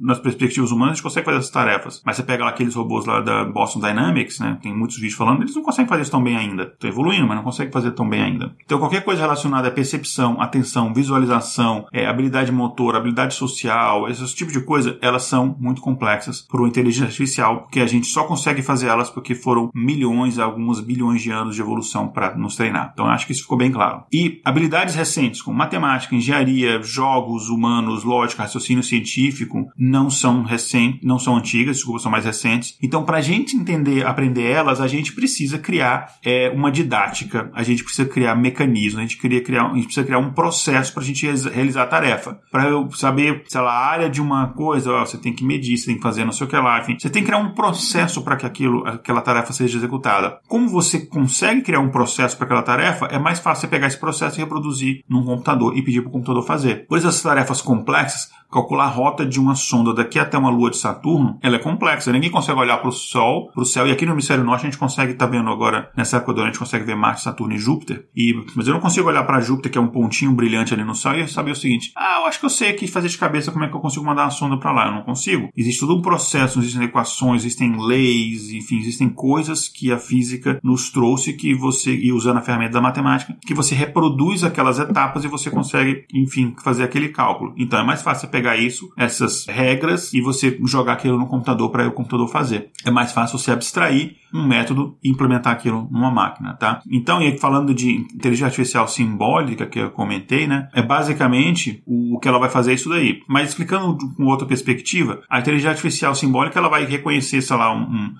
nas 0.00 0.18
perspectivas 0.18 0.70
humanas, 0.70 0.92
a 0.92 0.94
gente 0.94 1.03
consegue 1.03 1.24
fazer 1.24 1.38
essas 1.38 1.50
tarefas. 1.50 2.03
Mas 2.05 2.16
você 2.16 2.22
pega 2.22 2.44
lá 2.44 2.50
aqueles 2.50 2.74
robôs 2.74 3.05
lá 3.07 3.20
da 3.20 3.44
Boston 3.44 3.81
Dynamics, 3.81 4.38
né? 4.38 4.59
Tem 4.62 4.74
muitos 4.74 4.96
vídeos 4.96 5.14
falando, 5.14 5.42
eles 5.42 5.55
não 5.55 5.62
conseguem 5.62 5.88
fazer 5.88 6.03
isso 6.03 6.11
tão 6.11 6.22
bem 6.22 6.37
ainda. 6.37 6.64
Estão 6.64 6.90
evoluindo, 6.90 7.26
mas 7.26 7.37
não 7.37 7.44
conseguem 7.44 7.72
fazer 7.72 7.92
tão 7.92 8.09
bem 8.09 8.22
ainda. 8.22 8.55
Então, 8.64 8.79
qualquer 8.79 9.05
coisa 9.05 9.20
relacionada 9.20 9.68
a 9.68 9.70
percepção, 9.70 10.40
atenção, 10.40 10.92
visualização, 10.92 11.87
é, 11.92 12.07
habilidade 12.07 12.53
motor, 12.53 12.96
habilidade 12.96 13.35
social, 13.35 14.09
esse 14.09 14.35
tipo 14.35 14.53
de 14.53 14.61
coisa, 14.61 14.98
elas 15.00 15.24
são 15.24 15.57
muito 15.59 15.81
complexas 15.81 16.40
para 16.42 16.61
o 16.61 16.66
inteligência 16.66 17.07
artificial, 17.07 17.62
porque 17.62 17.81
a 17.81 17.87
gente 17.87 18.07
só 18.07 18.24
consegue 18.24 18.62
fazer 18.62 18.88
elas 18.88 19.11
porque 19.11 19.35
foram 19.35 19.69
milhões 19.74 20.38
alguns 20.38 20.80
bilhões 20.80 21.22
de 21.22 21.30
anos 21.30 21.54
de 21.54 21.61
evolução 21.61 22.09
para 22.09 22.37
nos 22.37 22.56
treinar. 22.56 22.90
Então 22.92 23.06
acho 23.06 23.26
que 23.26 23.33
isso 23.33 23.42
ficou 23.42 23.59
bem 23.59 23.70
claro. 23.70 24.04
E 24.12 24.40
habilidades 24.44 24.94
recentes 24.94 25.42
como 25.42 25.56
matemática, 25.56 26.14
engenharia, 26.14 26.83
jogos 26.83 27.48
humanos, 27.48 28.04
lógica, 28.04 28.42
raciocínio 28.42 28.83
científico 28.83 29.70
não 29.76 30.11
são 30.11 30.42
recentes, 30.42 31.00
não 31.02 31.18
são 31.18 31.37
antigas, 31.37 31.76
desculpa, 31.76 32.00
são 32.00 32.11
mais 32.11 32.24
recentes. 32.24 32.76
Então 32.83 33.04
para 33.04 33.18
a 33.18 33.22
gente 33.22 33.56
entender, 33.56 34.06
aprender 34.06 34.44
elas, 34.44 34.80
a 34.80 34.87
gente 34.87 35.12
precisa 35.12 35.59
criar 35.59 36.14
é, 36.24 36.50
uma 36.50 36.70
didática, 36.70 37.50
a 37.54 37.62
gente 37.62 37.85
precisa 37.85 38.09
criar 38.09 38.35
mecanismos, 38.35 38.98
a 38.98 39.02
gente, 39.02 39.18
queria 39.18 39.42
criar, 39.42 39.66
a 39.66 39.74
gente 39.74 39.85
precisa 39.85 40.06
criar 40.06 40.18
um 40.18 40.33
processo 40.33 40.92
para 40.92 41.02
a 41.02 41.06
gente 41.06 41.26
realizar 41.26 41.83
a 41.83 41.87
tarefa. 41.87 42.40
Para 42.50 42.68
eu 42.68 42.90
saber, 42.92 43.44
sei 43.46 43.61
lá, 43.61 43.72
a 43.72 43.87
área 43.87 44.11
de 44.11 44.20
uma 44.20 44.48
coisa, 44.48 44.92
ó, 44.92 45.04
você 45.04 45.18
tem 45.18 45.33
que 45.33 45.44
medir, 45.44 45.76
você 45.76 45.87
tem 45.87 45.96
que 45.96 46.02
fazer 46.02 46.24
não 46.24 46.33
sei 46.33 46.46
o 46.46 46.50
que 46.50 46.56
lá, 46.56 46.80
enfim. 46.80 46.96
Você 46.98 47.11
tem 47.11 47.22
que 47.22 47.28
criar 47.28 47.38
um 47.40 47.54
processo 47.54 48.22
para 48.22 48.37
que 48.37 48.46
aquilo, 48.46 48.87
aquela 48.87 49.20
tarefa 49.20 49.52
seja 49.61 49.79
executada. 49.79 50.38
Como 50.49 50.68
você 50.68 51.01
consegue 51.01 51.62
criar 51.62 51.81
um 51.81 51.90
processo 51.90 52.37
para 52.37 52.46
aquela 52.46 52.62
tarefa, 52.62 53.07
é 53.07 53.18
mais 53.18 53.38
fácil 53.38 53.62
você 53.62 53.68
pegar 53.68 53.87
esse 53.87 53.99
processo 53.99 54.38
e 54.38 54.40
reproduzir 54.40 55.05
num 55.09 55.25
computador 55.25 55.77
e 55.77 55.83
pedir 55.83 56.01
para 56.01 56.09
o 56.09 56.12
computador 56.12 56.42
fazer. 56.44 56.87
Por 56.87 56.99
essas 56.99 57.23
tarefas 57.23 57.61
complexas 57.61 58.31
calcular 58.51 58.85
a 58.85 58.88
rota 58.88 59.25
de 59.25 59.38
uma 59.38 59.55
sonda 59.55 59.94
daqui 59.94 60.18
até 60.18 60.37
uma 60.37 60.51
lua 60.51 60.70
de 60.70 60.77
Saturno, 60.77 61.38
ela 61.40 61.57
é 61.57 61.59
complexa. 61.59 62.12
Ninguém 62.12 62.31
consegue 62.31 62.59
olhar 62.59 62.79
para 62.79 62.88
o 62.88 62.92
Sol, 62.92 63.51
para 63.53 63.62
o 63.62 63.66
céu, 63.66 63.87
e 63.87 63.92
aqui 63.92 64.05
no 64.05 64.12
hemisfério 64.12 64.44
norte 64.44 64.62
a 64.62 64.70
gente 64.70 64.79
consegue 64.79 65.12
estar 65.12 65.27
tá 65.27 65.31
vendo 65.31 65.49
agora, 65.49 65.90
nessa 65.96 66.16
época 66.16 66.35
do 66.35 66.40
ano, 66.40 66.49
a 66.49 66.51
gente 66.51 66.59
consegue 66.59 66.85
ver 66.85 66.96
Marte, 66.96 67.23
Saturno 67.23 67.55
e 67.55 67.59
Júpiter. 67.59 68.09
E, 68.14 68.35
mas 68.57 68.66
eu 68.66 68.75
não 68.75 68.81
consigo 68.81 69.09
olhar 69.09 69.23
para 69.25 69.40
Júpiter, 69.40 69.70
que 69.70 69.79
é 69.79 69.81
um 69.81 69.88
pontinho 69.88 70.33
brilhante 70.33 70.75
ali 70.75 70.85
no 70.85 70.94
céu, 70.94 71.14
e 71.14 71.29
saber 71.29 71.53
o 71.53 71.57
seguinte: 71.57 71.92
ah, 71.96 72.18
eu 72.20 72.27
acho 72.27 72.40
que 72.40 72.46
eu 72.46 72.51
sei 72.51 72.70
aqui 72.70 72.87
fazer 72.88 73.09
de 73.09 73.18
cabeça 73.18 73.53
como 73.53 73.64
é 73.64 73.68
que 73.68 73.77
eu 73.77 73.81
consigo 73.81 74.05
mandar 74.05 74.25
uma 74.25 74.31
sonda 74.31 74.57
para 74.57 74.73
lá. 74.73 74.87
Eu 74.87 74.92
não 74.92 75.03
consigo. 75.03 75.49
Existe 75.57 75.81
todo 75.81 75.96
um 75.96 76.03
processo, 76.03 76.59
existem 76.59 76.85
equações, 76.85 77.44
existem 77.44 77.77
leis, 77.79 78.51
enfim, 78.51 78.79
existem 78.79 79.09
coisas 79.09 79.49
que 79.68 79.92
a 79.92 79.98
física 79.98 80.60
nos 80.62 80.90
trouxe 80.90 81.32
que 81.32 81.54
você, 81.54 81.94
e 81.94 82.12
usando 82.12 82.38
a 82.38 82.42
ferramenta 82.42 82.72
da 82.72 82.80
matemática, 82.80 83.36
que 83.46 83.54
você 83.54 83.74
reproduz 83.74 84.44
aquelas 84.44 84.78
etapas 84.78 85.24
e 85.24 85.28
você 85.28 85.50
consegue, 85.50 86.04
enfim, 86.14 86.54
fazer 86.62 86.84
aquele 86.84 87.08
cálculo. 87.08 87.54
Então 87.56 87.78
é 87.78 87.84
mais 87.84 88.02
fácil 88.02 88.28
pegar 88.28 88.56
isso, 88.56 88.92
essas 88.96 89.46
regras, 89.46 90.12
e 90.14 90.20
você 90.20 90.58
jogar 90.64 90.94
aquilo 90.94 91.18
no 91.18 91.26
computador 91.26 91.70
para 91.70 91.88
o 91.88 91.92
computador 91.92 92.28
fazer. 92.28 92.70
É 92.84 92.90
mais 92.90 93.12
fácil 93.12 93.38
você 93.38 93.50
abstrair 93.50 94.16
um 94.32 94.46
método 94.46 94.96
e 95.02 95.10
implementar 95.10 95.52
aquilo 95.52 95.88
numa 95.90 96.10
máquina, 96.10 96.54
tá? 96.54 96.82
Então, 96.88 97.20
e 97.20 97.36
falando 97.38 97.74
de 97.74 97.90
inteligência 97.90 98.46
artificial 98.46 98.86
simbólica 98.86 99.66
que 99.66 99.78
eu 99.78 99.90
comentei, 99.90 100.46
né? 100.46 100.68
É 100.72 100.82
basicamente 100.82 101.82
o 101.86 102.18
que 102.20 102.28
ela 102.28 102.38
vai 102.38 102.48
fazer 102.48 102.70
é 102.70 102.74
isso 102.74 102.88
daí. 102.88 103.22
Mas 103.26 103.48
explicando 103.48 103.98
com 104.14 104.24
outra 104.26 104.46
perspectiva, 104.46 105.22
a 105.28 105.40
inteligência 105.40 105.70
artificial 105.70 106.14
simbólica 106.14 106.58
ela 106.58 106.68
vai 106.68 106.84
reconhecer, 106.84 107.42
sei 107.42 107.56
lá, 107.56 107.74
um, 107.74 107.82
um 107.82 108.14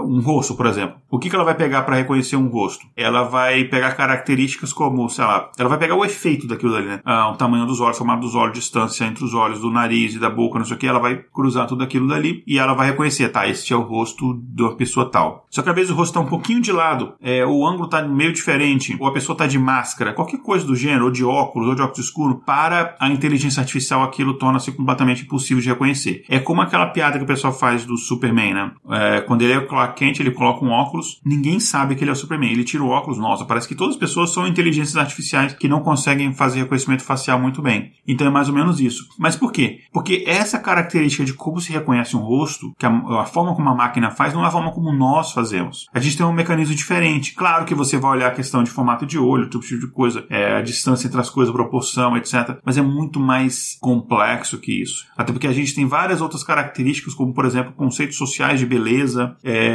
um 0.00 0.20
rosto, 0.20 0.54
por 0.54 0.66
exemplo. 0.66 0.96
O 1.10 1.18
que, 1.18 1.30
que 1.30 1.34
ela 1.36 1.44
vai 1.44 1.54
pegar 1.54 1.82
para 1.82 1.96
reconhecer 1.96 2.36
um 2.36 2.48
rosto? 2.48 2.86
Ela 2.96 3.22
vai 3.22 3.64
pegar 3.64 3.92
características 3.92 4.72
como, 4.72 5.08
sei 5.08 5.24
lá, 5.24 5.50
ela 5.58 5.68
vai 5.68 5.78
pegar 5.78 5.94
o 5.94 6.04
efeito 6.04 6.46
daquilo 6.46 6.74
ali, 6.74 6.86
né? 6.86 7.00
Ah, 7.04 7.30
o 7.30 7.36
tamanho 7.36 7.66
dos 7.66 7.80
olhos, 7.80 7.96
o 7.96 7.98
formato 7.98 8.22
dos 8.22 8.34
olhos, 8.34 8.54
distância 8.54 9.04
entre 9.04 9.24
os 9.24 9.34
olhos, 9.34 9.60
do 9.60 9.70
nariz 9.70 10.14
e 10.14 10.18
da 10.18 10.30
boca, 10.30 10.58
não 10.58 10.66
sei 10.66 10.76
o 10.76 10.78
que. 10.78 10.86
Ela 10.86 10.98
vai 10.98 11.16
cruzar 11.16 11.66
tudo 11.66 11.84
aquilo 11.84 12.08
dali 12.08 12.42
e 12.46 12.58
ela 12.58 12.74
vai 12.74 12.88
reconhecer, 12.88 13.28
tá? 13.28 13.46
Este 13.46 13.72
é 13.72 13.76
o 13.76 13.82
rosto 13.82 14.34
da 14.34 14.70
pessoa 14.70 15.10
tal. 15.10 15.46
Só 15.50 15.62
que 15.62 15.68
às 15.68 15.74
vezes 15.74 15.90
o 15.90 15.94
rosto 15.94 16.14
tá 16.14 16.20
um 16.20 16.26
pouquinho 16.26 16.60
de 16.60 16.72
lado, 16.72 17.14
é, 17.20 17.44
o 17.44 17.66
ângulo 17.66 17.88
tá 17.88 18.02
meio 18.02 18.32
diferente, 18.32 18.96
ou 19.00 19.06
a 19.06 19.12
pessoa 19.12 19.36
tá 19.36 19.46
de 19.46 19.58
máscara, 19.58 20.12
qualquer 20.12 20.38
coisa 20.38 20.66
do 20.66 20.74
gênero, 20.74 21.06
ou 21.06 21.10
de 21.10 21.24
óculos, 21.24 21.68
ou 21.68 21.74
de 21.74 21.82
óculos 21.82 22.04
escuro, 22.04 22.42
para 22.44 22.94
a 23.00 23.08
inteligência 23.08 23.60
artificial 23.60 24.02
aquilo 24.02 24.34
torna-se 24.34 24.72
completamente 24.72 25.22
impossível 25.22 25.62
de 25.62 25.68
reconhecer. 25.68 26.24
É 26.28 26.38
como 26.38 26.60
aquela 26.60 26.86
piada 26.86 27.18
que 27.18 27.24
o 27.24 27.26
pessoal 27.26 27.52
faz 27.52 27.84
do 27.84 27.96
Superman, 27.96 28.54
né? 28.54 28.72
É, 28.90 29.20
quando 29.22 29.42
ele 29.42 29.52
é 29.52 29.60
Kent, 29.94 30.20
ele 30.20 30.30
coloca 30.30 30.64
um 30.64 30.70
óculos, 30.70 31.20
ninguém 31.24 31.60
sabe 31.60 31.94
que 31.94 32.04
ele 32.04 32.10
é 32.10 32.12
o 32.12 32.16
Superman. 32.16 32.50
Ele 32.50 32.64
tira 32.64 32.82
o 32.82 32.88
óculos, 32.88 33.18
nossa, 33.18 33.44
parece 33.44 33.68
que 33.68 33.74
todas 33.74 33.94
as 33.94 34.00
pessoas 34.00 34.32
são 34.32 34.46
inteligências 34.46 34.96
artificiais 34.96 35.54
que 35.54 35.68
não 35.68 35.80
conseguem 35.80 36.32
fazer 36.32 36.60
reconhecimento 36.60 37.02
facial 37.02 37.40
muito 37.40 37.62
bem. 37.62 37.92
Então 38.06 38.26
é 38.26 38.30
mais 38.30 38.48
ou 38.48 38.54
menos 38.54 38.80
isso. 38.80 39.06
Mas 39.18 39.36
por 39.36 39.52
quê? 39.52 39.80
Porque 39.92 40.24
essa 40.26 40.58
característica 40.58 41.24
de 41.24 41.34
como 41.34 41.60
se 41.60 41.72
reconhece 41.72 42.16
um 42.16 42.20
rosto, 42.20 42.72
que 42.78 42.86
a, 42.86 42.90
a 43.20 43.24
forma 43.24 43.54
como 43.54 43.68
a 43.68 43.74
máquina 43.74 44.10
faz, 44.10 44.32
não 44.32 44.44
é 44.44 44.48
a 44.48 44.50
forma 44.50 44.72
como 44.72 44.92
nós 44.92 45.32
fazemos. 45.32 45.86
A 45.92 46.00
gente 46.00 46.16
tem 46.16 46.26
um 46.26 46.32
mecanismo 46.32 46.74
diferente. 46.74 47.34
Claro 47.34 47.64
que 47.64 47.74
você 47.74 47.96
vai 47.96 48.12
olhar 48.12 48.28
a 48.28 48.34
questão 48.34 48.62
de 48.62 48.70
formato 48.70 49.06
de 49.06 49.18
olho, 49.18 49.48
tipo 49.48 49.64
de 49.64 49.88
coisa, 49.88 50.24
é, 50.30 50.56
a 50.56 50.62
distância 50.62 51.06
entre 51.06 51.20
as 51.20 51.30
coisas, 51.30 51.52
proporção, 51.52 52.16
etc. 52.16 52.58
Mas 52.64 52.78
é 52.78 52.82
muito 52.82 53.18
mais 53.18 53.76
complexo 53.80 54.58
que 54.58 54.82
isso. 54.82 55.06
Até 55.16 55.32
porque 55.32 55.46
a 55.46 55.52
gente 55.52 55.74
tem 55.74 55.86
várias 55.86 56.20
outras 56.20 56.42
características, 56.42 57.14
como 57.14 57.32
por 57.32 57.44
exemplo 57.44 57.72
conceitos 57.72 58.16
sociais 58.16 58.60
de 58.60 58.66
beleza, 58.66 59.36
é, 59.42 59.65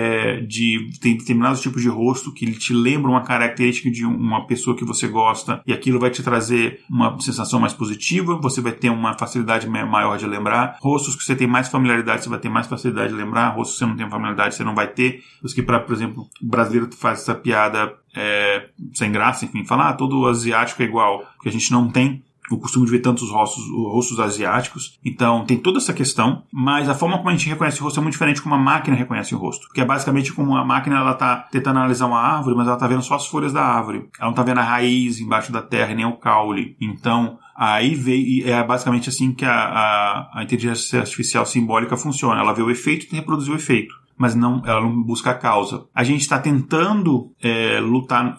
de 0.47 0.89
tem 1.01 1.17
determinados 1.17 1.61
tipos 1.61 1.81
de 1.81 1.89
rosto 1.89 2.33
que 2.33 2.51
te 2.53 2.73
lembram 2.73 3.11
uma 3.11 3.23
característica 3.23 3.89
de 3.89 4.05
uma 4.05 4.45
pessoa 4.47 4.75
que 4.75 4.85
você 4.85 5.07
gosta 5.07 5.61
e 5.65 5.73
aquilo 5.73 5.99
vai 5.99 6.09
te 6.09 6.23
trazer 6.23 6.81
uma 6.89 7.19
sensação 7.19 7.59
mais 7.59 7.73
positiva, 7.73 8.37
você 8.37 8.61
vai 8.61 8.71
ter 8.71 8.89
uma 8.89 9.17
facilidade 9.17 9.67
maior 9.67 10.17
de 10.17 10.25
lembrar. 10.25 10.77
Rostos 10.81 11.15
que 11.15 11.23
você 11.23 11.35
tem 11.35 11.47
mais 11.47 11.67
familiaridade, 11.67 12.23
você 12.23 12.29
vai 12.29 12.39
ter 12.39 12.49
mais 12.49 12.67
facilidade 12.67 13.09
de 13.09 13.15
lembrar. 13.15 13.49
Rostos 13.49 13.73
que 13.73 13.79
você 13.79 13.85
não 13.85 13.95
tem 13.95 14.09
familiaridade, 14.09 14.55
você 14.55 14.63
não 14.63 14.75
vai 14.75 14.87
ter. 14.87 15.23
Os 15.43 15.53
que, 15.53 15.61
pra, 15.61 15.79
por 15.79 15.93
exemplo, 15.93 16.27
brasileiro 16.41 16.89
faz 16.95 17.21
essa 17.21 17.35
piada 17.35 17.93
é, 18.15 18.69
sem 18.93 19.11
graça, 19.11 19.45
enfim, 19.45 19.63
falar 19.65 19.89
ah, 19.89 19.93
todo 19.93 20.27
asiático 20.27 20.81
é 20.81 20.85
igual, 20.85 21.25
que 21.41 21.49
a 21.49 21.51
gente 21.51 21.71
não 21.71 21.89
tem 21.89 22.23
o 22.51 22.59
costume 22.59 22.85
de 22.85 22.91
ver 22.91 22.99
tantos 22.99 23.29
rostos, 23.29 23.63
rostos 23.69 24.19
asiáticos. 24.19 24.99
Então 25.03 25.45
tem 25.45 25.57
toda 25.57 25.77
essa 25.77 25.93
questão, 25.93 26.43
mas 26.51 26.89
a 26.89 26.93
forma 26.93 27.17
como 27.17 27.29
a 27.29 27.31
gente 27.33 27.49
reconhece 27.49 27.81
o 27.81 27.83
rosto 27.83 27.99
é 27.99 28.03
muito 28.03 28.13
diferente 28.13 28.41
como 28.41 28.55
a 28.55 28.59
máquina 28.59 28.95
reconhece 28.95 29.33
o 29.33 29.37
rosto. 29.37 29.67
Que 29.73 29.81
é 29.81 29.85
basicamente 29.85 30.33
como 30.33 30.55
a 30.55 30.65
máquina 30.65 30.97
ela 30.97 31.13
tá 31.13 31.47
tentando 31.51 31.79
analisar 31.79 32.07
uma 32.07 32.19
árvore, 32.19 32.55
mas 32.55 32.67
ela 32.67 32.77
tá 32.77 32.87
vendo 32.87 33.01
só 33.01 33.15
as 33.15 33.27
folhas 33.27 33.53
da 33.53 33.63
árvore. 33.63 34.07
Ela 34.19 34.29
não 34.29 34.35
tá 34.35 34.43
vendo 34.43 34.59
a 34.59 34.63
raiz 34.63 35.19
embaixo 35.19 35.51
da 35.51 35.61
terra, 35.61 35.93
nem 35.93 36.05
o 36.05 36.17
caule. 36.17 36.75
Então, 36.79 37.37
Aí 37.53 37.93
veio, 37.93 38.49
é 38.49 38.63
basicamente 38.63 39.09
assim 39.09 39.33
que 39.33 39.45
a, 39.45 39.53
a, 39.53 40.39
a, 40.39 40.43
inteligência 40.43 41.01
artificial 41.01 41.45
simbólica 41.45 41.95
funciona. 41.95 42.39
Ela 42.39 42.53
vê 42.53 42.63
o 42.63 42.71
efeito 42.71 43.05
e 43.05 43.15
reproduz 43.15 43.47
o 43.47 43.53
efeito 43.53 43.93
mas 44.17 44.35
não, 44.35 44.61
ela 44.65 44.81
não 44.81 45.01
busca 45.03 45.31
a 45.31 45.35
causa. 45.35 45.85
A 45.93 46.03
gente 46.03 46.21
está 46.21 46.39
tentando 46.39 47.31
é, 47.41 47.79
lutar 47.79 48.37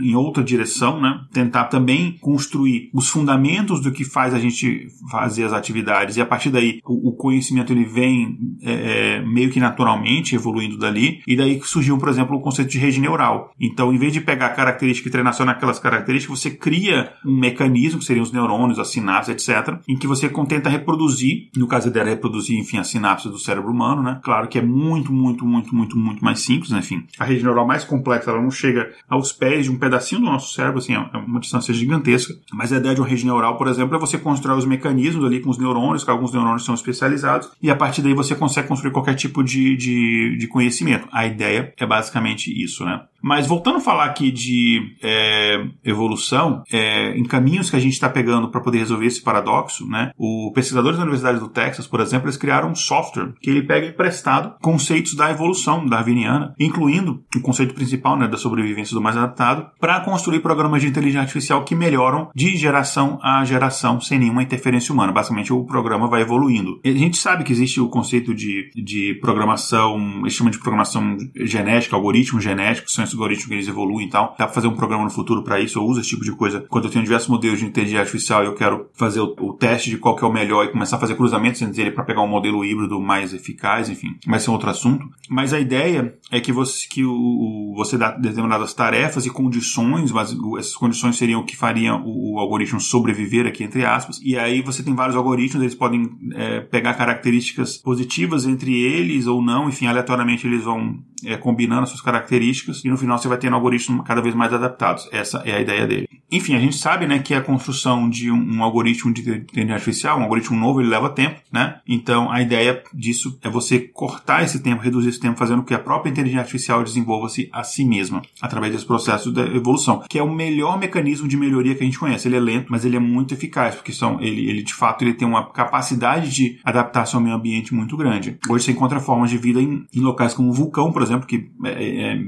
em 0.00 0.14
outra 0.14 0.42
direção, 0.42 1.00
né? 1.00 1.20
Tentar 1.32 1.64
também 1.64 2.16
construir 2.20 2.90
os 2.92 3.08
fundamentos 3.08 3.80
do 3.80 3.90
que 3.90 4.04
faz 4.04 4.32
a 4.32 4.38
gente 4.38 4.86
fazer 5.10 5.44
as 5.44 5.52
atividades 5.52 6.16
e 6.16 6.20
a 6.20 6.26
partir 6.26 6.50
daí 6.50 6.80
o, 6.84 7.10
o 7.10 7.16
conhecimento 7.16 7.72
ele 7.72 7.84
vem 7.84 8.38
é, 8.62 9.16
é 9.16 9.22
meio 9.22 9.50
que 9.50 9.58
naturalmente 9.58 10.34
evoluindo 10.34 10.78
dali 10.78 11.20
e 11.26 11.36
daí 11.36 11.60
surgiu, 11.64 11.98
por 11.98 12.08
exemplo, 12.08 12.36
o 12.36 12.40
conceito 12.40 12.70
de 12.70 12.78
rede 12.78 13.00
neural. 13.00 13.52
Então, 13.60 13.92
em 13.92 13.98
vez 13.98 14.12
de 14.12 14.20
pegar 14.20 14.50
características 14.50 15.08
e 15.08 15.12
treinar 15.12 15.34
só 15.34 15.44
naquelas 15.44 15.78
características, 15.78 16.38
você 16.38 16.50
cria 16.50 17.12
um 17.24 17.38
mecanismo 17.38 17.98
que 17.98 18.04
seriam 18.04 18.22
os 18.22 18.32
neurônios, 18.32 18.78
as 18.78 18.88
sinapses, 18.88 19.34
etc., 19.34 19.78
em 19.88 19.96
que 19.96 20.06
você 20.06 20.28
tenta 20.48 20.68
reproduzir, 20.68 21.48
no 21.56 21.66
caso 21.66 21.90
dela 21.90 22.10
reproduzir, 22.10 22.58
enfim, 22.58 22.78
as 22.78 22.88
sinapses 22.88 23.30
do 23.30 23.38
cérebro 23.38 23.70
humano, 23.70 24.02
né? 24.02 24.20
Claro 24.22 24.48
que 24.48 24.58
é 24.58 24.62
muito, 24.62 25.12
muito 25.12 25.23
muito, 25.24 25.46
muito, 25.46 25.74
muito, 25.74 25.96
muito 25.96 26.24
mais 26.24 26.40
simples, 26.40 26.70
né? 26.70 26.78
enfim. 26.78 27.04
A 27.18 27.24
rede 27.24 27.42
neural 27.42 27.66
mais 27.66 27.84
complexa, 27.84 28.30
ela 28.30 28.42
não 28.42 28.50
chega 28.50 28.92
aos 29.08 29.32
pés 29.32 29.64
de 29.64 29.70
um 29.70 29.78
pedacinho 29.78 30.20
do 30.20 30.26
nosso 30.26 30.52
cérebro, 30.54 30.78
assim, 30.78 30.94
é 30.94 30.98
uma 30.98 31.40
distância 31.40 31.72
gigantesca. 31.72 32.34
Mas 32.52 32.72
a 32.72 32.76
ideia 32.76 32.94
de 32.94 33.00
uma 33.00 33.08
rede 33.08 33.24
neural, 33.24 33.56
por 33.56 33.66
exemplo, 33.68 33.96
é 33.96 33.98
você 33.98 34.18
construir 34.18 34.56
os 34.56 34.66
mecanismos 34.66 35.24
ali 35.24 35.40
com 35.40 35.50
os 35.50 35.58
neurônios, 35.58 36.04
que 36.04 36.10
alguns 36.10 36.32
neurônios 36.32 36.64
são 36.64 36.74
especializados, 36.74 37.50
e 37.62 37.70
a 37.70 37.76
partir 37.76 38.02
daí 38.02 38.14
você 38.14 38.34
consegue 38.34 38.68
construir 38.68 38.92
qualquer 38.92 39.14
tipo 39.14 39.42
de, 39.42 39.76
de, 39.76 40.36
de 40.36 40.46
conhecimento. 40.46 41.08
A 41.10 41.26
ideia 41.26 41.72
é 41.78 41.86
basicamente 41.86 42.50
isso, 42.62 42.84
né? 42.84 43.00
Mas 43.24 43.46
voltando 43.46 43.78
a 43.78 43.80
falar 43.80 44.04
aqui 44.04 44.30
de 44.30 44.96
é, 45.02 45.64
evolução, 45.82 46.62
é, 46.70 47.16
em 47.16 47.24
caminhos 47.24 47.70
que 47.70 47.76
a 47.76 47.80
gente 47.80 47.94
está 47.94 48.06
pegando 48.06 48.50
para 48.50 48.60
poder 48.60 48.76
resolver 48.80 49.06
esse 49.06 49.22
paradoxo, 49.22 49.88
né? 49.88 50.10
O 50.18 50.52
pesquisadores 50.54 50.98
da 50.98 51.04
Universidade 51.04 51.40
do 51.40 51.48
Texas, 51.48 51.86
por 51.86 52.00
exemplo, 52.00 52.26
eles 52.26 52.36
criaram 52.36 52.68
um 52.68 52.74
software 52.74 53.32
que 53.40 53.48
ele 53.48 53.62
pega 53.62 53.86
emprestado 53.86 54.56
conceitos 54.60 55.14
da 55.14 55.30
evolução 55.30 55.86
darwiniana, 55.86 56.54
incluindo 56.60 57.24
o 57.34 57.40
conceito 57.40 57.72
principal 57.72 58.14
né, 58.14 58.28
da 58.28 58.36
sobrevivência 58.36 58.94
do 58.94 59.00
mais 59.00 59.16
adaptado, 59.16 59.70
para 59.80 60.00
construir 60.00 60.40
programas 60.40 60.82
de 60.82 60.88
inteligência 60.88 61.22
artificial 61.22 61.64
que 61.64 61.74
melhoram 61.74 62.28
de 62.34 62.54
geração 62.58 63.18
a 63.22 63.42
geração 63.46 64.02
sem 64.02 64.18
nenhuma 64.18 64.42
interferência 64.42 64.92
humana. 64.92 65.12
Basicamente, 65.12 65.50
o 65.50 65.64
programa 65.64 66.08
vai 66.08 66.20
evoluindo. 66.20 66.78
A 66.84 66.88
gente 66.90 67.16
sabe 67.16 67.42
que 67.42 67.52
existe 67.52 67.80
o 67.80 67.88
conceito 67.88 68.34
de, 68.34 68.70
de 68.74 69.14
programação, 69.22 70.20
eles 70.20 70.34
chamam 70.34 70.50
de 70.50 70.58
programação 70.58 71.16
genética, 71.34 71.96
algoritmos 71.96 72.44
genéticos, 72.44 72.92
são 72.92 73.13
algoritmos 73.14 73.46
que 73.46 73.54
eles 73.54 73.68
evoluem 73.68 74.06
e 74.06 74.10
tal. 74.10 74.34
Dá 74.38 74.46
pra 74.46 74.54
fazer 74.54 74.68
um 74.68 74.74
programa 74.74 75.04
no 75.04 75.10
futuro 75.10 75.42
para 75.42 75.60
isso, 75.60 75.78
eu 75.78 75.84
uso 75.84 76.00
esse 76.00 76.10
tipo 76.10 76.24
de 76.24 76.32
coisa. 76.32 76.64
Quando 76.68 76.86
eu 76.86 76.90
tenho 76.90 77.04
diversos 77.04 77.28
modelos 77.28 77.58
de 77.58 77.66
inteligência 77.66 78.00
artificial 78.00 78.42
e 78.42 78.46
eu 78.46 78.54
quero 78.54 78.88
fazer 78.94 79.20
o, 79.20 79.34
o 79.40 79.52
teste 79.52 79.90
de 79.90 79.98
qual 79.98 80.16
que 80.16 80.24
é 80.24 80.28
o 80.28 80.32
melhor 80.32 80.64
e 80.64 80.68
começar 80.70 80.96
a 80.96 81.00
fazer 81.00 81.14
cruzamentos 81.14 81.60
entre 81.62 81.82
ele 81.82 81.90
para 81.90 82.04
pegar 82.04 82.22
um 82.22 82.28
modelo 82.28 82.64
híbrido 82.64 83.00
mais 83.00 83.32
eficaz, 83.32 83.88
enfim, 83.88 84.16
vai 84.26 84.40
ser 84.40 84.50
um 84.50 84.54
outro 84.54 84.70
assunto. 84.70 85.08
Mas 85.28 85.52
a 85.52 85.60
ideia 85.60 86.14
é 86.30 86.40
que 86.40 86.52
você, 86.52 86.88
que 86.88 87.04
o, 87.04 87.72
você 87.76 87.96
dá 87.96 88.10
determinadas 88.10 88.74
tarefas 88.74 89.26
e 89.26 89.30
condições, 89.30 90.10
mas 90.12 90.36
essas 90.58 90.74
condições 90.74 91.16
seriam 91.16 91.40
o 91.40 91.44
que 91.44 91.56
faria 91.56 91.94
o, 91.94 92.34
o 92.34 92.38
algoritmo 92.38 92.80
sobreviver 92.80 93.46
aqui, 93.46 93.64
entre 93.64 93.84
aspas, 93.84 94.20
e 94.22 94.36
aí 94.38 94.62
você 94.62 94.82
tem 94.82 94.94
vários 94.94 95.16
algoritmos, 95.16 95.62
eles 95.62 95.74
podem 95.74 96.10
é, 96.34 96.60
pegar 96.60 96.94
características 96.94 97.78
positivas 97.78 98.46
entre 98.46 98.74
eles 98.82 99.26
ou 99.26 99.42
não, 99.42 99.68
enfim, 99.68 99.86
aleatoriamente 99.86 100.46
eles 100.46 100.64
vão 100.64 100.98
é, 101.24 101.36
combinando 101.36 101.82
as 101.82 101.90
suas 101.90 102.00
características 102.00 102.84
e 102.84 102.88
no 102.88 102.96
final 103.04 103.18
você 103.18 103.28
vai 103.28 103.38
tendo 103.38 103.54
algoritmos 103.54 104.04
cada 104.06 104.20
vez 104.20 104.34
mais 104.34 104.52
adaptados. 104.52 105.08
Essa 105.12 105.42
é 105.44 105.56
a 105.56 105.60
ideia 105.60 105.86
dele. 105.86 106.08
Enfim, 106.30 106.56
a 106.56 106.60
gente 106.60 106.76
sabe, 106.76 107.06
né, 107.06 107.20
que 107.20 107.32
a 107.32 107.40
construção 107.40 108.08
de 108.08 108.30
um, 108.30 108.56
um 108.56 108.62
algoritmo 108.62 109.12
de 109.12 109.20
inteligência 109.20 109.74
artificial, 109.74 110.18
um 110.18 110.22
algoritmo 110.22 110.58
novo, 110.58 110.80
ele 110.80 110.88
leva 110.88 111.08
tempo, 111.08 111.40
né? 111.52 111.80
Então, 111.86 112.30
a 112.30 112.42
ideia 112.42 112.82
disso 112.92 113.38
é 113.42 113.48
você 113.48 113.78
cortar 113.78 114.42
esse 114.42 114.60
tempo, 114.60 114.82
reduzir 114.82 115.10
esse 115.10 115.20
tempo, 115.20 115.38
fazendo 115.38 115.60
com 115.60 115.68
que 115.68 115.74
a 115.74 115.78
própria 115.78 116.10
inteligência 116.10 116.40
artificial 116.40 116.82
desenvolva-se 116.82 117.48
a 117.52 117.62
si 117.62 117.84
mesma, 117.84 118.22
através 118.40 118.72
desse 118.72 118.86
processo 118.86 119.30
de 119.30 119.40
evolução, 119.54 120.02
que 120.08 120.18
é 120.18 120.22
o 120.22 120.32
melhor 120.32 120.78
mecanismo 120.78 121.28
de 121.28 121.36
melhoria 121.36 121.74
que 121.74 121.82
a 121.82 121.86
gente 121.86 121.98
conhece. 121.98 122.26
Ele 122.26 122.36
é 122.36 122.40
lento, 122.40 122.66
mas 122.68 122.84
ele 122.84 122.96
é 122.96 123.00
muito 123.00 123.34
eficaz, 123.34 123.76
porque 123.76 123.92
são, 123.92 124.20
ele, 124.20 124.48
ele 124.48 124.62
de 124.62 124.74
fato 124.74 125.04
ele 125.04 125.14
tem 125.14 125.28
uma 125.28 125.50
capacidade 125.52 126.34
de 126.34 126.58
adaptação 126.64 127.20
ao 127.20 127.24
meio 127.24 127.36
ambiente 127.36 127.72
muito 127.72 127.96
grande. 127.96 128.38
Hoje 128.48 128.64
você 128.64 128.72
encontra 128.72 128.98
formas 128.98 129.30
de 129.30 129.38
vida 129.38 129.60
em, 129.60 129.86
em 129.94 130.00
locais 130.00 130.34
como 130.34 130.48
o 130.48 130.52
vulcão, 130.52 130.90
por 130.90 131.02
exemplo, 131.02 131.26
que 131.26 131.48
é, 131.64 131.70
é, 131.70 132.12
é 132.12 132.18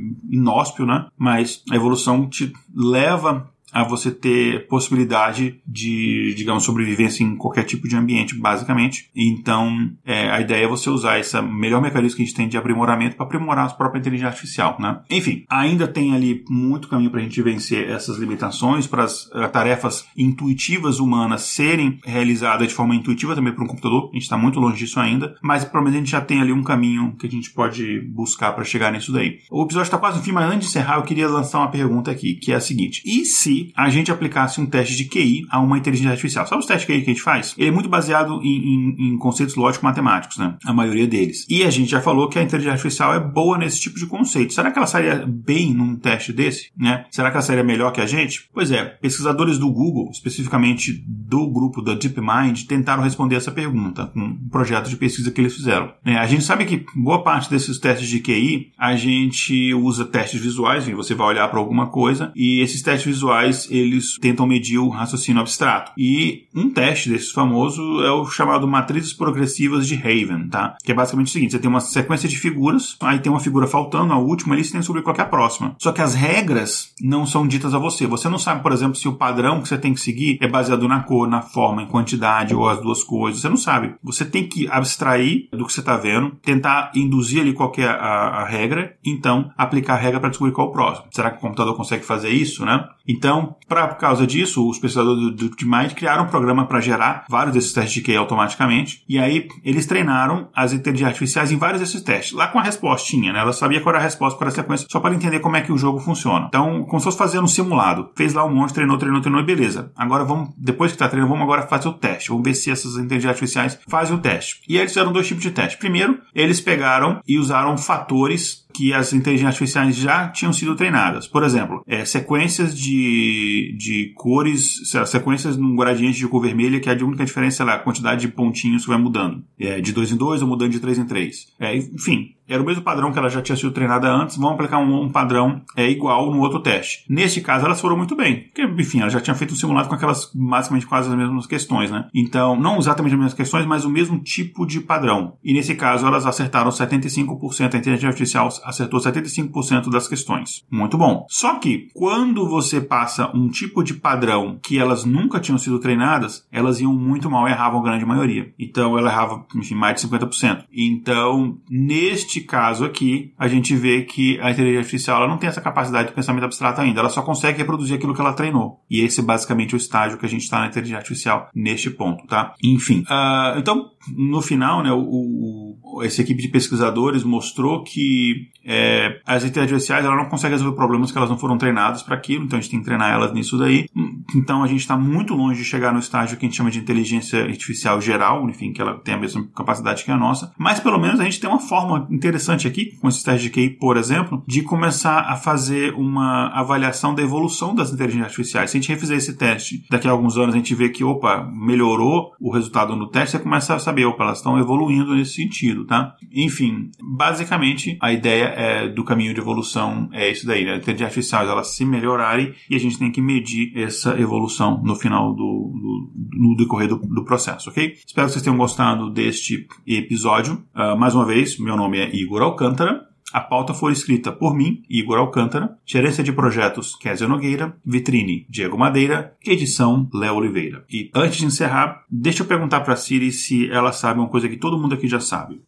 né? 0.87 1.07
Mas 1.17 1.63
a 1.71 1.77
evolução 1.77 2.29
te 2.29 2.53
leva 2.75 3.51
a 3.77 3.85
você 3.85 4.11
ter 4.11 4.67
possibilidade 4.69 5.61
de, 5.67 6.33
digamos, 6.35 6.65
sobrevivência 6.65 7.23
em 7.23 7.37
qualquer 7.37 7.65
tipo 7.65 7.87
de 7.87 7.95
ambiente, 7.95 8.35
basicamente. 8.35 9.11
Então, 9.15 9.93
é, 10.03 10.31
a 10.31 10.41
ideia 10.41 10.65
é 10.65 10.69
você 10.69 10.89
usar 10.89 11.19
esse 11.19 11.39
melhor 11.43 11.83
mecanismo 11.83 12.17
que 12.17 12.23
a 12.23 12.25
gente 12.25 12.35
tem 12.35 12.49
de 12.49 12.57
aprimoramento 12.57 13.17
para 13.17 13.27
aprimorar 13.27 13.67
a 13.67 13.75
própria 13.75 14.01
inteligência 14.01 14.29
artificial, 14.29 14.79
né? 14.81 15.01
Enfim, 15.11 15.45
ainda 15.51 15.87
tem 15.87 16.15
ali 16.15 16.43
muito 16.49 16.89
caminho 16.89 17.11
para 17.11 17.21
a 17.21 17.23
gente 17.23 17.43
vencer 17.43 17.91
essas 17.91 18.17
limitações, 18.17 18.87
para 18.87 19.05
as 19.05 19.27
uh, 19.27 19.47
tarefas 19.53 20.07
intuitivas 20.17 20.99
humanas 20.99 21.43
serem 21.43 21.99
realizadas 22.03 22.69
de 22.69 22.75
forma 22.75 22.95
intuitiva 22.95 23.35
também 23.35 23.53
para 23.53 23.63
um 23.63 23.69
computador. 23.69 24.09
A 24.11 24.15
gente 24.15 24.23
está 24.23 24.39
muito 24.39 24.59
longe 24.59 24.79
disso 24.79 24.99
ainda, 24.99 25.37
mas 25.43 25.67
pelo 25.67 25.85
menos 25.85 25.97
a 25.97 25.99
gente 25.99 26.11
já 26.13 26.23
tem 26.23 26.41
ali 26.41 26.51
um 26.51 26.63
caminho 26.63 27.15
que 27.19 27.27
a 27.27 27.31
gente 27.31 27.51
pode 27.51 28.01
buscar 28.01 28.53
para 28.53 28.65
chegar 28.65 28.91
nisso 28.91 29.13
daí. 29.13 29.41
O 29.51 29.65
episódio 29.65 29.89
está 29.89 29.99
quase 29.99 30.17
no 30.17 30.25
fim, 30.25 30.33
mas 30.33 30.47
antes 30.47 30.61
de 30.61 30.67
encerrar, 30.69 30.97
eu 30.97 31.03
queria 31.03 31.29
lançar 31.29 31.59
uma 31.59 31.71
pergunta 31.71 32.11
aqui, 32.11 32.37
que 32.37 32.53
é 32.53 32.55
a 32.55 32.61
seguinte: 32.61 33.03
e 33.05 33.27
se 33.27 33.66
a 33.77 33.89
gente 33.89 34.11
aplicasse 34.11 34.61
um 34.61 34.67
teste 34.67 34.97
de 34.97 35.05
QI 35.05 35.47
a 35.51 35.61
uma 35.61 35.79
inteligência 35.79 36.11
artificial. 36.11 36.47
Sabe 36.47 36.61
os 36.61 36.67
testes 36.67 36.87
de 36.87 36.93
QI 36.93 37.05
que 37.05 37.11
a 37.11 37.15
gente 37.15 37.23
faz? 37.23 37.55
Ele 37.57 37.69
é 37.69 37.73
muito 37.73 37.89
baseado 37.89 38.41
em, 38.43 38.49
em, 38.49 38.97
em 38.99 39.19
conceitos 39.19 39.57
lógico-matemáticos, 39.57 40.39
né? 40.39 40.57
A 40.65 40.73
maioria 40.73 41.07
deles. 41.07 41.47
E 41.49 41.63
a 41.65 41.71
gente 41.71 41.91
já 41.91 42.01
falou 42.01 42.29
que 42.29 42.39
a 42.39 42.43
inteligência 42.43 42.73
artificial 42.73 43.15
é 43.15 43.21
boa 43.21 43.59
nesse 43.59 43.81
tipo 43.81 43.99
de 43.99 44.07
conceito. 44.07 44.53
Será 44.53 44.71
que 44.71 44.79
ela 44.79 44.87
sairia 44.87 45.25
bem 45.27 45.73
num 45.73 45.97
teste 45.97 46.33
desse? 46.33 46.71
Né? 46.77 47.05
Será 47.11 47.31
que 47.31 47.37
ela 47.37 47.43
sairia 47.43 47.65
melhor 47.65 47.93
que 47.93 48.01
a 48.01 48.07
gente? 48.07 48.49
Pois 48.53 48.71
é, 48.71 48.85
pesquisadores 48.85 49.59
do 49.59 49.71
Google, 49.71 50.11
especificamente 50.13 50.93
do 51.07 51.49
grupo 51.51 51.83
da 51.83 51.95
DeepMind, 51.95 52.65
tentaram 52.67 53.03
responder 53.03 53.37
essa 53.37 53.51
pergunta 53.51 54.07
com 54.07 54.21
um 54.21 54.49
projeto 54.49 54.89
de 54.89 54.97
pesquisa 54.97 55.31
que 55.31 55.41
eles 55.41 55.55
fizeram. 55.55 55.93
É, 56.05 56.17
a 56.17 56.27
gente 56.27 56.45
sabe 56.45 56.65
que 56.65 56.85
boa 56.95 57.23
parte 57.23 57.51
desses 57.51 57.79
testes 57.79 58.09
de 58.09 58.21
QI, 58.21 58.73
a 58.79 58.97
gente 58.97 59.73
usa 59.75 60.05
testes 60.05 60.41
visuais, 60.41 60.87
você 60.89 61.15
vai 61.15 61.29
olhar 61.29 61.49
para 61.49 61.59
alguma 61.59 61.89
coisa, 61.89 62.33
e 62.35 62.61
esses 62.61 62.83
testes 62.83 63.07
visuais 63.07 63.46
eles 63.71 64.19
tentam 64.19 64.47
medir 64.47 64.79
o 64.79 64.89
raciocínio 64.89 65.41
abstrato. 65.41 65.93
E 65.97 66.45
um 66.55 66.71
teste 66.71 67.09
desses 67.09 67.31
famoso 67.31 67.83
é 68.03 68.11
o 68.11 68.27
chamado 68.27 68.67
matrizes 68.67 69.13
progressivas 69.13 69.87
de 69.87 69.95
Haven, 69.95 70.49
tá? 70.49 70.77
Que 70.83 70.93
é 70.93 70.95
basicamente 70.95 71.29
o 71.29 71.31
seguinte, 71.31 71.53
você 71.53 71.59
tem 71.59 71.71
uma 71.71 71.81
sequência 71.81 72.29
de 72.29 72.37
figuras, 72.37 72.97
aí 73.01 73.19
tem 73.19 73.31
uma 73.31 73.41
figura 73.41 73.67
faltando, 73.67 74.13
a 74.13 74.19
última 74.19 74.55
ali 74.55 74.65
você 74.65 74.73
tem 74.73 74.81
que 74.81 74.83
descobrir 74.83 75.03
qual 75.03 75.17
é 75.17 75.21
a 75.21 75.27
próxima. 75.27 75.75
Só 75.79 75.93
que 75.93 76.03
as 76.03 76.15
regras 76.15 76.93
não 77.01 77.27
são 77.27 77.47
ditas 77.47 77.75
a 77.75 77.79
você. 77.79 78.07
Você 78.07 78.29
não 78.29 78.39
sabe, 78.39 78.63
por 78.63 78.73
exemplo, 78.73 78.95
se 78.95 79.09
o 79.09 79.15
padrão 79.15 79.61
que 79.61 79.69
você 79.69 79.79
tem 79.79 79.95
que 79.95 80.01
seguir 80.01 80.39
é 80.41 80.49
baseado 80.49 80.89
na 80.89 81.03
cor, 81.03 81.29
na 81.29 81.43
forma, 81.43 81.83
em 81.83 81.87
quantidade 81.87 82.55
ou 82.55 82.69
as 82.69 82.81
duas 82.81 83.03
coisas. 83.03 83.41
Você 83.41 83.49
não 83.49 83.57
sabe. 83.57 83.95
Você 84.03 84.25
tem 84.25 84.49
que 84.49 84.69
abstrair 84.69 85.49
do 85.53 85.67
que 85.67 85.73
você 85.73 85.81
está 85.81 85.97
vendo, 85.97 86.31
tentar 86.43 86.91
induzir 86.95 87.41
ali 87.41 87.53
qual 87.53 87.73
é 87.79 87.85
a, 87.85 87.95
a 87.95 88.45
regra, 88.45 88.97
então 89.05 89.51
aplicar 89.57 89.95
a 89.95 89.99
regra 89.99 90.21
para 90.21 90.31
descobrir 90.31 90.53
qual 90.53 90.69
é 90.69 90.71
o 90.71 90.73
próximo. 90.73 91.07
Será 91.11 91.31
que 91.31 91.39
o 91.39 91.41
computador 91.41 91.77
consegue 91.77 92.05
fazer 92.05 92.31
isso, 92.31 92.65
né? 92.65 92.87
Então, 93.09 93.36
para 93.69 93.89
causa 93.95 94.27
disso, 94.27 94.69
os 94.69 94.79
pesquisadores 94.79 95.21
do, 95.21 95.31
do 95.31 95.49
DeepMind 95.49 95.95
criaram 95.95 96.25
um 96.25 96.29
programa 96.29 96.67
para 96.67 96.81
gerar 96.81 97.25
vários 97.29 97.55
desses 97.55 97.73
testes 97.73 97.95
de 97.95 98.03
QI 98.03 98.17
automaticamente. 98.17 99.03
E 99.09 99.19
aí 99.19 99.49
eles 99.65 99.87
treinaram 99.87 100.49
as 100.55 100.73
inteligências 100.73 101.15
artificiais 101.15 101.53
em 101.53 101.57
vários 101.57 101.81
desses 101.81 102.01
testes, 102.03 102.33
lá 102.33 102.49
com 102.49 102.59
a 102.59 102.63
respostinha, 102.63 103.33
né? 103.33 103.41
Ela 103.41 103.53
sabia 103.53 103.81
qual 103.81 103.95
era 103.95 104.03
a 104.03 104.07
resposta 104.07 104.39
para 104.39 104.49
a 104.49 104.53
sequência, 104.53 104.87
só 104.91 105.01
para 105.01 105.15
entender 105.15 105.41
como 105.41 105.57
é 105.57 105.61
que 105.61 105.73
o 105.73 105.79
jogo 105.79 105.99
funciona. 105.99 106.47
Então, 106.49 106.85
como 106.85 107.01
se 107.01 107.05
fosse 107.05 107.19
fazendo 107.19 107.45
um 107.45 107.49
simulado. 107.49 108.11
Fez 108.17 108.35
lá 108.35 108.45
um 108.45 108.55
monte, 108.55 108.75
treinou, 108.75 108.99
treinou, 108.99 109.21
treinou 109.21 109.41
e 109.41 109.45
beleza. 109.45 109.91
Agora 109.97 110.25
vamos, 110.25 110.51
depois 110.57 110.93
que 110.93 110.97
está 110.97 111.09
treinando, 111.09 111.33
vamos 111.33 111.45
agora 111.45 111.67
fazer 111.67 111.89
o 111.89 111.93
teste. 111.93 112.29
Vamos 112.29 112.45
ver 112.45 112.55
se 112.55 112.71
essas 112.71 112.93
inteligências 112.93 113.31
artificiais 113.31 113.79
fazem 113.89 114.17
o 114.17 114.21
teste. 114.21 114.61
E 114.69 114.75
aí 114.75 114.81
eles 114.81 114.93
fizeram 114.93 115.13
dois 115.13 115.27
tipos 115.27 115.43
de 115.43 115.51
teste. 115.51 115.79
Primeiro, 115.79 116.19
eles 116.35 116.61
pegaram 116.61 117.21
e 117.27 117.39
usaram 117.39 117.77
fatores 117.77 118.66
que 118.77 118.93
as 118.93 119.13
inteligências 119.13 119.55
artificiais 119.55 119.97
já 119.97 120.29
tinham 120.29 120.53
sido 120.53 120.77
treinadas. 120.77 121.27
Por 121.27 121.43
exemplo, 121.43 121.83
é, 121.87 122.05
sequências 122.05 122.79
de, 122.79 123.75
de 123.79 124.13
cores, 124.15 124.91
sequências 125.07 125.57
num 125.57 125.75
gradiente 125.75 126.19
de 126.19 126.29
cor 126.29 126.43
vermelha, 126.43 126.79
que 126.79 126.91
é 126.91 126.93
a 126.93 127.05
única 127.05 127.25
diferença 127.25 127.65
é 127.65 127.71
a 127.71 127.79
quantidade 127.79 128.21
de 128.21 128.29
pontinhos 128.29 128.83
que 128.83 128.89
vai 128.89 128.99
mudando. 128.99 129.43
É, 129.59 129.81
de 129.81 129.93
2 129.93 130.13
em 130.13 130.17
2 130.17 130.43
ou 130.43 130.49
mudando 130.49 130.71
de 130.71 130.81
3 130.81 130.99
em 130.99 131.07
3. 131.07 131.47
É, 131.59 131.77
enfim, 131.77 132.36
era 132.49 132.63
o 132.63 132.67
mesmo 132.67 132.83
padrão 132.83 133.13
que 133.13 133.19
ela 133.19 133.29
já 133.29 133.43
tinha 133.43 133.57
sido 133.57 133.73
treinada 133.73 134.09
antes, 134.09 134.37
vamos 134.37 134.55
aplicar 134.55 134.79
um, 134.79 135.03
um 135.03 135.09
padrão 135.11 135.63
é, 135.77 135.89
igual 135.89 136.31
no 136.31 136.41
outro 136.41 136.61
teste. 136.61 137.05
Neste 137.09 137.41
caso, 137.41 137.67
elas 137.67 137.81
foram 137.81 137.97
muito 137.97 138.17
bem, 138.17 138.45
porque, 138.45 138.63
enfim, 138.63 139.01
ela 139.01 139.11
já 139.11 139.21
tinha 139.21 139.35
feito 139.35 139.55
um 139.55 139.57
simulado 139.57 139.89
com 139.89 139.95
aquelas, 139.95 140.31
basicamente, 140.35 140.87
quase 140.87 141.09
as 141.09 141.17
mesmas 141.17 141.47
questões, 141.47 141.91
né? 141.91 142.09
Então, 142.15 142.57
não 142.59 142.79
exatamente 142.79 143.13
as 143.13 143.19
mesmas 143.19 143.35
questões, 143.35 143.67
mas 143.67 143.85
o 143.85 143.91
mesmo 143.91 144.19
tipo 144.19 144.67
de 144.67 144.81
padrão. 144.81 145.37
E 145.43 145.53
nesse 145.53 145.75
caso, 145.75 146.07
elas 146.07 146.27
acertaram 146.27 146.71
75%, 146.71 147.75
a 147.75 147.79
inteligência 147.79 148.09
artificial 148.09 148.49
acertou 148.65 149.01
75% 149.01 149.91
das 149.91 150.09
questões. 150.09 150.65
Muito 150.71 150.97
bom. 150.97 151.27
Só 151.29 151.59
que, 151.59 151.89
quando 151.95 152.49
você 152.49 152.81
passa 152.81 153.31
um 153.35 153.49
tipo 153.49 153.83
de 153.83 153.95
padrão 153.95 154.59
que 154.63 154.79
elas 154.79 155.05
nunca 155.05 155.41
tinham 155.41 155.59
sido 155.59 155.79
treinadas, 155.79 156.47
elas 156.51 156.81
iam 156.81 156.93
muito 156.93 157.31
mal 157.31 157.49
erravam 157.49 157.81
a 157.81 157.83
grande 157.83 158.05
maioria. 158.05 158.53
Então, 158.59 158.99
ela 158.99 159.11
errava, 159.11 159.45
enfim, 159.55 159.75
mais 159.75 160.01
de 160.01 160.09
50%. 160.09 160.65
Então, 160.73 161.59
neste 161.69 162.36
caso 162.43 162.85
aqui, 162.85 163.33
a 163.39 163.49
gente 163.49 163.75
vê 163.75 164.03
que 164.03 164.39
a 164.41 164.51
inteligência 164.51 164.81
artificial 164.81 165.29
não 165.29 165.39
tem 165.39 165.49
essa 165.49 165.61
capacidade 165.61 166.09
de 166.09 166.15
pensamento 166.15 166.45
abstrato 166.45 166.81
ainda. 166.81 167.01
Ela 167.01 167.09
só 167.09 167.23
consegue 167.23 167.59
reproduzir 167.59 167.97
aquilo 167.97 168.15
que 168.15 168.21
ela 168.21 168.33
treinou. 168.33 168.81
E 168.91 169.01
esse 169.01 169.21
é 169.21 169.23
basicamente 169.23 169.75
o 169.75 169.77
estágio 169.77 170.19
que 170.19 170.27
a 170.27 170.29
gente 170.29 170.43
está 170.43 170.61
na 170.61 170.67
inteligência 170.67 170.99
artificial 170.99 171.49
neste 171.55 171.91
ponto, 171.91 172.27
tá? 172.27 172.55
Enfim, 172.63 173.01
uh, 173.03 173.59
então, 173.59 173.91
no 174.17 174.41
final, 174.41 174.83
né, 174.83 174.93
o, 174.93 175.01
o, 175.01 176.03
essa 176.03 176.23
equipe 176.23 176.41
de 176.41 176.49
pesquisadores 176.49 177.25
mostrou 177.25 177.83
que 177.83 178.49
é, 178.65 179.21
as 179.25 179.45
inteligências 179.45 179.91
artificiais 179.91 180.05
ela 180.05 180.17
não 180.17 180.29
conseguem 180.29 180.57
resolver 180.57 180.77
problemas 180.77 181.13
que 181.13 181.19
elas 181.19 181.31
não 181.31 181.39
foram 181.39 181.57
treinadas 181.57 182.03
para 182.03 182.17
aquilo, 182.17 182.45
então 182.45 182.59
a 182.59 182.63
gente 182.63 182.71
tem 182.71 182.81
que 182.81 182.85
treinar 182.85 183.13
elas 183.13 183.33
nisso 183.33 183.57
daí. 183.57 183.89
Então 184.35 184.63
a 184.63 184.67
gente 184.67 184.81
está 184.81 184.97
muito 184.97 185.35
longe 185.35 185.63
de 185.63 185.65
chegar 185.65 185.93
no 185.93 185.99
estágio 185.99 186.37
que 186.37 186.45
a 186.45 186.49
gente 186.49 186.57
chama 186.57 186.71
de 186.71 186.79
inteligência 186.79 187.45
artificial 187.45 188.01
geral, 188.01 188.49
enfim, 188.49 188.73
que 188.73 188.83
ela 188.83 188.99
tem 188.99 189.15
a 189.15 189.19
mesma 189.19 189.47
capacidade 189.55 190.05
que 190.05 190.11
a 190.11 190.17
nossa, 190.17 190.53
mas 190.59 190.81
pelo 190.81 190.99
menos 190.99 191.21
a 191.21 191.25
gente 191.25 191.41
tem 191.41 191.49
uma 191.49 191.61
forma 191.61 192.07
interessante 192.27 192.67
aqui, 192.67 192.97
com 193.01 193.09
esse 193.09 193.25
teste 193.25 193.49
de 193.49 193.51
QI, 193.51 193.71
por 193.71 193.97
exemplo, 193.97 194.43
de 194.47 194.63
começar 194.63 195.21
a 195.21 195.37
fazer 195.37 195.95
uma 195.95 196.49
avaliação 196.49 197.15
da 197.15 197.23
evolução 197.23 197.75
das 197.75 197.93
inteligências 197.93 198.27
artificiais. 198.27 198.71
Se 198.71 198.77
a 198.77 198.81
gente 198.81 198.89
refizer 198.91 199.17
esse 199.17 199.37
teste, 199.37 199.85
daqui 199.89 200.09
a 200.09 200.11
alguns 200.11 200.37
anos 200.37 200.55
a 200.55 200.59
gente 200.59 200.75
vê 200.75 200.89
que, 200.89 201.05
opa, 201.05 201.49
melhorou 201.55 202.33
o 202.41 202.51
resultado 202.51 202.97
no 202.97 203.09
teste, 203.09 203.37
você 203.37 203.39
começa 203.39 203.75
a 203.75 203.79
saber, 203.79 204.05
opa, 204.07 204.25
elas 204.25 204.39
estão 204.39 204.59
evoluindo 204.59 205.15
nesse 205.15 205.35
sentido, 205.35 205.85
tá? 205.85 206.15
Enfim, 206.33 206.91
basicamente 207.01 207.97
a 208.01 208.13
ideia 208.13 208.45
é, 208.45 208.89
do 208.89 209.05
caminho 209.05 209.33
de 209.33 209.41
evolução 209.41 210.09
é 210.13 210.31
isso 210.31 210.47
daí, 210.47 210.65
né? 210.65 210.75
A 210.75 210.77
inteligência 210.77 211.07
artificial 211.07 211.49
elas 211.49 211.75
se 211.75 211.85
melhorarem 211.85 212.53
e 212.69 212.75
a 212.75 212.81
gente 212.81 212.99
tem 212.99 213.11
que 213.11 213.21
medir 213.21 213.77
essa 213.77 214.19
evolução 214.21 214.83
no 214.83 214.97
final 214.97 215.35
do, 215.35 215.37
do 215.37 216.11
no 216.37 216.57
decorrer 216.57 216.89
do, 216.89 216.97
do, 216.97 217.25
processo, 217.25 217.71
ok? 217.71 217.97
Espero 218.07 218.27
que 218.27 218.33
vocês 218.33 218.43
tenham 218.43 218.57
gostado 218.57 219.11
deste 219.11 219.67
episódio. 219.87 220.63
Uh, 220.75 220.97
mais 220.99 221.15
uma 221.15 221.25
vez, 221.25 221.59
meu 221.59 221.77
nome 221.77 221.99
é 221.99 222.15
Igor 222.17 222.43
Alcântara. 222.43 223.07
A 223.33 223.41
pauta 223.41 223.75
foi 223.75 223.93
escrita 223.93 224.31
por 224.33 224.55
mim, 224.55 224.83
Igor 224.89 225.19
Alcântara, 225.19 225.77
gerência 225.85 226.23
de 226.23 226.33
projetos 226.33 226.95
Kézia 226.97 227.27
Nogueira, 227.27 227.77
vitrine 227.85 228.47
Diego 228.49 228.79
Madeira, 228.79 229.37
edição 229.45 230.09
Léo 230.15 230.37
Oliveira. 230.37 230.85
E 230.89 231.11
antes 231.15 231.39
de 231.39 231.45
encerrar, 231.45 232.05
deixa 232.09 232.43
eu 232.43 232.47
perguntar 232.47 232.81
para 232.81 232.97
Siri 232.97 233.33
se 233.33 233.71
ela 233.71 233.93
sabe 233.93 234.21
uma 234.21 234.29
coisa 234.29 234.49
que 234.49 234.57
todo 234.57 234.79
mundo 234.79 234.95
aqui 234.95 235.09
já 235.09 235.21
sabe. 235.21 235.61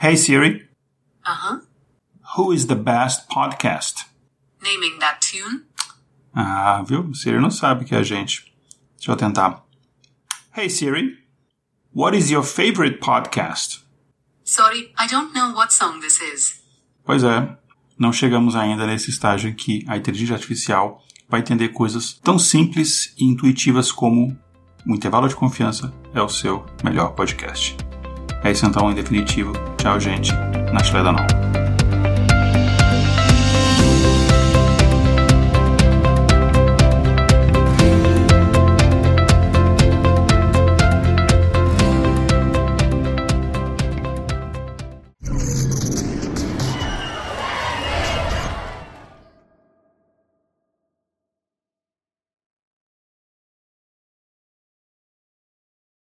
Hey 0.00 0.16
Siri. 0.16 0.68
Uh-huh. 1.24 1.60
Who 2.36 2.52
is 2.52 2.66
the 2.66 2.74
best 2.74 3.28
podcast? 3.32 4.06
Naming 4.60 4.98
that 4.98 5.20
tune? 5.20 5.62
Ah, 6.34 6.82
viu? 6.86 7.14
Siri 7.14 7.40
não 7.40 7.50
sabe 7.50 7.84
que 7.84 7.94
é 7.94 7.98
a 7.98 8.02
gente. 8.02 8.52
Deixa 8.96 9.12
eu 9.12 9.16
tentar. 9.16 9.64
Hey 10.54 10.68
Siri. 10.68 11.16
What 11.94 12.18
is 12.18 12.30
your 12.30 12.42
favorite 12.42 12.98
podcast? 12.98 13.83
Sorry, 14.44 14.92
I 14.98 15.08
don't 15.10 15.32
know 15.34 15.54
what 15.54 15.72
song 15.72 16.00
this 16.00 16.20
is. 16.20 16.62
Pois 17.04 17.24
é, 17.24 17.56
não 17.98 18.12
chegamos 18.12 18.54
ainda 18.54 18.86
nesse 18.86 19.10
estágio 19.10 19.48
em 19.50 19.54
que 19.54 19.84
a 19.88 19.96
inteligência 19.96 20.34
artificial 20.34 21.02
vai 21.28 21.40
entender 21.40 21.70
coisas 21.70 22.12
tão 22.22 22.38
simples 22.38 23.14
e 23.18 23.24
intuitivas 23.24 23.90
como 23.90 24.36
o 24.86 24.94
intervalo 24.94 25.28
de 25.28 25.34
confiança 25.34 25.92
é 26.12 26.20
o 26.20 26.28
seu 26.28 26.64
melhor 26.82 27.14
podcast. 27.14 27.76
É 28.42 28.50
isso 28.50 28.66
então, 28.66 28.90
em 28.90 28.94
definitivo. 28.94 29.52
Tchau, 29.78 29.98
gente. 29.98 30.30
Na 30.72 30.84
Chile 30.84 31.02
da 31.02 31.12
Não. 31.12 31.43